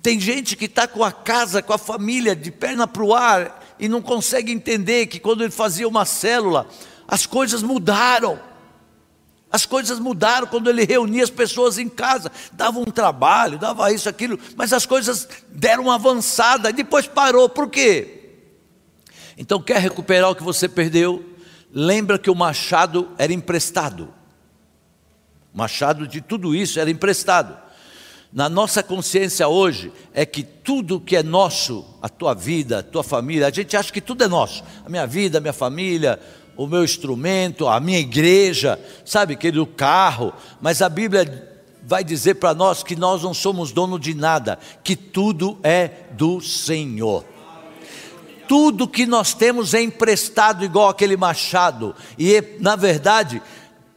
Tem 0.00 0.20
gente 0.20 0.54
que 0.54 0.66
está 0.66 0.86
com 0.86 1.02
a 1.02 1.10
casa, 1.10 1.62
com 1.62 1.72
a 1.72 1.78
família, 1.78 2.36
de 2.36 2.52
perna 2.52 2.86
para 2.86 3.02
o 3.02 3.14
ar, 3.14 3.57
e 3.78 3.88
não 3.88 4.02
consegue 4.02 4.52
entender 4.52 5.06
que 5.06 5.20
quando 5.20 5.42
ele 5.42 5.50
fazia 5.50 5.88
uma 5.88 6.04
célula, 6.04 6.66
as 7.06 7.26
coisas 7.26 7.62
mudaram. 7.62 8.38
As 9.50 9.64
coisas 9.64 9.98
mudaram 9.98 10.46
quando 10.46 10.68
ele 10.68 10.84
reunia 10.84 11.24
as 11.24 11.30
pessoas 11.30 11.78
em 11.78 11.88
casa, 11.88 12.30
dava 12.52 12.78
um 12.78 12.84
trabalho, 12.84 13.58
dava 13.58 13.90
isso, 13.90 14.08
aquilo, 14.08 14.38
mas 14.54 14.74
as 14.74 14.84
coisas 14.84 15.26
deram 15.48 15.84
uma 15.84 15.94
avançada 15.94 16.68
e 16.68 16.72
depois 16.74 17.06
parou. 17.06 17.48
Por 17.48 17.70
quê? 17.70 18.34
Então, 19.38 19.62
quer 19.62 19.78
recuperar 19.78 20.30
o 20.30 20.34
que 20.34 20.42
você 20.42 20.68
perdeu? 20.68 21.24
Lembra 21.72 22.18
que 22.18 22.30
o 22.30 22.34
machado 22.34 23.08
era 23.16 23.32
emprestado. 23.32 24.12
O 25.54 25.58
machado 25.58 26.06
de 26.06 26.20
tudo 26.20 26.54
isso 26.54 26.78
era 26.78 26.90
emprestado. 26.90 27.67
Na 28.32 28.48
nossa 28.48 28.82
consciência 28.82 29.48
hoje 29.48 29.90
é 30.12 30.26
que 30.26 30.42
tudo 30.42 31.00
que 31.00 31.16
é 31.16 31.22
nosso, 31.22 31.84
a 32.02 32.08
tua 32.08 32.34
vida, 32.34 32.80
a 32.80 32.82
tua 32.82 33.02
família, 33.02 33.46
a 33.46 33.50
gente 33.50 33.74
acha 33.74 33.90
que 33.90 34.02
tudo 34.02 34.22
é 34.22 34.28
nosso. 34.28 34.62
A 34.84 34.88
minha 34.88 35.06
vida, 35.06 35.38
a 35.38 35.40
minha 35.40 35.52
família, 35.52 36.20
o 36.54 36.66
meu 36.66 36.84
instrumento, 36.84 37.66
a 37.66 37.80
minha 37.80 37.98
igreja, 37.98 38.78
sabe, 39.04 39.34
aquele 39.34 39.64
carro, 39.64 40.32
mas 40.60 40.82
a 40.82 40.88
Bíblia 40.90 41.56
vai 41.82 42.04
dizer 42.04 42.34
para 42.34 42.52
nós 42.52 42.82
que 42.82 42.94
nós 42.94 43.22
não 43.22 43.32
somos 43.32 43.72
dono 43.72 43.98
de 43.98 44.12
nada, 44.12 44.58
que 44.84 44.94
tudo 44.94 45.58
é 45.62 45.90
do 46.12 46.40
Senhor. 46.42 47.24
Tudo 48.46 48.88
que 48.88 49.06
nós 49.06 49.32
temos 49.32 49.72
é 49.72 49.80
emprestado 49.80 50.64
igual 50.64 50.90
aquele 50.90 51.16
machado, 51.16 51.94
e 52.18 52.42
na 52.60 52.76
verdade, 52.76 53.40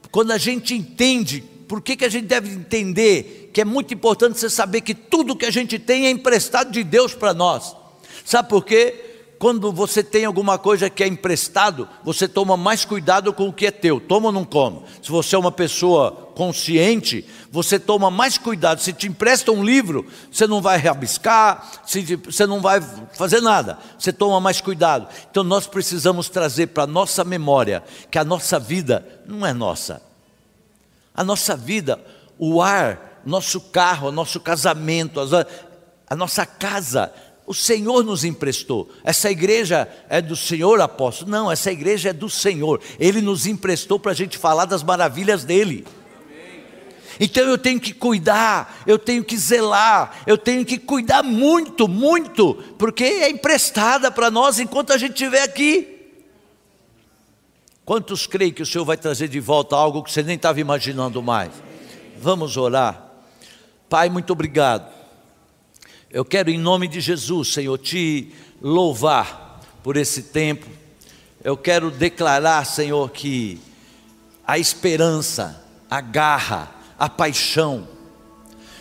quando 0.10 0.32
a 0.32 0.38
gente 0.38 0.74
entende, 0.74 1.44
por 1.68 1.82
que, 1.82 1.96
que 1.96 2.06
a 2.06 2.10
gente 2.10 2.28
deve 2.28 2.50
entender 2.50 3.41
que 3.54 3.62
é 3.62 3.66
muito 3.66 3.93
importante 3.93 4.39
você 4.39 4.49
saber 4.49 4.82
que 4.82 4.93
tudo 4.93 5.36
que 5.36 5.45
a 5.45 5.52
gente 5.52 5.78
tem 5.78 6.06
é 6.06 6.10
emprestado 6.10 6.72
de 6.72 6.84
Deus 6.84 7.14
para 7.14 7.34
nós. 7.34 7.76
Sabe 8.26 8.49
por 8.49 8.64
quê? 8.64 9.08
Quando 9.41 9.72
você 9.72 10.04
tem 10.04 10.24
alguma 10.24 10.60
coisa 10.60 10.88
que 10.88 11.04
é 11.04 11.08
emprestado, 11.08 11.89
você 12.04 12.28
toma 12.28 12.56
mais 12.56 12.86
cuidado 12.86 13.34
com 13.34 13.47
o 13.47 13.54
que 13.54 13.66
é 13.66 13.72
teu. 13.72 13.99
Toma 13.99 14.28
ou 14.28 14.32
não 14.32 14.45
toma? 14.45 14.84
Se 15.02 15.10
você 15.10 15.36
é 15.36 15.39
uma 15.39 15.52
pessoa 15.52 16.32
consciente, 16.36 17.26
você 17.52 17.80
toma 17.80 18.12
mais 18.12 18.38
cuidado. 18.38 18.82
Se 18.82 18.93
te 18.93 19.08
empresta 19.08 19.52
um 19.52 19.64
livro, 19.64 20.06
você 20.32 20.45
não 20.45 20.62
vai 20.62 20.78
rabiscar, 20.78 21.82
você 21.84 22.45
não 22.45 22.62
vai 22.62 22.82
fazer 23.14 23.41
nada. 23.41 23.80
Você 23.97 24.14
toma 24.14 24.39
mais 24.39 24.62
cuidado. 24.62 25.08
Então 25.32 25.43
nós 25.43 25.66
precisamos 25.66 26.30
trazer 26.30 26.68
para 26.68 26.84
a 26.84 26.88
nossa 26.88 27.24
memória 27.24 27.84
que 28.12 28.20
a 28.20 28.24
nossa 28.24 28.60
vida 28.60 29.24
não 29.26 29.43
é 29.43 29.54
nossa. 29.54 30.04
A 31.16 31.24
nossa 31.24 31.56
vida, 31.56 31.99
o 32.38 32.62
ar 32.62 33.11
nosso 33.26 33.60
carro, 33.60 34.12
nosso 34.12 34.40
casamento, 34.40 35.20
a 36.10 36.16
nossa 36.16 36.46
casa, 36.46 37.14
o 37.46 37.54
Senhor 37.54 38.04
nos 38.04 38.24
emprestou. 38.24 38.90
Essa 39.04 39.30
igreja 39.30 39.88
é 40.10 40.22
do 40.22 40.36
Senhor, 40.36 40.80
apóstolo? 40.80 41.30
Não, 41.32 41.52
essa 41.52 41.72
igreja 41.72 42.10
é 42.10 42.14
do 42.14 42.30
Senhor. 42.30 42.82
Ele 43.00 43.22
nos 43.22 43.46
emprestou 43.46 44.00
para 44.00 44.12
a 44.12 44.16
gente 44.16 44.38
falar 44.38 44.66
das 44.66 44.84
maravilhas 44.84 45.44
dele. 45.44 45.86
Então 47.20 47.44
eu 47.44 47.58
tenho 47.58 47.80
que 47.80 47.94
cuidar, 47.94 48.82
eu 48.88 48.98
tenho 48.98 49.24
que 49.24 49.38
zelar, 49.38 50.22
eu 50.26 50.38
tenho 50.38 50.66
que 50.66 50.78
cuidar 50.78 51.22
muito, 51.22 51.88
muito, 51.88 52.56
porque 52.80 53.04
é 53.04 53.30
emprestada 53.30 54.10
para 54.10 54.32
nós 54.32 54.58
enquanto 54.58 54.92
a 54.92 54.98
gente 54.98 55.12
estiver 55.12 55.44
aqui. 55.44 56.00
Quantos 57.84 58.26
creem 58.26 58.54
que 58.54 58.64
o 58.64 58.66
Senhor 58.66 58.86
vai 58.86 58.96
trazer 58.96 59.28
de 59.28 59.40
volta 59.40 59.76
algo 59.76 60.04
que 60.04 60.12
você 60.12 60.24
nem 60.24 60.36
estava 60.36 60.60
imaginando 60.60 61.22
mais? 61.22 61.52
Vamos 62.18 62.56
orar. 62.56 63.11
Pai, 63.92 64.10
muito 64.10 64.32
obrigado. 64.32 64.89
Eu 66.10 66.24
quero, 66.24 66.50
em 66.50 66.58
nome 66.58 66.88
de 66.88 67.02
Jesus, 67.02 67.52
Senhor, 67.52 67.78
te 67.78 68.32
louvar 68.62 69.60
por 69.84 69.98
esse 69.98 70.24
tempo. 70.24 70.66
Eu 71.44 71.58
quero 71.58 71.92
declarar, 71.92 72.66
Senhor, 72.66 73.12
que 73.12 73.60
a 74.48 74.58
esperança, 74.58 75.62
a 75.89 76.00
garra, 76.00 76.72
a 76.98 77.10
paixão, 77.10 77.86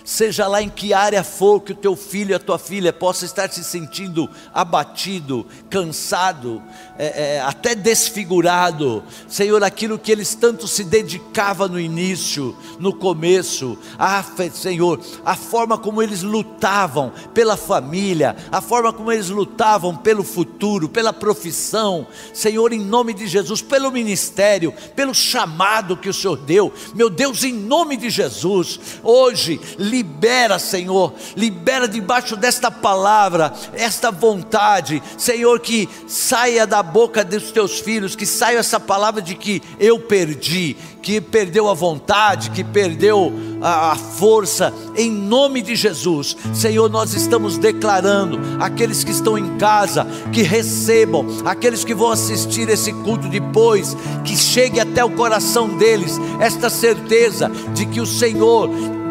seja 0.05 0.47
lá 0.47 0.63
em 0.63 0.69
que 0.69 0.93
área 0.93 1.23
for 1.23 1.61
que 1.61 1.73
o 1.73 1.77
teu 1.77 1.97
filho 1.97 2.33
e 2.33 2.35
a 2.35 2.39
tua 2.39 2.59
filha 2.59 2.93
possa 2.93 3.25
estar 3.25 3.51
se 3.51 3.63
sentindo 3.63 4.29
abatido, 4.53 5.47
cansado, 5.69 6.63
é, 6.99 7.37
é, 7.37 7.41
até 7.41 7.75
desfigurado, 7.75 9.03
Senhor, 9.29 9.63
aquilo 9.65 9.99
que 9.99 10.13
eles 10.13 10.35
tanto 10.35 10.69
se 10.69 10.85
dedicavam 10.85 11.69
no 11.69 11.81
início, 11.81 12.57
no 12.79 12.93
começo, 12.93 13.79
ah, 13.99 14.25
Senhor, 14.53 15.01
a 15.25 15.35
forma 15.35 15.79
como 15.79 16.03
eles 16.03 16.23
lutavam 16.23 17.13
pela 17.33 17.57
família, 17.57 18.37
a 18.51 18.61
forma 18.61 18.93
como 18.93 19.11
eles 19.11 19.29
lutavam 19.29 19.97
pelo 19.97 20.23
futuro, 20.23 20.89
pela 20.89 21.13
profissão, 21.13 22.07
Senhor, 22.35 22.73
em 22.73 22.81
nome 22.81 23.15
de 23.15 23.27
Jesus, 23.27 23.63
pelo 23.63 23.91
ministério, 23.91 24.73
pelo 24.95 25.15
chamado 25.15 25.97
que 25.97 26.09
o 26.09 26.15
Senhor 26.15 26.37
deu, 26.37 26.73
meu 26.95 27.09
Deus, 27.09 27.45
em 27.45 27.53
nome 27.53 27.97
de 27.97 28.11
Jesus, 28.11 28.81
hoje, 29.03 29.61
libera, 30.01 30.59
Senhor, 30.59 31.13
libera 31.37 31.87
debaixo 31.87 32.35
desta 32.35 32.71
palavra, 32.71 33.53
esta 33.75 34.11
vontade, 34.11 35.03
Senhor, 35.19 35.61
que 35.61 35.87
saia 36.09 36.67
da 36.67 36.83
boca 36.83 37.23
dos 37.23 37.53
teus 37.53 37.81
filhos, 37.81 38.17
que 38.17 38.25
saia 38.25 38.59
essa 38.59 38.81
palavra 38.81 39.21
de 39.21 39.35
que 39.35 39.63
eu 39.79 40.01
perdi, 40.01 40.75
que 41.03 41.21
perdeu 41.21 41.69
a 41.69 41.75
vontade, 41.75 42.51
que 42.51 42.65
perdeu 42.65 43.33
a, 43.61 43.95
força, 43.95 44.73
em 44.97 45.11
nome 45.11 45.61
de 45.61 45.77
Jesus, 45.77 46.35
Senhor, 46.55 46.89
nós 46.89 47.13
estamos 47.13 47.59
declarando, 47.59 48.41
aqueles 48.59 49.05
que 49.05 49.11
estão 49.11 49.37
em 49.37 49.59
casa, 49.59 50.07
que 50.33 50.43
recebam, 50.43 51.27
aqueles 51.45 51.85
que 51.85 51.95
vão 51.95 52.11
assistir 52.11 52.71
esse 52.71 52.93
culto 52.93 53.29
depois, 53.29 53.95
que 54.25 54.35
chegue 54.35 54.81
até 54.81 55.05
o 55.05 55.11
coração 55.11 55.69
deles 55.77 56.19
esta 56.41 56.71
certeza 56.71 57.51
de 57.75 57.85
que 57.85 58.01
o 58.01 58.07
Senhor 58.07 58.71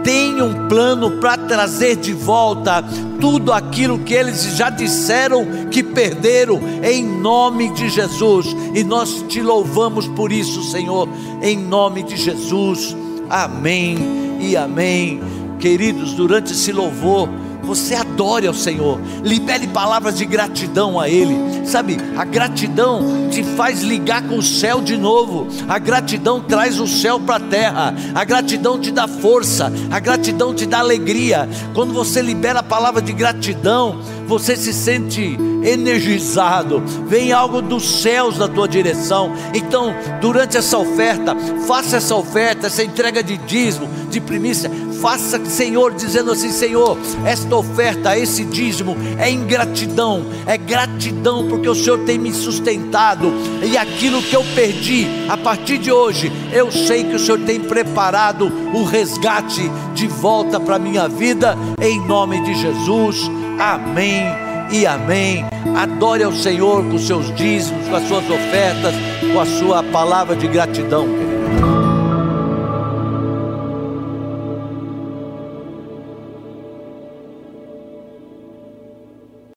tem 0.10 0.42
um 0.42 0.68
plano 0.68 1.20
para 1.20 1.38
trazer 1.38 1.96
de 1.96 2.14
volta 2.14 2.84
tudo 3.22 3.54
aquilo 3.54 4.00
que 4.00 4.16
eles 4.16 4.56
já 4.56 4.72
disseram 4.72 5.46
que 5.70 5.84
perderam, 5.84 6.60
em 6.84 7.06
nome 7.06 7.72
de 7.74 7.90
Jesus. 7.90 8.48
E 8.74 8.84
nós 8.84 9.24
te 9.28 9.40
louvamos 9.40 10.08
por 10.08 10.32
isso, 10.32 10.64
Senhor, 10.64 11.08
em 11.44 11.56
nome 11.56 12.02
de 12.02 12.18
Jesus. 12.18 12.98
Amém 13.30 14.40
e 14.40 14.58
amém. 14.58 15.22
Queridos, 15.60 16.14
durante 16.14 16.54
esse 16.54 16.72
louvor, 16.72 17.30
você 17.70 17.94
adore 17.94 18.48
ao 18.48 18.54
Senhor, 18.54 19.00
libere 19.24 19.68
palavras 19.68 20.18
de 20.18 20.26
gratidão 20.26 21.00
a 21.00 21.08
Ele, 21.08 21.68
sabe? 21.68 21.98
A 22.18 22.26
gratidão 22.26 23.30
te 23.30 23.44
faz 23.44 23.84
ligar 23.84 24.24
com 24.24 24.40
o 24.40 24.42
céu 24.42 24.82
de 24.82 24.98
novo, 24.98 25.48
a 25.68 25.78
gratidão 25.78 26.42
traz 26.42 26.80
o 26.80 26.88
céu 26.88 27.20
para 27.20 27.36
a 27.36 27.48
terra, 27.48 27.94
a 28.16 28.24
gratidão 28.24 28.80
te 28.80 28.90
dá 28.90 29.08
força, 29.08 29.72
a 29.92 30.00
gratidão 30.00 30.52
te 30.52 30.66
dá 30.66 30.80
alegria. 30.80 31.48
Quando 31.76 31.94
você 31.94 32.24
libera 32.24 32.62
a 32.62 32.64
palavra 32.64 33.04
de 33.04 33.14
gratidão, 33.14 34.00
você 34.30 34.56
se 34.56 34.72
sente 34.72 35.36
energizado, 35.64 36.84
vem 37.08 37.32
algo 37.32 37.64
dos 37.64 38.04
céus 38.04 38.38
na 38.38 38.48
tua 38.48 38.68
direção. 38.68 39.34
Então, 39.56 39.92
durante 40.22 40.56
essa 40.56 40.78
oferta, 40.78 41.36
faça 41.68 41.98
essa 41.98 42.16
oferta, 42.16 42.68
essa 42.68 42.84
entrega 42.84 43.24
de 43.24 43.38
dízimo, 43.38 43.90
de 44.12 44.22
primícia, 44.22 44.70
faça, 45.02 45.44
Senhor, 45.46 45.96
dizendo 45.96 46.32
assim: 46.32 46.52
Senhor, 46.52 46.96
esta 47.26 47.56
oferta, 47.56 48.16
esse 48.16 48.46
dízimo 48.46 48.96
é 49.18 49.32
ingratidão, 49.32 50.24
é 50.46 50.58
gratidão 50.60 51.48
porque 51.48 51.68
o 51.68 51.74
Senhor 51.74 51.98
tem 52.06 52.20
me 52.20 52.32
sustentado 52.32 53.34
e 53.64 53.76
aquilo 53.78 54.22
que 54.22 54.36
eu 54.36 54.44
perdi, 54.54 55.08
a 55.28 55.38
partir 55.38 55.80
de 55.80 55.92
hoje, 55.92 56.32
eu 56.54 56.72
sei 56.72 57.04
que 57.04 57.16
o 57.16 57.20
Senhor 57.20 57.40
tem 57.40 57.60
preparado 57.60 58.46
o 58.76 58.84
resgate 58.84 59.72
de 59.96 60.08
volta 60.08 60.60
para 60.60 60.76
a 60.76 60.80
minha 60.80 61.08
vida, 61.08 61.58
em 61.82 62.00
nome 62.06 62.44
de 62.44 62.54
Jesus. 62.54 63.28
Amém 63.60 64.24
e 64.72 64.88
amém. 64.88 65.46
Adore 65.76 66.24
ao 66.24 66.32
Senhor 66.32 66.82
com 66.90 66.98
seus 66.98 67.36
dízimos, 67.36 67.90
com 67.90 67.96
as 67.96 68.08
suas 68.08 68.24
ofertas, 68.30 68.96
com 69.34 69.38
a 69.38 69.46
sua 69.46 69.84
palavra 69.84 70.34
de 70.34 70.48
gratidão. 70.48 71.29